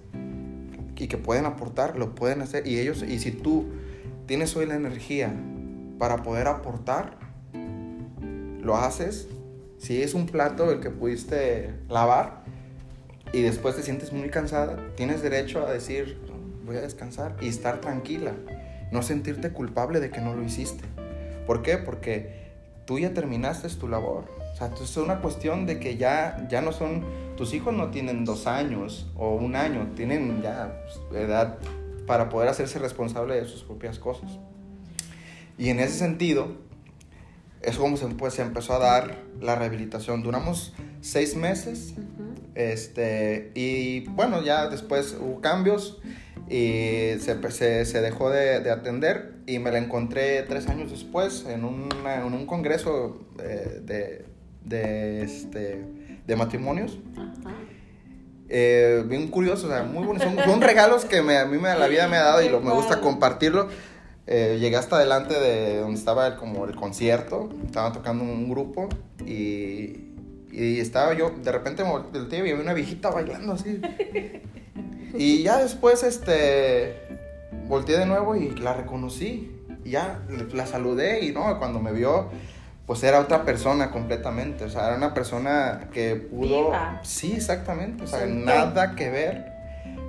y 0.97 1.09
que 1.09 1.19
pueden 1.19 1.45
aportar, 1.45 1.99
lo 1.99 2.15
pueden 2.15 2.41
hacer. 2.41 2.67
Y 2.67 2.79
ellos, 2.79 3.03
y 3.03 3.19
si 3.19 3.33
tú 3.33 3.67
tienes 4.25 4.57
hoy 4.57 4.65
la 4.65 4.77
energía 4.77 5.31
para 5.99 6.23
poder 6.23 6.49
aportar, 6.49 7.19
lo 8.63 8.77
haces. 8.79 9.29
Si 9.77 10.03
es 10.03 10.15
un 10.15 10.25
plato 10.25 10.73
el 10.73 10.81
que 10.81 10.89
pudiste 10.89 11.75
lavar 11.91 12.45
y 13.35 13.43
después 13.43 13.77
te 13.77 13.83
sientes 13.83 14.11
muy 14.11 14.31
cansada, 14.31 14.79
tienes 14.97 15.23
derecho 15.23 15.67
a 15.67 15.71
decir, 15.71 16.19
voy 16.65 16.77
a 16.77 16.81
descansar 16.81 17.37
y 17.43 17.49
estar 17.49 17.83
tranquila. 17.83 18.33
No 18.91 19.03
sentirte 19.03 19.51
culpable 19.51 20.01
de 20.01 20.09
que 20.09 20.23
no 20.23 20.35
lo 20.35 20.43
hiciste. 20.43 20.83
¿Por 21.47 21.61
qué? 21.61 21.77
Porque 21.77 22.55
tú 22.87 22.99
ya 22.99 23.13
terminaste 23.13 23.69
tu 23.69 23.87
labor. 23.87 24.38
O 24.59 24.77
sea, 24.77 24.85
es 24.85 24.97
una 24.97 25.21
cuestión 25.21 25.67
de 25.67 25.79
que 25.79 25.97
ya, 25.97 26.45
ya 26.51 26.61
no 26.63 26.73
son 26.73 27.05
tus 27.37 27.55
hijos 27.55 27.73
no 27.73 27.93
tienen 27.93 28.25
dos 28.25 28.49
años 28.49 29.07
o 29.17 29.37
un 29.37 29.55
año, 29.55 29.93
tienen 29.95 30.43
ya 30.43 30.83
pues, 31.09 31.23
edad 31.23 31.59
para 32.09 32.29
poder 32.29 32.49
hacerse 32.49 32.81
responsable 32.81 33.37
de 33.37 33.45
sus 33.45 33.63
propias 33.63 34.01
cosas. 34.01 34.41
Y 35.57 35.69
en 35.69 35.79
ese 35.79 35.95
sentido, 35.97 36.57
es 37.63 37.77
como 37.77 37.97
se, 37.97 38.07
pues, 38.09 38.35
se 38.35 38.43
empezó 38.43 38.75
a 38.75 38.81
dar 38.81 39.19
la 39.41 39.55
rehabilitación. 39.55 40.25
Duramos 40.25 40.75
seis 41.01 41.37
meses. 41.37 41.95
este, 42.57 43.53
y 43.55 44.09
bueno, 44.09 44.43
ya 44.43 44.67
después 44.67 45.17
hubo 45.21 45.41
cambios 45.41 46.01
y 46.49 47.13
se, 47.21 47.51
se, 47.53 47.85
se 47.85 48.01
dejó 48.01 48.31
de, 48.31 48.59
de, 48.59 48.73
atender 48.73 49.35
y 49.47 49.61
me 49.61 49.71
la 49.71 49.79
encontré 49.79 50.43
tres 50.43 50.67
años 50.67 50.91
después 50.91 51.47
en, 51.47 51.65
una, 51.65 52.27
en 52.27 52.35
un 52.35 52.47
congreso 52.47 53.21
eh, 53.39 53.81
de, 53.85 54.38
de, 54.69 55.23
este, 55.23 55.85
de 56.27 56.37
matrimonios. 56.37 56.99
Eh, 58.49 59.05
bien 59.07 59.29
curioso, 59.29 59.67
o 59.67 59.71
sea, 59.71 59.83
muy 59.83 60.05
buenos. 60.05 60.23
Son, 60.23 60.61
regalos 60.61 61.05
que 61.05 61.23
me, 61.23 61.39
a 61.39 61.45
mí 61.45 61.59
me, 61.59 61.75
la 61.77 61.87
vida 61.87 62.09
me 62.09 62.17
ha 62.17 62.25
dado 62.25 62.43
y 62.43 62.49
lo, 62.49 62.61
me 62.61 62.73
gusta 62.73 63.01
compartirlo. 63.01 63.69
Eh, 64.27 64.59
llegué 64.61 64.77
hasta 64.77 64.99
delante 64.99 65.39
de 65.39 65.79
donde 65.79 65.99
estaba 65.99 66.27
el, 66.27 66.37
como 66.37 66.67
el 66.67 66.77
concierto, 66.77 67.49
estaba 67.65 67.93
tocando 67.93 68.25
un 68.25 68.51
grupo 68.51 68.89
y, 69.25 70.09
y 70.53 70.81
estaba 70.81 71.15
yo, 71.15 71.31
de 71.31 71.51
repente 71.51 71.83
me 71.83 71.91
volteé 71.91 72.41
y 72.41 72.43
vi 72.43 72.53
una 72.53 72.75
viejita 72.75 73.11
bailando 73.11 73.55
así. 73.55 73.81
Y 75.15 75.43
ya 75.43 75.59
después, 75.59 76.03
este, 76.03 76.95
volteé 77.67 77.99
de 77.99 78.07
nuevo 78.07 78.37
y 78.37 78.51
la 78.51 78.75
reconocí. 78.75 79.55
Y 79.85 79.91
ya 79.91 80.23
la 80.53 80.67
saludé 80.67 81.25
y 81.25 81.33
no, 81.33 81.59
cuando 81.59 81.81
me 81.81 81.93
vio, 81.93 82.29
pues 82.89 83.03
era 83.03 83.21
otra 83.21 83.45
persona 83.45 83.91
completamente, 83.91 84.65
o 84.65 84.71
sea, 84.71 84.87
era 84.87 84.97
una 84.97 85.13
persona 85.13 85.91
que 85.93 86.17
pudo... 86.17 86.73
Sí, 87.03 87.35
exactamente, 87.37 88.05
o 88.05 88.07
sea, 88.07 88.25
nada 88.25 88.97
que 88.97 89.11
ver, 89.11 89.53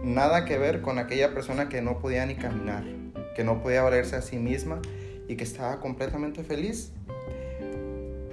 nada 0.01 0.45
que 0.45 0.57
ver 0.57 0.81
con 0.81 0.97
aquella 0.97 1.33
persona 1.33 1.67
que 1.67 1.81
no 1.81 1.99
podía 1.99 2.25
ni 2.25 2.35
caminar, 2.35 2.85
que 3.35 3.43
no 3.43 3.61
podía 3.61 3.83
valerse 3.83 4.15
a 4.15 4.21
sí 4.21 4.37
misma 4.37 4.79
y 5.27 5.35
que 5.35 5.43
estaba 5.43 5.81
completamente 5.81 6.41
feliz. 6.45 6.93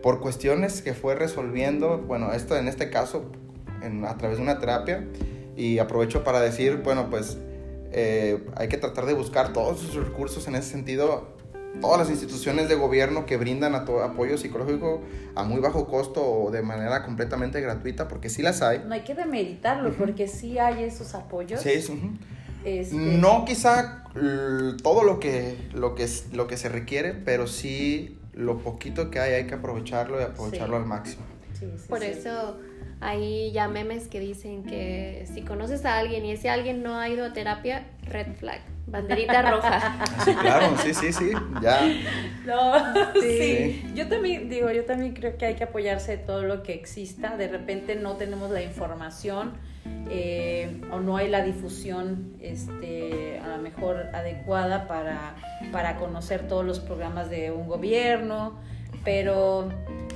Por 0.01 0.21
cuestiones 0.21 0.81
que 0.81 0.95
fue 0.95 1.17
resolviendo, 1.17 1.99
bueno, 1.99 2.33
esto 2.33 2.57
en 2.57 2.69
este 2.69 2.89
caso 2.89 3.25
a 4.07 4.17
través 4.17 4.37
de 4.37 4.45
una 4.45 4.61
terapia 4.61 5.09
y 5.57 5.81
aprovecho 5.81 6.23
para 6.23 6.41
decir, 6.41 6.83
bueno, 6.85 7.11
pues 7.11 7.37
eh, 7.91 8.47
hay 8.55 8.69
que 8.69 8.77
tratar 8.77 9.07
de 9.07 9.15
buscar 9.15 9.53
todos 9.53 9.81
sus 9.81 9.97
recursos 9.97 10.47
en 10.47 10.55
ese 10.55 10.71
sentido 10.71 11.36
todas 11.81 11.99
las 11.99 12.11
instituciones 12.11 12.69
de 12.69 12.75
gobierno 12.75 13.27
que 13.27 13.37
brindan 13.37 13.75
apoyo 13.75 14.39
psicológico 14.39 15.03
a 15.35 15.45
muy 15.45 15.61
bajo 15.61 15.87
costo 15.87 16.25
o 16.25 16.51
de 16.51 16.63
manera 16.63 17.05
completamente 17.05 17.61
gratuita, 17.61 18.09
porque 18.09 18.29
sí 18.29 18.43
las 18.43 18.63
hay. 18.63 18.83
No 18.87 18.95
hay 18.95 19.03
que 19.03 19.15
demeritarlo, 19.15 19.93
porque 19.95 20.29
sí 20.29 20.59
hay 20.59 20.85
esos 20.85 21.15
apoyos. 21.15 21.61
Sí, 21.61 21.71
este... 22.65 22.97
No 22.97 23.45
quizá 23.45 24.05
todo 24.83 25.05
lo 25.05 25.21
que, 25.21 25.57
lo, 25.73 25.95
que, 25.95 26.09
lo 26.33 26.47
que 26.47 26.57
se 26.57 26.69
requiere, 26.69 27.13
pero 27.13 27.47
sí 27.47 28.19
lo 28.33 28.59
poquito 28.59 29.11
que 29.11 29.19
hay 29.19 29.35
hay 29.35 29.47
que 29.47 29.55
aprovecharlo 29.55 30.21
y 30.21 30.25
aprovecharlo 30.25 30.77
al 30.77 30.85
máximo. 30.85 31.23
Por 31.89 32.03
eso 32.03 32.59
hay 33.01 33.53
ya 33.53 33.69
memes 33.69 34.09
que 34.09 34.21
dicen 34.21 34.65
que 34.65 35.27
si 35.33 35.43
conoces 35.43 35.85
a 35.85 35.99
alguien 35.99 36.25
y 36.25 36.33
ese 36.33 36.49
alguien 36.51 36.83
no 36.83 36.99
ha 36.99 37.09
ido 37.09 37.25
a 37.25 37.33
terapia, 37.33 37.87
red 38.07 38.35
flag 38.37 38.61
Banderita 38.87 39.43
roja. 39.43 39.97
Sí, 40.25 40.35
claro, 40.35 40.77
sí, 40.79 40.95
sí, 40.95 41.13
sí, 41.13 41.33
ya. 41.61 41.81
No, 42.45 42.75
sí. 43.21 43.85
Yo 43.95 44.09
también 44.09 44.49
digo, 44.49 44.71
yo 44.71 44.85
también 44.85 45.13
creo 45.13 45.37
que 45.37 45.47
hay 45.47 45.55
que 45.55 45.65
apoyarse 45.65 46.17
de 46.17 46.19
todo 46.19 46.43
lo 46.43 46.63
que 46.63 46.75
exista. 46.75 47.37
De 47.37 47.49
repente 47.49 47.97
no 47.97 48.17
tenemos 48.17 48.51
la 48.51 48.63
información 48.63 49.55
eh, 50.09 50.81
o 50.93 51.01
no 51.01 51.17
hay 51.17 51.29
la 51.29 51.43
difusión, 51.43 52.37
este, 52.41 53.41
a 53.41 53.57
lo 53.57 53.59
mejor 53.59 54.09
adecuada 54.13 54.87
para, 54.87 55.35
para 55.73 55.97
conocer 55.97 56.47
todos 56.47 56.65
los 56.65 56.79
programas 56.79 57.29
de 57.29 57.51
un 57.51 57.67
gobierno, 57.67 58.61
pero 59.05 59.69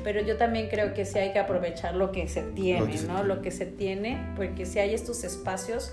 pero 0.02 0.22
yo 0.22 0.38
también 0.38 0.68
creo 0.70 0.94
que 0.94 1.04
sí 1.04 1.18
hay 1.18 1.34
que 1.34 1.38
aprovechar 1.38 1.94
lo 1.94 2.10
que 2.10 2.26
se 2.26 2.40
tiene, 2.40 3.02
¿no? 3.06 3.22
Lo 3.22 3.42
que 3.42 3.50
se 3.50 3.66
tiene, 3.66 4.32
porque 4.34 4.64
si 4.64 4.78
hay 4.78 4.94
estos 4.94 5.24
espacios 5.24 5.92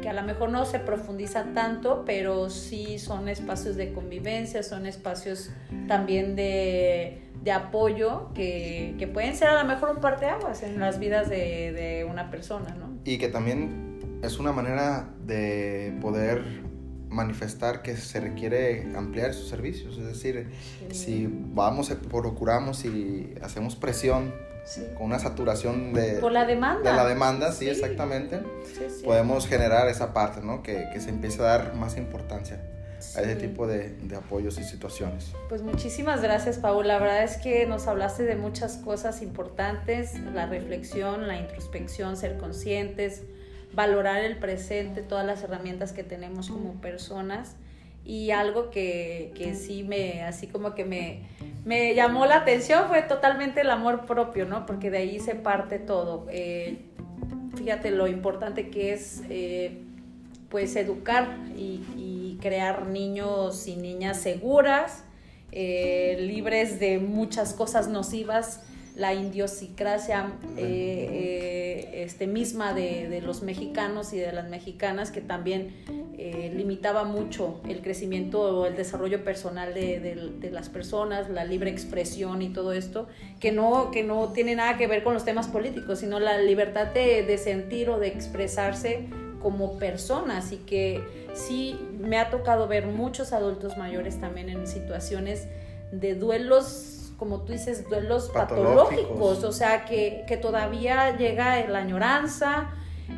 que 0.00 0.08
a 0.08 0.12
lo 0.12 0.22
mejor 0.22 0.50
no 0.50 0.64
se 0.64 0.78
profundiza 0.78 1.52
tanto, 1.54 2.04
pero 2.04 2.50
sí 2.50 2.98
son 2.98 3.28
espacios 3.28 3.76
de 3.76 3.92
convivencia, 3.92 4.62
son 4.62 4.86
espacios 4.86 5.50
también 5.88 6.36
de, 6.36 7.22
de 7.42 7.52
apoyo 7.52 8.32
que, 8.34 8.94
que, 8.98 9.06
pueden 9.06 9.36
ser 9.36 9.48
a 9.48 9.62
lo 9.62 9.68
mejor 9.68 9.90
un 9.90 10.00
parteaguas 10.00 10.62
en 10.62 10.78
las 10.80 10.98
vidas 10.98 11.28
de, 11.28 11.72
de 11.72 12.04
una 12.04 12.30
persona, 12.30 12.74
¿no? 12.74 12.90
Y 13.04 13.18
que 13.18 13.28
también 13.28 14.20
es 14.22 14.38
una 14.38 14.52
manera 14.52 15.08
de 15.26 15.96
poder 16.00 16.42
manifestar 17.08 17.82
que 17.82 17.96
se 17.96 18.20
requiere 18.20 18.88
ampliar 18.96 19.34
sus 19.34 19.48
servicios, 19.48 19.98
es 19.98 20.06
decir, 20.06 20.48
si 20.90 21.28
vamos, 21.30 21.90
procuramos 22.10 22.84
y 22.84 23.34
hacemos 23.42 23.76
presión 23.76 24.32
con 24.94 25.06
una 25.06 25.18
saturación 25.18 25.92
de, 25.92 26.14
Por 26.14 26.32
la 26.32 26.44
demanda. 26.44 26.90
de 26.90 26.96
la 26.96 27.06
demanda, 27.06 27.52
sí, 27.52 27.68
exactamente, 27.68 28.40
podemos 29.04 29.46
generar 29.46 29.88
esa 29.88 30.12
parte, 30.12 30.40
¿no? 30.40 30.62
Que, 30.62 30.88
que, 30.92 31.00
se 31.00 31.10
empiece 31.10 31.40
a 31.42 31.44
dar 31.44 31.74
más 31.74 31.96
importancia 31.96 32.60
a 33.16 33.22
ese 33.22 33.34
tipo 33.36 33.66
de, 33.66 33.90
de, 33.90 34.16
apoyos 34.16 34.58
y 34.58 34.64
situaciones. 34.64 35.32
Pues 35.48 35.62
muchísimas 35.62 36.22
gracias, 36.22 36.58
Paula. 36.58 36.94
La 36.94 36.98
verdad 37.00 37.24
es 37.24 37.36
que 37.38 37.66
nos 37.66 37.88
hablaste 37.88 38.22
de 38.22 38.36
muchas 38.36 38.76
cosas 38.76 39.22
importantes, 39.22 40.18
la 40.32 40.46
reflexión, 40.46 41.26
la 41.26 41.36
introspección, 41.36 42.16
ser 42.16 42.38
conscientes, 42.38 43.22
valorar 43.74 44.22
el 44.22 44.38
presente, 44.38 45.02
todas 45.02 45.26
las 45.26 45.42
herramientas 45.42 45.92
que 45.92 46.04
tenemos 46.04 46.48
como 46.48 46.80
personas 46.80 47.56
y 48.04 48.30
algo 48.30 48.70
que, 48.70 49.32
que 49.34 49.54
sí 49.54 49.84
me, 49.84 50.22
así 50.22 50.46
como 50.46 50.74
que 50.74 50.84
me, 50.84 51.22
me, 51.64 51.94
llamó 51.94 52.26
la 52.26 52.36
atención 52.36 52.88
fue 52.88 53.02
totalmente 53.02 53.60
el 53.60 53.70
amor 53.70 54.06
propio, 54.06 54.44
¿no? 54.44 54.66
Porque 54.66 54.90
de 54.90 54.98
ahí 54.98 55.20
se 55.20 55.34
parte 55.34 55.78
todo. 55.78 56.26
Eh, 56.30 56.78
fíjate 57.56 57.90
lo 57.90 58.08
importante 58.08 58.70
que 58.70 58.92
es, 58.92 59.22
eh, 59.30 59.82
pues, 60.48 60.74
educar 60.76 61.38
y, 61.56 62.38
crear 62.40 62.88
niños 62.88 63.68
y 63.68 63.76
niñas 63.76 64.20
seguras, 64.20 65.04
eh, 65.52 66.16
libres 66.22 66.80
de 66.80 66.98
muchas 66.98 67.54
cosas 67.54 67.86
nocivas 67.86 68.62
la 68.94 69.14
idiosincrasia 69.14 70.32
eh, 70.56 72.02
este, 72.04 72.26
misma 72.26 72.74
de, 72.74 73.08
de, 73.08 73.20
los 73.22 73.42
mexicanos 73.42 74.12
y 74.12 74.18
de 74.18 74.32
las 74.32 74.50
mexicanas 74.50 75.10
que 75.10 75.20
también 75.20 75.74
eh, 76.32 76.50
limitaba 76.54 77.04
mucho 77.04 77.60
el 77.68 77.82
crecimiento 77.82 78.40
o 78.40 78.64
el 78.64 78.74
desarrollo 78.74 79.22
personal 79.22 79.74
de, 79.74 80.00
de, 80.00 80.30
de, 80.40 80.50
las 80.50 80.70
personas, 80.70 81.28
la 81.28 81.44
libre 81.44 81.70
expresión 81.70 82.40
y 82.40 82.48
todo 82.48 82.72
esto, 82.72 83.06
que 83.38 83.52
no, 83.52 83.90
que 83.90 84.02
no 84.02 84.28
tiene 84.28 84.54
nada 84.56 84.78
que 84.78 84.86
ver 84.86 85.04
con 85.04 85.12
los 85.12 85.26
temas 85.26 85.48
políticos, 85.48 85.98
sino 85.98 86.20
la 86.20 86.38
libertad 86.38 86.86
de, 86.86 87.36
sentir 87.36 87.90
o 87.90 87.98
de 87.98 88.08
expresarse 88.08 89.08
como 89.42 89.78
personas. 89.78 90.52
Y 90.52 90.56
que 90.56 91.02
sí 91.34 91.78
me 92.00 92.18
ha 92.18 92.30
tocado 92.30 92.66
ver 92.66 92.86
muchos 92.86 93.34
adultos 93.34 93.76
mayores 93.76 94.18
también 94.18 94.48
en 94.48 94.66
situaciones 94.66 95.48
de 95.90 96.14
duelos 96.14 96.98
como 97.18 97.42
tú 97.42 97.52
dices, 97.52 97.88
duelos 97.88 98.30
patológicos, 98.30 99.04
patológicos. 99.04 99.44
O 99.44 99.52
sea, 99.52 99.84
que, 99.84 100.24
que, 100.26 100.36
todavía 100.36 101.16
llega 101.16 101.64
la 101.68 101.78
añoranza, 101.78 102.70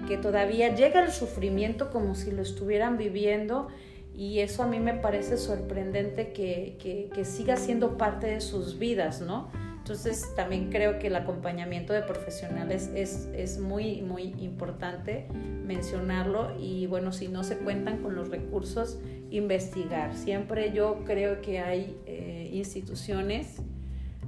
que 0.07 0.16
todavía 0.16 0.74
llega 0.74 1.05
el 1.05 1.12
sufrimiento 1.12 1.90
como 1.90 2.14
si 2.14 2.30
lo 2.30 2.42
estuvieran 2.42 2.97
viviendo 2.99 3.68
y 4.16 4.40
eso 4.40 4.62
a 4.62 4.66
mí 4.66 4.78
me 4.78 4.95
parece 4.95 5.36
sorprendente 5.36 6.32
que, 6.32 6.76
que, 7.12 7.24
siga 7.24 7.57
siendo 7.57 7.99
parte 7.99 8.28
de 8.28 8.40
sus 8.40 8.78
vidas, 8.78 9.20
¿no? 9.20 9.51
Entonces 9.78 10.34
también 10.36 10.70
creo 10.70 10.99
que 10.99 11.09
el 11.09 11.16
acompañamiento 11.16 11.92
de 11.92 12.03
profesionales 12.03 12.90
es, 12.95 13.28
es, 13.34 13.59
muy, 13.59 14.03
muy 14.03 14.34
importante 14.38 15.26
mencionarlo 15.66 16.57
y 16.59 16.86
bueno, 16.86 17.12
si 17.12 17.28
no 17.28 17.45
se 17.45 17.59
cuentan 17.59 17.99
con 17.99 18.14
los 18.14 18.30
recursos, 18.30 18.99
investigar. 19.30 20.16
Siempre 20.16 20.72
yo 20.72 21.03
creo 21.05 21.42
que 21.42 21.59
hay 21.59 21.99
eh, 22.07 22.49
instituciones 22.53 23.61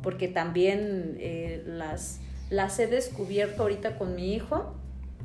porque 0.02 0.28
también 0.28 1.16
eh, 1.20 1.62
las, 1.66 2.20
las 2.50 2.78
he 2.78 2.86
descubierto 2.86 3.62
ahorita 3.62 3.98
con 3.98 4.14
mi 4.14 4.34
hijo. 4.34 4.74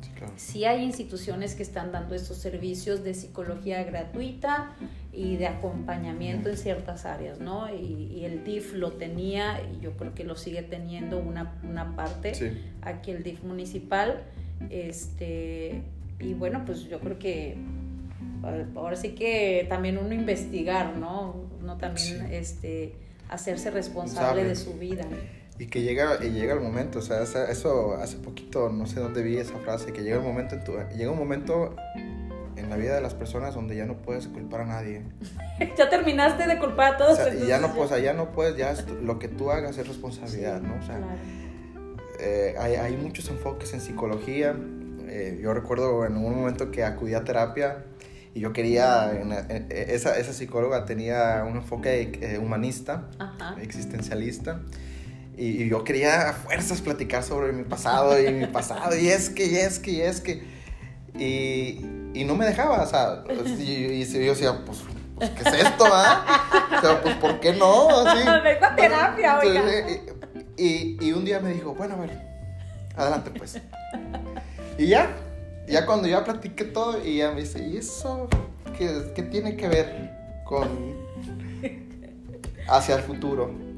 Sí, 0.02 0.10
claro. 0.16 0.32
sí, 0.36 0.64
hay 0.64 0.84
instituciones 0.84 1.54
que 1.54 1.62
están 1.62 1.92
dando 1.92 2.14
estos 2.14 2.36
servicios 2.36 3.02
de 3.04 3.14
psicología 3.14 3.82
gratuita 3.84 4.74
y 5.12 5.36
de 5.36 5.46
acompañamiento 5.46 6.48
en 6.48 6.56
ciertas 6.56 7.06
áreas, 7.06 7.40
¿no? 7.40 7.72
Y, 7.74 8.10
y, 8.14 8.24
el 8.24 8.44
DIF 8.44 8.74
lo 8.74 8.92
tenía 8.92 9.60
y 9.62 9.80
yo 9.80 9.92
creo 9.96 10.14
que 10.14 10.24
lo 10.24 10.36
sigue 10.36 10.62
teniendo 10.62 11.18
una, 11.18 11.54
una 11.62 11.96
parte, 11.96 12.34
sí. 12.34 12.50
aquí 12.82 13.10
el 13.10 13.22
DIF 13.22 13.42
municipal. 13.44 14.22
Este, 14.70 15.82
y 16.20 16.34
bueno, 16.34 16.64
pues 16.64 16.84
yo 16.84 17.00
creo 17.00 17.18
que 17.18 17.56
ahora 18.74 18.96
sí 18.96 19.10
que 19.10 19.66
también 19.68 19.98
uno 19.98 20.14
investigar, 20.14 20.96
¿no? 20.96 21.36
Uno 21.60 21.76
también, 21.76 22.26
sí. 22.28 22.34
este 22.34 22.94
hacerse 23.28 23.70
responsable 23.70 24.44
de 24.44 24.56
su 24.56 24.74
vida. 24.74 25.06
Y 25.62 25.66
que 25.66 25.82
llega, 25.82 26.18
y 26.20 26.30
llega 26.30 26.54
el 26.54 26.60
momento, 26.60 26.98
o 26.98 27.02
sea, 27.02 27.22
eso 27.22 27.94
hace 27.94 28.16
poquito, 28.16 28.68
no 28.68 28.84
sé 28.88 28.98
dónde 28.98 29.22
vi 29.22 29.36
esa 29.36 29.56
frase, 29.60 29.92
que 29.92 30.02
llega 30.02 30.16
el 30.16 30.22
momento, 30.24 30.56
en 30.56 30.64
tu, 30.64 30.72
llega 30.96 31.12
un 31.12 31.18
momento 31.18 31.76
en 32.56 32.68
la 32.68 32.74
vida 32.74 32.96
de 32.96 33.00
las 33.00 33.14
personas 33.14 33.54
donde 33.54 33.76
ya 33.76 33.86
no 33.86 33.98
puedes 33.98 34.26
culpar 34.26 34.62
a 34.62 34.64
nadie. 34.64 35.02
ya 35.78 35.88
terminaste 35.88 36.48
de 36.48 36.58
culpar 36.58 36.94
a 36.94 36.96
todos. 36.96 37.12
O 37.12 37.22
sea, 37.22 37.32
y 37.32 37.46
ya 37.46 37.60
no, 37.60 37.72
pues, 37.76 37.90
ya 38.02 38.12
no 38.12 38.32
puedes, 38.32 38.56
ya 38.56 38.74
lo 39.04 39.20
que 39.20 39.28
tú 39.28 39.52
hagas 39.52 39.78
es 39.78 39.86
responsabilidad, 39.86 40.60
sí, 40.60 40.66
¿no? 40.66 40.74
O 40.74 40.82
sea, 40.84 40.96
claro. 40.96 41.12
eh, 42.18 42.56
hay, 42.58 42.74
hay, 42.74 42.96
muchos 42.96 43.28
enfoques 43.28 43.72
en 43.72 43.80
psicología. 43.80 44.56
Eh, 45.06 45.38
yo 45.40 45.54
recuerdo 45.54 46.04
en 46.04 46.16
un 46.16 46.34
momento 46.34 46.72
que 46.72 46.82
acudí 46.82 47.14
a 47.14 47.22
terapia 47.22 47.84
y 48.34 48.40
yo 48.40 48.52
quería, 48.52 49.12
en, 49.12 49.30
en, 49.32 49.68
esa, 49.70 50.18
esa, 50.18 50.32
psicóloga 50.32 50.86
tenía 50.86 51.44
un 51.48 51.58
enfoque 51.58 52.18
eh, 52.20 52.38
humanista, 52.38 53.04
Ajá. 53.20 53.54
existencialista, 53.62 54.60
y, 55.36 55.62
y, 55.62 55.68
yo 55.68 55.84
quería 55.84 56.30
a 56.30 56.32
fuerzas 56.32 56.80
platicar 56.80 57.22
sobre 57.22 57.52
mi 57.52 57.64
pasado 57.64 58.20
y 58.20 58.30
mi 58.32 58.46
pasado, 58.46 58.96
y 58.96 59.08
es 59.08 59.30
que, 59.30 59.46
y 59.46 59.56
es 59.56 59.78
que, 59.78 59.90
y 59.90 60.00
es 60.00 60.20
que, 60.20 60.42
y, 61.18 61.84
y 62.14 62.24
no 62.24 62.34
me 62.34 62.44
dejaba, 62.44 62.82
o 62.82 62.86
sea, 62.86 63.24
y, 63.58 63.62
y 63.62 64.04
yo 64.04 64.32
decía, 64.32 64.64
pues, 64.64 64.82
pues, 65.16 65.30
¿qué 65.30 65.48
es 65.48 65.64
esto, 65.66 65.84
ah? 65.86 66.68
O 66.76 66.80
sea, 66.80 67.02
pues, 67.02 67.14
¿por 67.16 67.40
qué 67.40 67.52
no? 67.52 67.88
Así, 67.90 68.24
Vengo 68.42 68.66
a 68.66 68.76
terapia, 68.76 69.38
oiga. 69.38 69.62
Y, 70.56 70.96
y 71.00 71.12
un 71.12 71.24
día 71.24 71.40
me 71.40 71.52
dijo, 71.52 71.74
bueno, 71.74 71.94
a 71.94 71.98
ver, 71.98 72.18
adelante, 72.96 73.30
pues. 73.30 73.60
Y 74.78 74.86
ya, 74.86 75.10
ya 75.68 75.86
cuando 75.86 76.08
ya 76.08 76.24
platiqué 76.24 76.64
todo 76.64 77.04
y 77.04 77.18
ya 77.18 77.30
me 77.30 77.42
dice, 77.42 77.64
¿y 77.64 77.76
eso 77.76 78.28
qué, 78.76 79.12
qué 79.14 79.22
tiene 79.22 79.56
que 79.56 79.68
ver 79.68 80.10
con 80.44 80.68
hacia 82.68 82.96
el 82.96 83.02
futuro? 83.02 83.71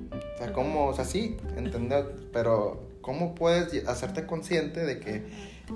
Sea, 0.45 0.53
¿cómo, 0.53 0.87
o 0.87 0.95
sea, 0.95 1.05
sí, 1.05 1.37
entender, 1.57 2.05
pero 2.33 2.83
¿cómo 3.01 3.35
puedes 3.35 3.87
hacerte 3.89 4.27
consciente 4.27 4.85
de 4.85 4.99
que 4.99 5.23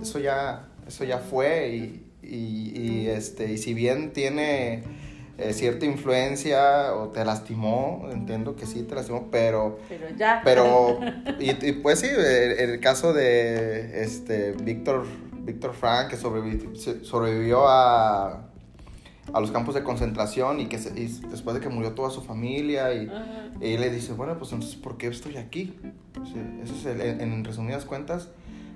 eso 0.02 0.18
ya, 0.18 0.68
eso 0.86 1.04
ya 1.04 1.18
fue 1.18 1.68
y, 1.68 2.06
y, 2.22 2.72
y 2.78 3.08
este, 3.08 3.52
y 3.52 3.58
si 3.58 3.74
bien 3.74 4.12
tiene 4.12 4.82
eh, 5.38 5.52
cierta 5.52 5.86
influencia 5.86 6.94
o 6.94 7.08
te 7.08 7.24
lastimó, 7.24 8.08
entiendo 8.12 8.56
que 8.56 8.66
sí 8.66 8.82
te 8.82 8.94
lastimó, 8.94 9.28
pero... 9.30 9.78
Pero 9.88 10.08
ya. 10.16 10.42
Pero, 10.44 10.98
y, 11.40 11.66
y 11.66 11.72
pues 11.72 12.00
sí, 12.00 12.08
el, 12.08 12.58
el, 12.58 12.80
caso 12.80 13.12
de 13.12 14.02
este, 14.02 14.52
Víctor 14.52 15.06
Víctor 15.48 15.72
Frank, 15.72 16.08
que 16.08 16.16
sobrevivió, 16.16 16.74
sobrevivió 17.02 17.66
a, 17.68 18.47
a, 19.32 19.40
los 19.40 19.50
campos 19.50 19.74
de 19.74 19.82
concentración 19.82 20.60
y 20.60 20.66
que 20.66 20.78
se, 20.78 20.90
y 20.98 21.06
después 21.28 21.54
de 21.54 21.60
que 21.60 21.68
murió 21.68 21.92
toda 21.92 22.10
su 22.10 22.22
familia 22.22 22.94
y, 22.94 23.10
y, 23.60 23.74
él 23.74 23.80
le 23.80 23.90
dice, 23.90 24.12
bueno, 24.12 24.38
pues 24.38 24.52
entonces, 24.52 24.76
¿por 24.76 24.96
qué 24.96 25.08
estoy 25.08 25.36
aquí? 25.36 25.74
Sí, 26.24 26.40
eso 26.62 26.74
es, 26.74 26.86
el, 26.86 27.00
en, 27.00 27.20
en, 27.20 27.44
resumidas 27.44 27.84
cuentas, 27.84 28.28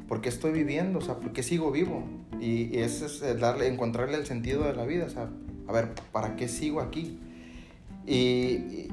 ¿por 0.08 0.20
qué 0.20 0.28
estoy 0.28 0.52
viviendo? 0.52 0.98
O 0.98 1.02
sea, 1.02 1.16
¿por 1.16 1.32
qué 1.32 1.42
sigo 1.42 1.70
vivo? 1.70 2.04
Y, 2.40 2.74
y 2.76 2.78
ese 2.78 3.06
es 3.06 3.40
darle, 3.40 3.68
encontrarle 3.68 4.16
el 4.16 4.26
sentido 4.26 4.64
de 4.64 4.74
la 4.74 4.84
vida, 4.84 5.06
o 5.06 5.10
sea, 5.10 5.28
a 5.68 5.72
ver, 5.72 5.94
¿para 6.12 6.36
qué 6.36 6.48
sigo 6.48 6.80
aquí? 6.80 7.18
Y, 8.06 8.88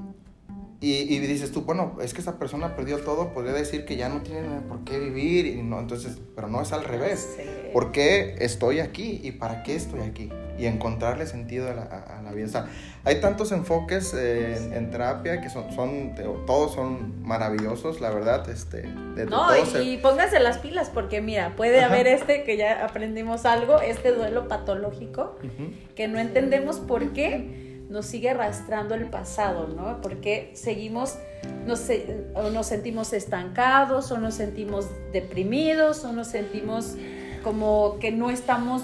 y, 0.81 1.13
y, 1.13 1.19
dices 1.19 1.51
tú, 1.51 1.63
bueno, 1.63 1.97
es 2.01 2.13
que 2.13 2.21
esa 2.21 2.39
persona 2.39 2.77
perdió 2.77 2.99
todo, 2.99 3.33
podría 3.33 3.51
decir 3.51 3.83
que 3.83 3.97
ya 3.97 4.07
no 4.07 4.21
tiene 4.21 4.61
por 4.61 4.85
qué 4.85 4.97
vivir, 4.97 5.45
y 5.45 5.61
no, 5.61 5.77
entonces, 5.77 6.17
pero 6.35 6.47
no 6.47 6.61
es 6.61 6.71
al 6.71 6.85
revés. 6.85 7.35
Sí. 7.35 7.43
¿Por 7.73 7.91
qué 7.91 8.37
estoy 8.39 8.79
aquí 8.79 9.19
y 9.21 9.33
para 9.33 9.63
qué 9.63 9.75
estoy 9.75 9.99
aquí? 10.01 10.31
Y 10.57 10.67
encontrarle 10.67 11.27
sentido 11.27 11.69
a 11.69 11.73
la, 11.73 11.83
a 11.83 12.21
la 12.21 12.31
vida. 12.31 12.45
O 12.45 12.49
sea, 12.49 12.69
hay 13.03 13.19
tantos 13.19 13.51
enfoques 13.51 14.13
eh, 14.13 14.55
en, 14.55 14.73
en, 14.73 14.89
terapia 14.89 15.41
que 15.41 15.49
son, 15.49 15.69
son, 15.73 16.15
todos 16.47 16.75
son 16.75 17.23
maravillosos, 17.23 17.99
la 17.99 18.09
verdad. 18.09 18.49
Este, 18.49 18.83
de, 18.83 19.25
no, 19.25 19.57
y, 19.57 19.65
se... 19.65 19.83
y, 19.83 19.97
pónganse 19.97 20.39
las 20.39 20.59
pilas, 20.59 20.89
porque 20.89 21.19
mira, 21.19 21.57
puede 21.57 21.79
Ajá. 21.79 21.93
haber 21.93 22.07
este, 22.07 22.43
que 22.43 22.55
ya 22.55 22.85
aprendimos 22.85 23.45
algo, 23.45 23.81
este 23.81 24.13
duelo 24.13 24.47
patológico, 24.47 25.35
uh 25.43 25.45
-huh. 25.45 25.93
que 25.95 26.07
no 26.07 26.19
entendemos 26.19 26.77
por 26.77 27.11
qué 27.11 27.68
nos 27.89 28.05
sigue 28.05 28.29
arrastrando 28.29 28.95
el 28.95 29.09
pasado, 29.09 29.67
¿no? 29.67 29.99
Porque 30.01 30.51
seguimos, 30.53 31.17
nos, 31.65 31.87
o 32.35 32.49
nos 32.51 32.67
sentimos 32.67 33.13
estancados, 33.13 34.11
o 34.11 34.19
nos 34.19 34.35
sentimos 34.35 34.87
deprimidos, 35.11 36.05
o 36.05 36.13
nos 36.13 36.27
sentimos 36.27 36.95
como 37.43 37.97
que 37.99 38.11
no 38.11 38.29
estamos 38.29 38.83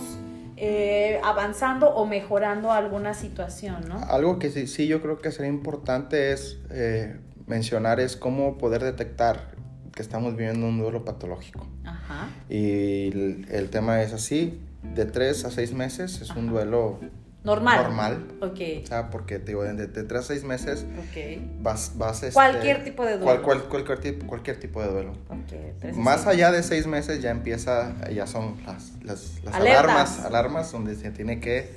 eh, 0.58 1.20
avanzando 1.24 1.90
o 1.90 2.06
mejorando 2.06 2.72
alguna 2.72 3.14
situación, 3.14 3.88
¿no? 3.88 4.00
Algo 4.06 4.40
que 4.40 4.50
sí, 4.50 4.68
sí 4.68 4.88
yo 4.88 5.02
creo 5.02 5.20
que 5.20 5.32
sería 5.32 5.52
importante 5.52 6.32
es 6.32 6.60
eh, 6.72 7.20
mencionar 7.46 8.00
es 8.00 8.16
cómo 8.16 8.58
poder 8.58 8.84
detectar 8.84 9.52
que 9.94 10.02
estamos 10.02 10.36
viviendo 10.36 10.66
un 10.66 10.80
duelo 10.80 11.06
patológico. 11.06 11.68
Ajá. 11.86 12.30
Y 12.50 13.10
el, 13.10 13.48
el 13.52 13.70
tema 13.70 14.02
es 14.02 14.14
así, 14.14 14.60
de 14.82 15.06
tres 15.06 15.46
a 15.46 15.52
seis 15.52 15.74
meses 15.74 16.22
es 16.22 16.32
un 16.32 16.48
duelo 16.48 17.00
Normal. 17.46 17.84
normal. 17.84 18.26
Ok. 18.42 18.60
O 18.84 18.88
sea, 18.88 19.10
porque 19.12 19.40
te 19.40 19.48
digo, 19.52 19.64
de, 19.64 19.74
de 19.88 20.04
tres 20.04 20.20
a 20.22 20.24
seis 20.24 20.44
meses 20.44 20.86
Ok. 20.98 21.42
vas... 21.62 21.92
vas 21.96 22.24
este, 22.24 22.34
Cualquier 22.34 22.84
tipo 22.84 23.06
de 23.06 23.18
duelo. 23.18 23.42
cual- 23.44 23.62
cual- 23.62 23.84
cualquier, 23.86 24.00
tipo, 24.00 24.26
cualquier 24.28 24.60
tipo 24.60 24.82
de 24.82 24.90
duelo. 24.92 25.14
Tres 25.80 25.96
Más 25.96 26.22
seis. 26.24 26.28
allá 26.36 26.52
de 26.52 26.64
seis 26.64 26.88
meses 26.88 27.22
ya 27.22 27.30
empieza, 27.32 27.94
ya 28.10 28.26
son 28.28 28.58
las, 28.66 28.92
las, 29.04 29.44
las 29.44 29.56
Alertas. 29.56 29.84
alarmas, 29.84 30.20
alarmas 30.26 30.72
donde 30.72 30.96
se 30.96 31.12
tiene 31.12 31.40
que, 31.40 31.70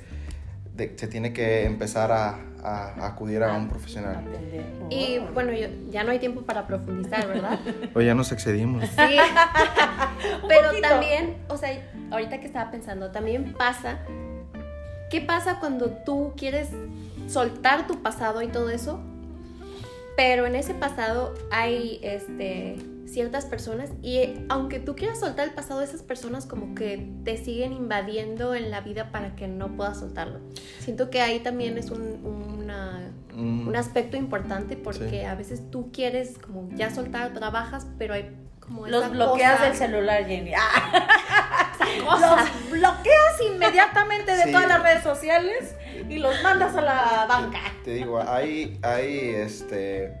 de- 0.75 0.93
se 0.97 1.07
tiene 1.07 1.33
que 1.33 1.65
empezar 1.65 2.11
a, 2.11 2.39
a- 2.63 2.93
a 2.99 3.05
acudir 3.07 3.43
a 3.43 3.53
un 3.55 3.69
profesional. 3.69 4.15
Atender. 4.27 4.63
Y 4.89 5.19
Oh. 5.19 5.31
bueno, 5.33 5.51
yo, 5.53 5.67
ya 5.91 6.03
no 6.03 6.11
hay 6.11 6.19
tiempo 6.19 6.41
para 6.41 6.65
profundizar, 6.65 7.27
¿verdad? 7.27 7.59
O 7.93 8.01
ya 8.01 8.15
nos 8.15 8.31
excedimos. 8.31 8.83
Sí. 8.89 8.95
Pero 10.47 10.69
poquito. 10.69 10.87
también, 10.89 11.37
o 11.47 11.57
sea, 11.57 11.69
ahorita 12.11 12.39
que 12.39 12.47
estaba 12.47 12.71
pensando, 12.71 13.11
también 13.11 13.53
pasa, 13.53 13.99
¿qué 15.09 15.21
pasa 15.21 15.59
cuando 15.59 15.87
tú 16.05 16.33
quieres 16.37 16.69
soltar 17.27 17.87
tu 17.87 18.01
pasado 18.01 18.41
y 18.41 18.47
todo 18.47 18.69
eso? 18.69 18.99
Pero 20.15 20.45
en 20.45 20.55
ese 20.55 20.73
pasado 20.73 21.33
hay 21.51 21.99
este 22.03 22.75
ciertas 23.05 23.45
personas 23.45 23.89
y 24.03 24.17
eh, 24.17 24.45
aunque 24.49 24.79
tú 24.79 24.95
quieras 24.95 25.19
soltar 25.19 25.47
el 25.47 25.53
pasado, 25.55 25.81
esas 25.81 26.03
personas 26.03 26.45
como 26.45 26.75
que 26.75 27.09
te 27.23 27.37
siguen 27.37 27.73
invadiendo 27.73 28.53
en 28.53 28.69
la 28.69 28.81
vida 28.81 29.11
para 29.11 29.35
que 29.35 29.47
no 29.47 29.75
puedas 29.75 29.97
soltarlo. 29.99 30.39
Siento 30.79 31.09
que 31.09 31.19
ahí 31.21 31.39
también 31.39 31.77
es 31.77 31.89
un, 31.91 32.23
una- 32.23 33.11
Mm, 33.33 33.67
un 33.69 33.75
aspecto 33.77 34.17
importante 34.17 34.75
porque 34.75 35.09
Sí. 35.09 35.19
a 35.21 35.33
veces 35.33 35.61
tú 35.71 35.91
quieres 35.93 36.37
como 36.39 36.67
ya 36.75 36.93
soltar, 36.93 37.33
trabajas, 37.33 37.87
pero 37.97 38.13
hay 38.15 38.35
como 38.69 38.87
Los 38.87 39.09
bloqueas 39.11 39.53
cosa- 39.57 39.65
del 39.65 39.75
celular, 39.75 40.25
Jenny. 40.25 40.51
Ah, 40.55 41.73
los 42.05 42.71
bloqueas 42.71 43.41
inmediatamente 43.51 44.35
de 44.35 44.43
Sí. 44.43 44.51
todas 44.51 44.67
las 44.67 44.83
redes 44.83 45.03
sociales 45.03 45.75
y 46.07 46.19
los 46.19 46.41
mandas 46.43 46.75
a 46.75 46.81
la 46.81 47.25
banca. 47.27 47.59
Te 47.83 47.91
digo, 47.95 48.21
hay, 48.21 48.79
hay, 48.83 49.29
este, 49.35 50.13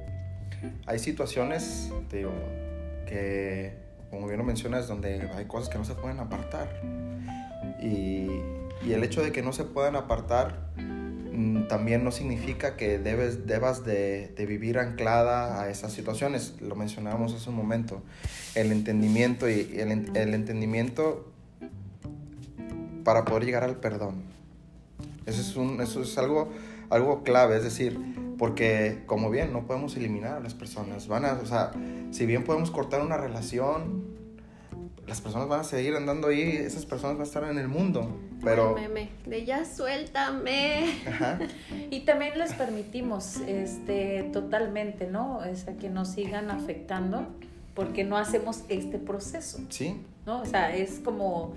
hay 0.87 0.99
situaciones, 0.99 1.91
te 2.09 2.17
digo, 2.17 2.33
que, 3.07 3.77
como 4.09 4.25
bien 4.27 4.39
lo 4.39 4.43
mencionas, 4.43 4.87
donde 4.87 5.29
hay 5.35 5.45
cosas 5.45 5.69
que 5.69 5.77
no 5.77 5.85
se 5.85 5.93
pueden 5.95 6.19
apartar. 6.19 6.67
Y, 7.81 8.27
y 8.83 8.93
el 8.93 9.03
hecho 9.03 9.21
de 9.21 9.31
que 9.31 9.41
no 9.41 9.53
se 9.53 9.63
puedan 9.63 9.95
apartar 9.95 10.55
también 11.67 12.03
no 12.03 12.11
significa 12.11 12.75
que 12.75 12.99
debes, 12.99 13.47
debas 13.47 13.85
de, 13.85 14.33
vivir 14.47 14.79
anclada 14.79 15.61
a 15.61 15.69
esas 15.69 15.93
situaciones. 15.93 16.55
Lo 16.61 16.75
mencionábamos 16.75 17.33
hace 17.33 17.49
un 17.49 17.55
momento. 17.55 18.01
El 18.55 18.71
entendimiento 18.71 19.49
y 19.49 19.79
el 19.79 20.33
entendimiento 20.33 21.31
para 23.03 23.25
poder 23.25 23.45
llegar 23.45 23.63
al 23.63 23.77
perdón. 23.77 24.23
Eso 25.25 25.41
es, 25.41 25.55
un, 25.55 25.81
eso 25.81 26.01
es 26.01 26.17
algo, 26.17 26.49
algo 26.89 27.23
clave, 27.23 27.57
es 27.57 27.63
decir, 27.63 27.99
porque 28.37 29.03
como 29.05 29.29
bien 29.29 29.53
no 29.53 29.65
podemos 29.65 29.95
eliminar 29.95 30.37
a 30.37 30.39
las 30.39 30.53
personas, 30.53 31.07
van 31.07 31.25
a, 31.25 31.33
o 31.33 31.45
sea, 31.45 31.71
si 32.11 32.25
bien 32.25 32.43
podemos 32.43 32.71
cortar 32.71 33.01
una 33.01 33.17
relación, 33.17 34.03
las 35.09 35.21
personas 35.21 35.47
van 35.47 35.61
a 35.61 35.63
seguir 35.63 35.95
andando 35.95 36.27
ahí, 36.27 36.41
esas 36.41 36.85
personas 36.85 37.17
van 37.17 37.25
a 37.25 37.27
estar 37.27 37.43
en 37.43 37.57
el 37.57 37.67
mundo, 37.67 38.15
pero... 38.43 38.75
Meme 38.75 39.09
de 39.25 39.43
ya 39.43 39.65
suéltame. 39.65 40.95
Ajá, 41.07 41.39
Y 41.89 42.01
también 42.01 42.37
les 42.37 42.53
permitimos 42.53 43.37
este, 43.47 44.29
totalmente, 44.31 45.07
¿no? 45.07 45.39
O 45.39 45.55
sea, 45.55 45.75
que 45.77 45.89
nos 45.89 46.09
sigan 46.09 46.51
afectando 46.51 47.27
porque 47.73 48.03
no 48.03 48.17
hacemos 48.17 48.63
este 48.69 48.99
proceso, 48.99 49.59
sí, 49.69 49.99
¿no? 50.25 50.41
O 50.41 50.45
sea, 50.45 50.75
es 50.75 50.99
como 51.03 51.53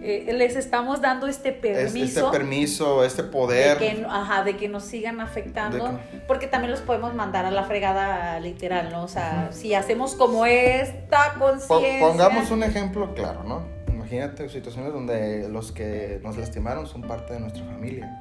eh, 0.00 0.30
les 0.34 0.56
estamos 0.56 1.00
dando 1.00 1.26
este 1.26 1.48
es, 1.48 1.54
permiso. 1.56 2.26
este 2.26 2.38
permiso, 2.38 3.04
este 3.04 3.22
de 3.22 3.28
poder... 3.28 3.78
que, 3.78 4.04
ajá, 4.08 4.44
de 4.44 4.56
que 4.56 4.68
nos 4.68 4.84
sigan 4.84 5.20
afectando, 5.20 5.88
De 5.88 6.20
porque 6.28 6.46
también 6.46 6.70
los 6.70 6.80
podemos 6.80 7.14
mandar 7.14 7.46
a 7.46 7.50
la 7.50 7.64
fregada 7.64 8.38
literal, 8.40 8.90
¿no? 8.90 9.04
O 9.04 9.08
sea, 9.08 9.50
si 9.52 9.74
hacemos 9.74 10.14
como 10.14 10.44
esta 10.44 11.34
conciencia. 11.38 12.00
Pongamos 12.00 12.50
un 12.50 12.62
ejemplo 12.62 13.14
claro, 13.14 13.42
¿no? 13.44 13.62
Imagínate 13.88 14.48
situaciones 14.48 14.92
donde 14.92 15.48
los 15.48 15.72
que 15.72 16.20
nos 16.22 16.36
lastimaron 16.36 16.86
son 16.86 17.02
parte 17.02 17.32
de 17.32 17.40
nuestra 17.40 17.64
familia. 17.64 18.20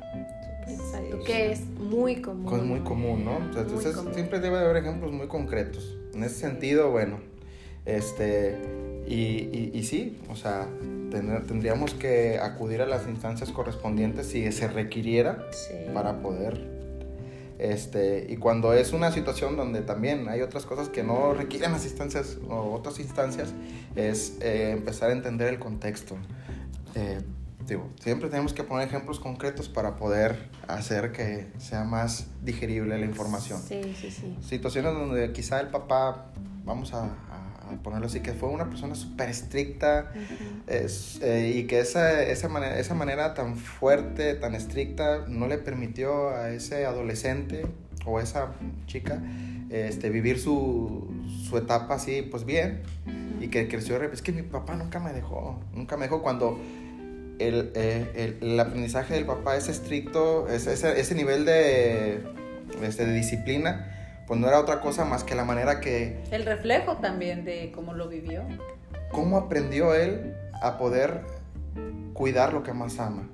Exacto, 0.68 1.20
que 1.26 1.52
es 1.52 1.62
muy 1.66 2.22
común. 2.22 2.56
Es 2.56 2.64
muy 2.64 2.80
común, 2.80 3.26
¿no? 3.26 3.38
O 3.38 3.54
sea, 3.54 3.64
entonces 3.64 3.96
común. 3.96 4.14
siempre 4.14 4.40
debe 4.40 4.58
de 4.58 4.66
haber 4.66 4.78
ejemplos 4.78 5.12
muy 5.12 5.28
concretos. 5.28 5.98
En 6.14 6.24
ese 6.24 6.36
sentido, 6.36 6.90
bueno, 6.90 7.20
este, 7.86 8.58
y, 9.08 9.14
y, 9.16 9.72
y 9.74 9.84
sí, 9.84 10.20
o 10.30 10.36
sea, 10.36 10.68
tener- 11.12 11.46
tendríamos 11.46 11.94
que 11.94 12.40
acudir 12.40 12.82
a 12.82 12.86
las 12.86 13.08
instancias 13.08 13.52
correspondientes 13.52 14.28
si 14.28 14.52
se 14.52 14.68
requiriera 14.68 15.46
Sí. 15.52 15.74
para 15.94 16.22
poder, 16.22 16.74
este, 17.58 18.28
y 18.30 18.38
cuando 18.38 18.74
es 18.74 18.92
una 18.92 19.12
situación 19.12 19.56
donde 19.56 19.82
también 19.82 20.28
hay 20.28 20.42
otras 20.42 20.66
cosas 20.66 20.90
que 20.90 21.04
no 21.04 21.34
requieren 21.34 21.72
las 21.72 21.86
instancias 21.86 22.38
o 22.50 22.74
otras 22.74 23.00
instancias, 23.00 23.54
es 23.96 24.38
eh, 24.42 24.72
empezar 24.72 25.10
a 25.10 25.14
entender 25.14 25.48
el 25.54 25.60
contexto. 25.60 26.16
Eh, 26.96 27.22
digo, 27.66 27.88
siempre 28.02 28.30
tenemos 28.30 28.54
que 28.54 28.64
poner 28.64 28.88
ejemplos 28.90 29.20
concretos 29.22 29.70
para 29.70 29.96
poder 29.96 30.50
hacer 30.68 31.12
que 31.14 31.48
sea 31.58 31.84
más 31.86 32.28
digerible 32.44 32.98
la 33.00 33.06
información. 33.06 33.62
Sí, 33.62 33.82
sí, 34.00 34.12
sí. 34.12 34.36
Situaciones 34.42 34.94
donde 34.94 35.32
quizá 35.32 35.62
el 35.62 35.68
papá, 35.70 36.32
vamos 36.66 36.94
a, 36.94 37.04
a- 37.70 37.74
a 37.74 37.78
ponerlo 37.84 38.08
así, 38.08 38.20
que 38.22 38.34
fue 38.34 38.50
una 38.50 38.70
persona 38.70 38.96
súper 38.96 39.30
estricta 39.30 40.12
es, 40.68 41.20
eh, 41.22 41.54
y 41.56 41.64
que 41.68 41.80
esa, 41.80 42.24
esa, 42.24 42.48
manera, 42.50 42.80
esa 42.80 42.96
manera 42.96 43.34
tan 43.34 43.56
fuerte, 43.56 44.34
tan 44.36 44.56
estricta, 44.56 45.26
no 45.28 45.48
le 45.48 45.58
permitió 45.58 46.30
a 46.30 46.50
ese 46.50 46.86
adolescente 46.86 47.66
o 48.06 48.20
esa 48.20 48.54
chica 48.88 49.22
este, 49.70 50.10
vivir 50.10 50.40
su, 50.40 51.08
su 51.50 51.58
etapa 51.58 51.96
así, 51.96 52.22
pues 52.22 52.46
bien, 52.46 52.84
y 53.42 53.48
que 53.50 53.68
creció. 53.68 54.02
Es 54.04 54.22
que 54.22 54.32
mi 54.32 54.44
papá 54.44 54.76
nunca 54.76 55.00
me 55.00 55.12
dejó, 55.12 55.60
nunca 55.74 55.98
me 55.98 56.06
dejó 56.06 56.22
cuando 56.22 56.60
el, 57.40 57.72
eh, 57.76 58.38
el- 58.42 58.50
el 58.52 58.60
aprendizaje 58.60 59.16
del 59.16 59.26
papá 59.26 59.58
es 59.58 59.68
estricto, 59.68 60.48
es- 60.48 60.68
ese, 60.68 61.00
ese 61.00 61.16
nivel 61.16 61.46
de, 61.46 62.22
este, 62.84 63.06
de 63.06 63.14
disciplina, 63.14 63.92
pues 64.28 64.40
no 64.40 64.48
era 64.48 64.60
otra 64.60 64.82
cosa 64.82 65.06
más 65.06 65.24
que 65.24 65.36
la 65.36 65.44
manera 65.46 65.80
que, 65.80 66.24
El 66.32 66.46
reflejo 66.46 66.98
también 66.98 67.46
de 67.46 67.72
cómo 67.74 67.94
lo 67.94 68.08
vivió. 68.08 68.44
cómo 69.12 69.38
aprendió 69.38 69.94
él 69.94 70.34
a 70.62 70.78
poder 70.78 71.22
cuidar 72.14 72.54
lo 72.54 72.64
que 72.64 72.74
más 72.74 73.00
ama. 73.00 73.28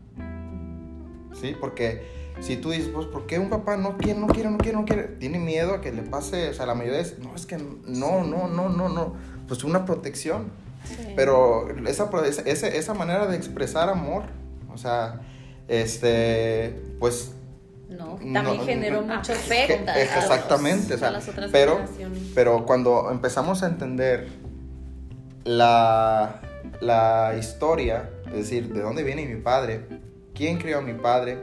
¿Sí? 1.39 1.55
Porque 1.59 2.01
si 2.39 2.57
tú 2.57 2.71
dices, 2.71 2.89
pues, 2.93 3.07
¿por 3.07 3.25
qué 3.25 3.39
un 3.39 3.49
papá 3.49 3.77
no 3.77 3.97
quiere, 3.97 4.19
no 4.19 4.27
quiere, 4.27 4.49
no 4.49 4.57
quiere, 4.57 4.77
no 4.77 4.85
quiere? 4.85 5.03
Tiene 5.03 5.39
miedo 5.39 5.75
a 5.75 5.81
que 5.81 5.91
le 5.91 6.01
pase, 6.03 6.49
o 6.49 6.53
sea, 6.53 6.65
la 6.65 6.75
mayoría 6.75 6.99
es, 6.99 7.19
no, 7.19 7.35
es 7.35 7.45
que 7.45 7.57
no, 7.57 8.23
no, 8.23 8.47
no, 8.47 8.69
no, 8.69 8.89
no. 8.89 9.13
Pues 9.47 9.63
una 9.63 9.85
protección. 9.85 10.51
Sí. 10.83 11.13
Pero 11.15 11.69
esa, 11.87 12.09
esa- 12.45 12.67
esa 12.67 12.93
manera 12.93 13.27
de 13.27 13.37
expresar 13.37 13.89
amor, 13.89 14.23
o 14.73 14.77
sea, 14.77 15.21
este, 15.67 16.81
pues 16.99 17.33
No, 17.91 18.17
No, 18.21 18.41
también 18.43 18.65
generó 18.65 19.01
no, 19.01 19.15
mucho 19.17 19.33
a 19.33 19.35
los- 19.35 19.51
exactamente, 19.51 20.93
o 20.93 20.97
sea, 20.97 21.09
a 21.09 21.11
las 21.11 21.27
otras 21.27 21.51
pero-. 21.51 21.79
Pero 22.33 22.65
cuando 22.65 23.11
empezamos 23.11 23.63
a 23.63 23.67
entender 23.67 24.27
la, 25.43 26.41
la 26.79 27.35
historia, 27.37 28.09
es 28.27 28.33
decir, 28.33 28.73
de 28.73 28.81
dónde 28.81 29.03
viene 29.03 29.25
mi 29.25 29.41
padre, 29.41 29.85
quién 30.33 30.57
crió 30.57 30.79
a 30.79 30.81
mi 30.81 30.93
padre, 30.93 31.37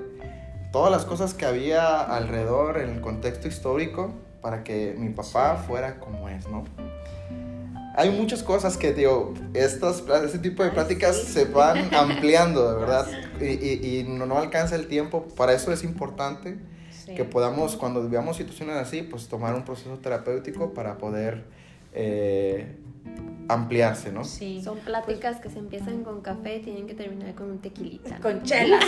todas 0.73 0.91
las 0.91 1.05
cosas 1.05 1.35
que 1.35 1.47
había 1.47 2.01
alrededor 2.01 2.79
en 2.79 2.91
el 2.91 3.01
contexto 3.01 3.49
histórico 3.49 4.13
para 4.41 4.63
que 4.65 4.95
mi 4.97 5.11
papá 5.11 5.57
fuera 5.57 5.99
como 5.99 6.29
es, 6.29 6.49
¿no? 6.49 6.65
Hay 8.01 8.11
muchas 8.11 8.43
cosas 8.45 8.77
que, 8.77 8.93
digo, 8.93 9.35
estas, 9.55 10.05
este 10.25 10.39
tipo 10.39 10.63
de 10.63 10.71
pláticas 10.71 11.17
sí. 11.17 11.33
se 11.33 11.45
van 11.47 11.93
ampliando, 11.95 12.73
de 12.73 12.79
verdad, 12.79 13.07
y, 13.41 13.45
y- 13.45 13.99
y 14.01 14.05
no, 14.05 14.25
no 14.27 14.39
alcanza 14.39 14.77
el 14.77 14.87
tiempo, 14.87 15.27
para 15.37 15.53
eso 15.53 15.73
es 15.73 15.83
importante 15.83 16.59
Sí. 16.91 17.15
que 17.15 17.25
podamos, 17.25 17.75
cuando 17.77 18.07
veamos 18.09 18.37
situaciones 18.37 18.77
así, 18.77 19.01
pues 19.03 19.29
tomar 19.29 19.55
un 19.55 19.65
proceso 19.65 19.97
terapéutico 19.99 20.75
para 20.75 20.99
poder 20.99 21.45
eh, 21.95 22.77
ampliarse, 23.49 24.13
¿no? 24.13 24.25
Sí. 24.25 24.61
Son 24.63 24.79
pláticas 24.81 25.41
que 25.41 25.49
se 25.49 25.59
empiezan 25.59 26.05
con 26.05 26.21
café 26.21 26.57
y 26.57 26.61
tienen 26.61 26.87
que 26.87 26.93
terminar 26.93 27.35
con 27.35 27.51
un 27.51 27.59
tequilita. 27.61 28.19
Con 28.21 28.43
chelas. 28.43 28.85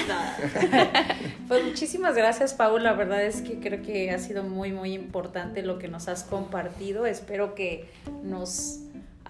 pues 1.48 1.64
muchísimas 1.64 2.14
gracias, 2.14 2.52
Paul. 2.54 2.82
La 2.84 2.92
verdad 2.92 3.24
es 3.24 3.40
que 3.40 3.58
creo 3.58 3.80
que 3.82 4.10
ha 4.10 4.18
sido 4.18 4.42
muy, 4.42 4.72
muy 4.72 4.92
importante 4.92 5.62
lo 5.62 5.78
que 5.78 5.88
nos 5.88 6.06
has 6.08 6.22
compartido. 6.24 7.06
Espero 7.06 7.54
que 7.54 7.88
nos 8.22 8.80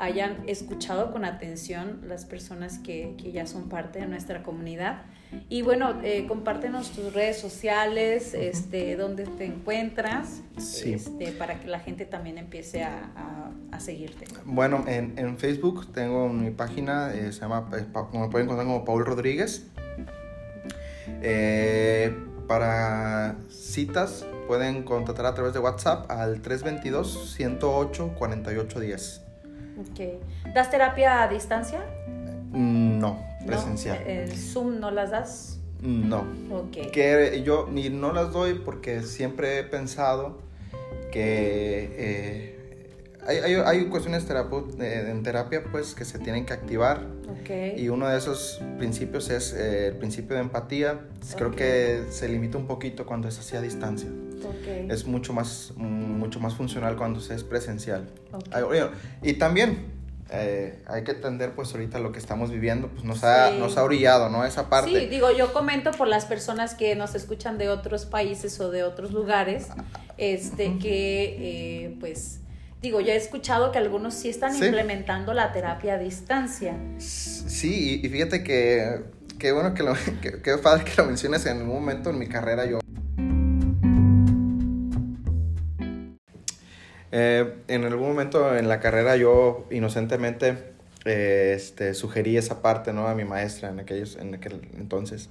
hayan 0.01 0.44
escuchado 0.46 1.12
con 1.12 1.24
atención 1.24 2.01
las 2.07 2.24
personas 2.24 2.78
que, 2.78 3.14
que 3.20 3.32
ya 3.32 3.46
son 3.46 3.68
parte 3.68 3.98
de 4.01 4.07
nuestra 4.07 4.42
comunidad. 4.42 5.03
Y 5.48 5.62
bueno, 5.62 6.01
eh, 6.03 6.26
compártenos 6.26 6.90
tus 6.90 7.14
redes 7.14 7.38
sociales, 7.38 8.34
este, 8.34 8.96
dónde 8.96 9.26
te 9.26 9.44
encuentras, 9.44 10.40
este, 10.57 11.30
para 11.32 11.61
que 11.61 11.68
la 11.68 11.78
gente 11.78 12.05
también 12.05 12.36
empiece 12.38 12.82
a, 12.82 13.53
a, 13.70 13.78
seguirte. 13.78 14.24
Bueno, 14.44 14.82
en, 14.88 15.16
en, 15.16 15.38
Facebook 15.38 15.92
tengo 15.92 16.28
mi 16.28 16.51
página, 16.51 17.14
eh, 17.14 17.30
se 17.32 17.42
llama, 17.42 17.70
eh, 17.72 17.84
me 18.12 18.28
pueden 18.28 18.46
encontrar 18.46 18.66
como 18.66 18.84
Paul 18.84 19.07
Rodríguez. 19.07 19.68
Eh, 21.22 22.12
para 22.48 23.36
citas 23.48 24.26
pueden 24.48 24.82
contactar 24.82 25.26
a 25.26 25.34
través 25.34 25.53
de 25.53 25.61
WhatsApp 25.61 26.11
al 26.11 26.42
322-108-4810. 26.42 29.30
Ok. 29.81 30.53
¿Das 30.55 30.70
terapia 30.70 31.22
a 31.22 31.28
distancia? 31.28 31.81
Mm, 32.53 32.99
no, 32.99 33.18
presencial. 33.47 33.99
¿El 34.07 34.33
Zoom 34.33 34.81
no 34.81 34.91
las 34.91 35.11
das? 35.11 35.61
No. 35.81 36.24
Ok. 36.51 36.91
Que 36.93 37.43
yo 37.45 37.68
ni 37.70 37.89
no 37.89 38.12
las 38.12 38.33
doy 38.33 38.55
porque 38.55 39.03
siempre 39.03 39.59
he 39.59 39.64
pensado 39.64 40.39
que 41.11 41.91
eh, 41.97 42.59
hay, 43.27 43.39
hay, 43.39 43.55
hay, 43.55 43.85
cuestiones 43.87 44.27
en 44.79 45.23
terapia 45.23 45.64
pues 45.71 45.95
que 45.95 46.05
se 46.05 46.18
tienen 46.18 46.47
que 46.47 46.53
activar. 46.53 47.07
Okay. 47.43 47.81
Y 47.81 47.89
uno 47.89 48.09
de 48.09 48.18
esos 48.18 48.61
principios 48.79 49.31
es 49.31 49.53
eh, 49.53 49.89
el 49.89 49.97
principio 49.97 50.37
de 50.37 50.43
empatía. 50.43 51.01
Creo 51.37 51.51
que 51.51 52.05
se 52.11 52.29
limita 52.29 52.59
un 52.59 52.66
poquito 52.66 53.07
cuando 53.07 53.29
es 53.29 53.39
así 53.39 53.57
a 53.57 53.61
distancia. 53.61 54.11
Okay. 54.61 54.87
Es 54.91 55.07
mucho 55.07 55.33
más, 55.33 55.73
mucho 55.77 56.41
más 56.41 56.55
funcional 56.55 56.97
cuando 56.97 57.21
se 57.21 57.35
es 57.35 57.45
presencial. 57.45 58.09
Y 59.23 59.35
también 59.35 60.01
eh, 60.33 60.79
hay 60.87 61.03
que 61.03 61.11
entender 61.11 61.53
pues 61.57 61.73
ahorita 61.73 61.99
lo 61.99 62.12
que 62.12 62.21
estamos 62.21 62.51
viviendo, 62.53 62.89
pues 62.89 63.03
nos 63.05 63.25
ha, 63.25 63.51
nos 63.51 63.77
ha 63.77 63.83
orillado, 63.83 64.29
¿no? 64.29 64.45
Esa 64.45 64.71
parte. 64.71 64.91
Sí, 64.91 65.07
digo, 65.07 65.33
yo 65.33 65.53
comento 65.53 65.91
por 65.91 66.07
las 66.07 66.25
personas 66.25 66.75
que 66.75 66.95
nos 66.95 67.16
escuchan 67.16 67.59
de 67.59 67.68
otros 67.68 68.07
países 68.07 68.61
o 68.61 68.71
de 68.71 68.85
otros 68.85 69.11
lugares, 69.11 69.66
este, 70.18 70.79
que 70.79 71.85
eh, 71.85 71.97
pues, 71.99 72.41
digo, 72.81 73.01
yo 73.01 73.12
he 73.12 73.16
escuchado 73.16 73.72
que 73.72 73.78
algunos 73.78 74.14
sí 74.14 74.28
están 74.28 74.55
implementando 74.55 75.35
la 75.35 75.53
terapia 75.53 75.95
a 75.95 75.99
distancia. 75.99 76.76
Sí, 76.99 78.01
y, 78.03 78.09
fíjate 78.09 78.43
que, 78.43 79.01
qué 79.39 79.53
bueno 79.53 79.74
que 79.74 79.83
lo, 79.83 79.95
que, 80.43 80.59
padre 80.59 80.85
que 80.85 80.93
lo 80.97 81.07
menciones 81.07 81.47
en 81.47 81.62
un 81.62 81.68
momento 81.68 82.11
en 82.11 82.18
mi 82.18 82.26
carrera 82.26 82.66
yo 82.66 82.81
Eh, 87.12 87.55
en 87.66 87.85
algún 87.85 88.07
momento 88.07 88.57
en 88.57 88.68
la 88.68 88.78
carrera 88.78 89.16
yo 89.16 89.66
inocentemente 89.72 90.57
eh, 91.05 91.55
este, 91.57 91.95
sugerí 91.95 92.37
esa 92.37 92.62
parte 92.62 92.93
¿no? 92.93 93.09
a 93.09 93.16
mi 93.16 93.24
maestra 93.24 93.70
en, 93.70 93.81
aquellos, 93.81 94.16
en 94.16 94.35
aquel 94.35 94.61
entonces. 94.78 95.28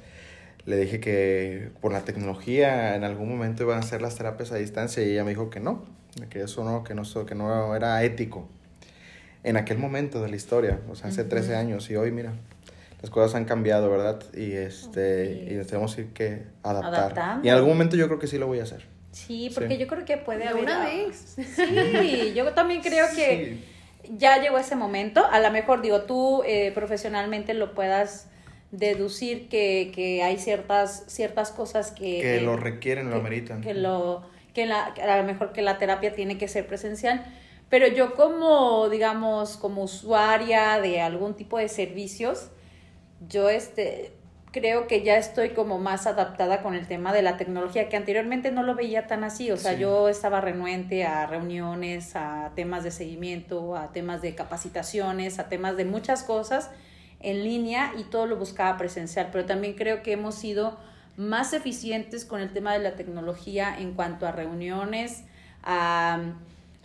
Le 0.66 0.76
dije 0.76 1.00
que 1.00 1.70
por 1.80 1.94
la 1.94 2.02
tecnología 2.02 2.96
en 2.96 3.06
algún 3.06 3.30
momento 3.30 3.64
iban 3.64 3.78
a 3.78 3.80
hacer 3.80 4.02
las 4.02 4.18
terapias 4.18 4.52
a 4.52 4.56
distancia 4.58 5.02
y 5.04 5.12
ella 5.12 5.24
me 5.24 5.30
dijo 5.30 5.50
que 5.50 5.62
no, 5.62 5.86
que 6.30 6.42
eso 6.42 6.64
no, 6.64 6.84
que 6.84 6.96
no, 6.96 7.04
que 7.26 7.36
no 7.36 7.76
era 7.76 8.04
ético. 8.04 8.48
En 9.44 9.58
aquel 9.58 9.78
momento 9.78 10.22
de 10.22 10.30
la 10.30 10.36
historia, 10.36 10.80
o 10.90 10.96
sea, 10.96 11.10
hace 11.10 11.24
13 11.24 11.56
años 11.56 11.90
y 11.90 11.96
hoy 11.96 12.12
mira, 12.12 12.34
las 13.02 13.10
cosas 13.10 13.36
han 13.36 13.46
cambiado, 13.46 13.90
¿verdad? 13.90 14.22
Y, 14.34 14.52
este, 14.52 15.48
y 15.50 15.66
tenemos 15.66 15.96
que 16.14 16.44
adaptar. 16.64 17.40
Y 17.44 17.48
en 17.48 17.54
algún 17.54 17.70
momento 17.70 17.96
yo 17.96 18.08
creo 18.08 18.20
que 18.20 18.28
sí 18.28 18.38
lo 18.38 18.48
voy 18.48 18.60
a 18.60 18.64
hacer. 18.64 18.86
Sí, 19.12 19.50
porque 19.54 19.78
yo 19.78 19.88
creo 19.88 20.06
que 20.06 20.18
puede 20.18 20.48
haber... 20.48 20.64
Una 20.64 20.86
vez. 20.86 21.38
Sí, 21.38 22.34
yo 22.36 22.52
también 22.54 22.82
creo 22.82 23.08
que 23.16 23.64
ya 24.10 24.42
llegó 24.42 24.58
ese 24.58 24.76
momento. 24.76 25.26
A 25.26 25.40
lo 25.40 25.50
mejor, 25.52 25.82
digo, 25.82 26.02
tú 26.02 26.44
eh, 26.46 26.72
profesionalmente 26.74 27.54
lo 27.54 27.74
puedas 27.74 28.28
deducir 28.72 29.50
que, 29.50 29.92
que, 29.96 30.22
hay 30.22 30.38
ciertas, 30.38 31.06
ciertas 31.08 31.52
cosas 31.52 31.92
que... 31.92 32.22
Que 32.22 32.42
lo 32.42 32.56
requieren, 32.56 33.10
lo 33.10 33.16
ameritan. 33.16 33.62
Que, 33.62 33.74
lo, 33.74 34.24
que 34.60 34.66
la, 34.66 34.84
a 34.88 35.18
lo 35.18 35.24
mejor 35.24 35.54
que 35.54 35.62
la 35.62 35.78
terapia 35.78 36.14
tiene 36.14 36.38
que 36.38 36.50
ser 36.50 36.68
presencial. 36.68 37.26
Pero 37.70 37.88
yo 37.88 38.16
como, 38.16 38.90
digamos, 38.90 39.56
como 39.56 39.84
usuaria 39.84 40.82
de 40.82 41.00
algún 41.00 41.34
tipo 41.34 41.58
de 41.58 41.70
servicios, 41.70 42.50
yo 43.26 43.50
este 43.50 44.12
creo 44.52 44.88
que 44.88 45.04
ya 45.04 45.16
estoy 45.16 45.52
como 45.52 45.78
más 45.78 46.08
adaptada 46.08 46.62
con 46.62 46.74
el 46.74 46.88
tema 46.88 47.14
de 47.14 47.22
la 47.22 47.38
tecnología, 47.38 47.88
que 47.88 47.96
anteriormente 47.96 48.52
no 48.52 48.64
lo 48.64 48.74
veía 48.74 49.06
tan 49.06 49.24
así, 49.24 49.52
o 49.52 49.58
sea, 49.58 49.74
yo 49.74 50.10
estaba 50.10 50.42
renuente 50.42 51.06
a 51.06 51.28
reuniones, 51.28 52.16
a 52.16 52.52
temas 52.56 52.84
de 52.84 52.90
seguimiento, 52.90 53.76
a 53.76 53.92
temas 53.92 54.24
de 54.24 54.34
capacitaciones, 54.34 55.38
a 55.38 55.50
temas 55.50 55.78
de 55.78 55.86
muchas 55.86 56.24
cosas 56.24 56.72
en 57.20 57.44
línea 57.44 57.94
y 57.96 58.06
todo 58.06 58.26
lo 58.26 58.38
buscaba 58.38 58.76
presencial, 58.76 59.30
pero 59.32 59.46
también 59.46 59.76
creo 59.76 60.02
que 60.02 60.14
hemos 60.14 60.34
sido 60.34 60.80
más 61.20 61.54
eficientes 61.54 62.26
con 62.26 62.40
el 62.40 62.52
tema 62.52 62.74
de 62.74 62.80
la 62.80 62.96
tecnología 62.96 63.76
en 63.78 63.94
cuanto 63.94 64.26
a 64.26 64.32
reuniones, 64.32 65.24
a 65.64 66.34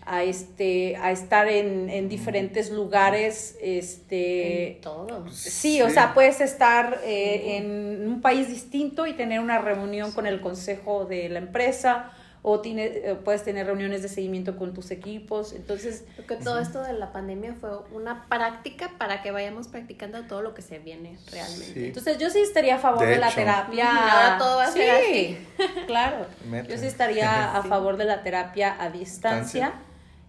a 0.06 0.22
este 0.22 0.96
a 0.96 1.12
estar 1.12 1.48
en, 1.48 1.88
en 1.88 2.08
diferentes 2.08 2.70
lugares 2.70 3.56
este 3.62 4.72
en 4.72 4.80
todo 4.82 5.24
sí, 5.30 5.80
o 5.80 5.88
sea 5.88 6.12
puedes 6.12 6.40
estar 6.42 7.00
eh, 7.04 7.56
en 7.56 8.06
un 8.06 8.20
país 8.20 8.48
distinto 8.48 9.06
y 9.06 9.14
tener 9.14 9.40
una 9.40 9.58
reunión 9.58 10.12
con 10.12 10.26
el 10.26 10.40
consejo 10.42 11.06
de 11.06 11.30
la 11.30 11.38
empresa 11.38 12.12
o 12.46 12.60
tiene, 12.60 12.84
eh, 12.84 13.18
puedes 13.24 13.42
tener 13.42 13.66
reuniones 13.66 14.02
de 14.02 14.08
seguimiento 14.08 14.58
con 14.58 14.74
tus 14.74 14.90
equipos 14.90 15.54
entonces 15.54 16.04
Creo 16.14 16.26
que 16.26 16.36
todo 16.36 16.58
esto 16.58 16.82
de 16.82 16.92
la 16.92 17.10
pandemia 17.10 17.54
fue 17.54 17.70
una 17.90 18.26
práctica 18.28 18.90
para 18.98 19.22
que 19.22 19.30
vayamos 19.30 19.68
practicando 19.68 20.22
todo 20.26 20.42
lo 20.42 20.52
que 20.52 20.60
se 20.60 20.78
viene 20.78 21.18
realmente. 21.32 21.86
Entonces 21.86 22.18
yo 22.18 22.28
sí 22.28 22.40
estaría 22.40 22.76
a 22.76 22.78
favor 22.78 23.06
de, 23.06 23.16
la 23.16 23.30
terapia. 23.30 24.12
Ahora 24.12 24.38
todo 24.38 24.56
va 24.58 24.64
a 24.64 24.70
ser 24.70 24.90
así. 24.90 25.38
claro. 25.86 26.26
Yo 26.68 26.76
sí 26.76 26.86
estaría 26.86 27.56
a 27.56 27.62
favor 27.68 27.96
de 27.96 28.04
la 28.04 28.22
terapia 28.22 28.76
a 28.78 28.90
distancia 28.90 29.72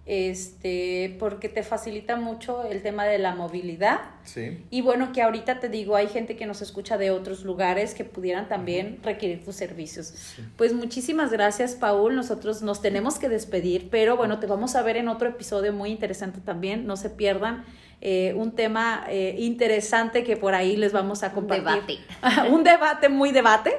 este, 0.06 1.16
porque 1.20 1.49
te 1.49 1.64
facilita 1.64 2.16
mucho 2.16 2.64
el 2.64 2.84
tema 2.84 3.06
de 3.06 3.18
la 3.18 3.34
movilidad. 3.34 4.01
Sí. 4.24 4.64
Y 4.70 4.82
bueno, 4.82 5.12
que 5.12 5.24
ahorita 5.24 5.60
te 5.60 5.68
digo, 5.68 5.95
hay 5.95 6.08
gente 6.08 6.36
que 6.36 6.45
nos 6.45 6.62
escucha 6.62 6.97
de 6.97 7.10
otros 7.10 7.43
lugares 7.43 7.95
que 7.95 8.03
pudieran 8.03 8.47
también 8.47 8.99
requerir 9.03 9.43
tus 9.43 9.56
servicios. 9.56 10.36
Pues 10.58 10.74
muchísimas 10.74 11.32
gracias, 11.32 11.74
Paul. 11.74 12.16
Nosotros 12.16 12.62
nos 12.62 12.82
tenemos 12.82 13.18
que 13.18 13.30
despedir, 13.30 13.89
pero 13.89 14.16
bueno, 14.16 14.39
te 14.39 14.45
vamos 14.45 14.76
a 14.76 14.84
ver 14.84 14.97
en 14.97 15.08
otro 15.08 15.30
episodio 15.30 15.74
muy 15.74 15.89
interesante 15.89 16.39
también. 16.39 16.86
No 16.86 16.97
se 16.97 17.10
pierdan. 17.10 17.66
Eh, 18.01 18.34
un 18.36 18.51
tema 18.51 19.06
eh, 19.10 19.36
interesante 19.39 20.24
que 20.24 20.38
por 20.38 20.53
ahí 20.53 20.76
les 20.76 20.91
vamos 20.91 21.24
a 21.24 21.32
compartir. 21.32 21.66
Un 21.66 21.88
debate. 21.88 22.49
un 22.51 22.64
debate, 22.64 23.10
muy 23.10 23.32
debate, 23.32 23.74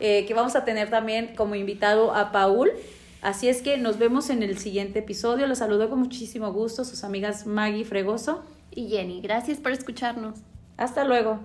eh, 0.00 0.24
que 0.24 0.32
vamos 0.32 0.56
a 0.56 0.64
tener 0.64 0.88
también 0.88 1.34
como 1.36 1.54
invitado 1.54 2.14
a 2.14 2.32
Paul. 2.32 2.70
Así 3.20 3.48
es 3.48 3.62
que 3.62 3.78
nos 3.78 3.98
vemos 3.98 4.30
en 4.30 4.42
el 4.42 4.58
siguiente 4.58 5.00
episodio. 5.00 5.46
Los 5.46 5.58
saludo 5.58 5.90
con 5.90 5.98
muchísimo 5.98 6.52
gusto 6.52 6.84
sus 6.84 7.02
amigas 7.04 7.46
Maggie 7.46 7.84
Fregoso 7.84 8.42
y 8.70 8.88
Jenny. 8.88 9.20
Gracias 9.20 9.58
por 9.58 9.72
escucharnos. 9.72 10.40
Hasta 10.76 11.04
luego. 11.04 11.40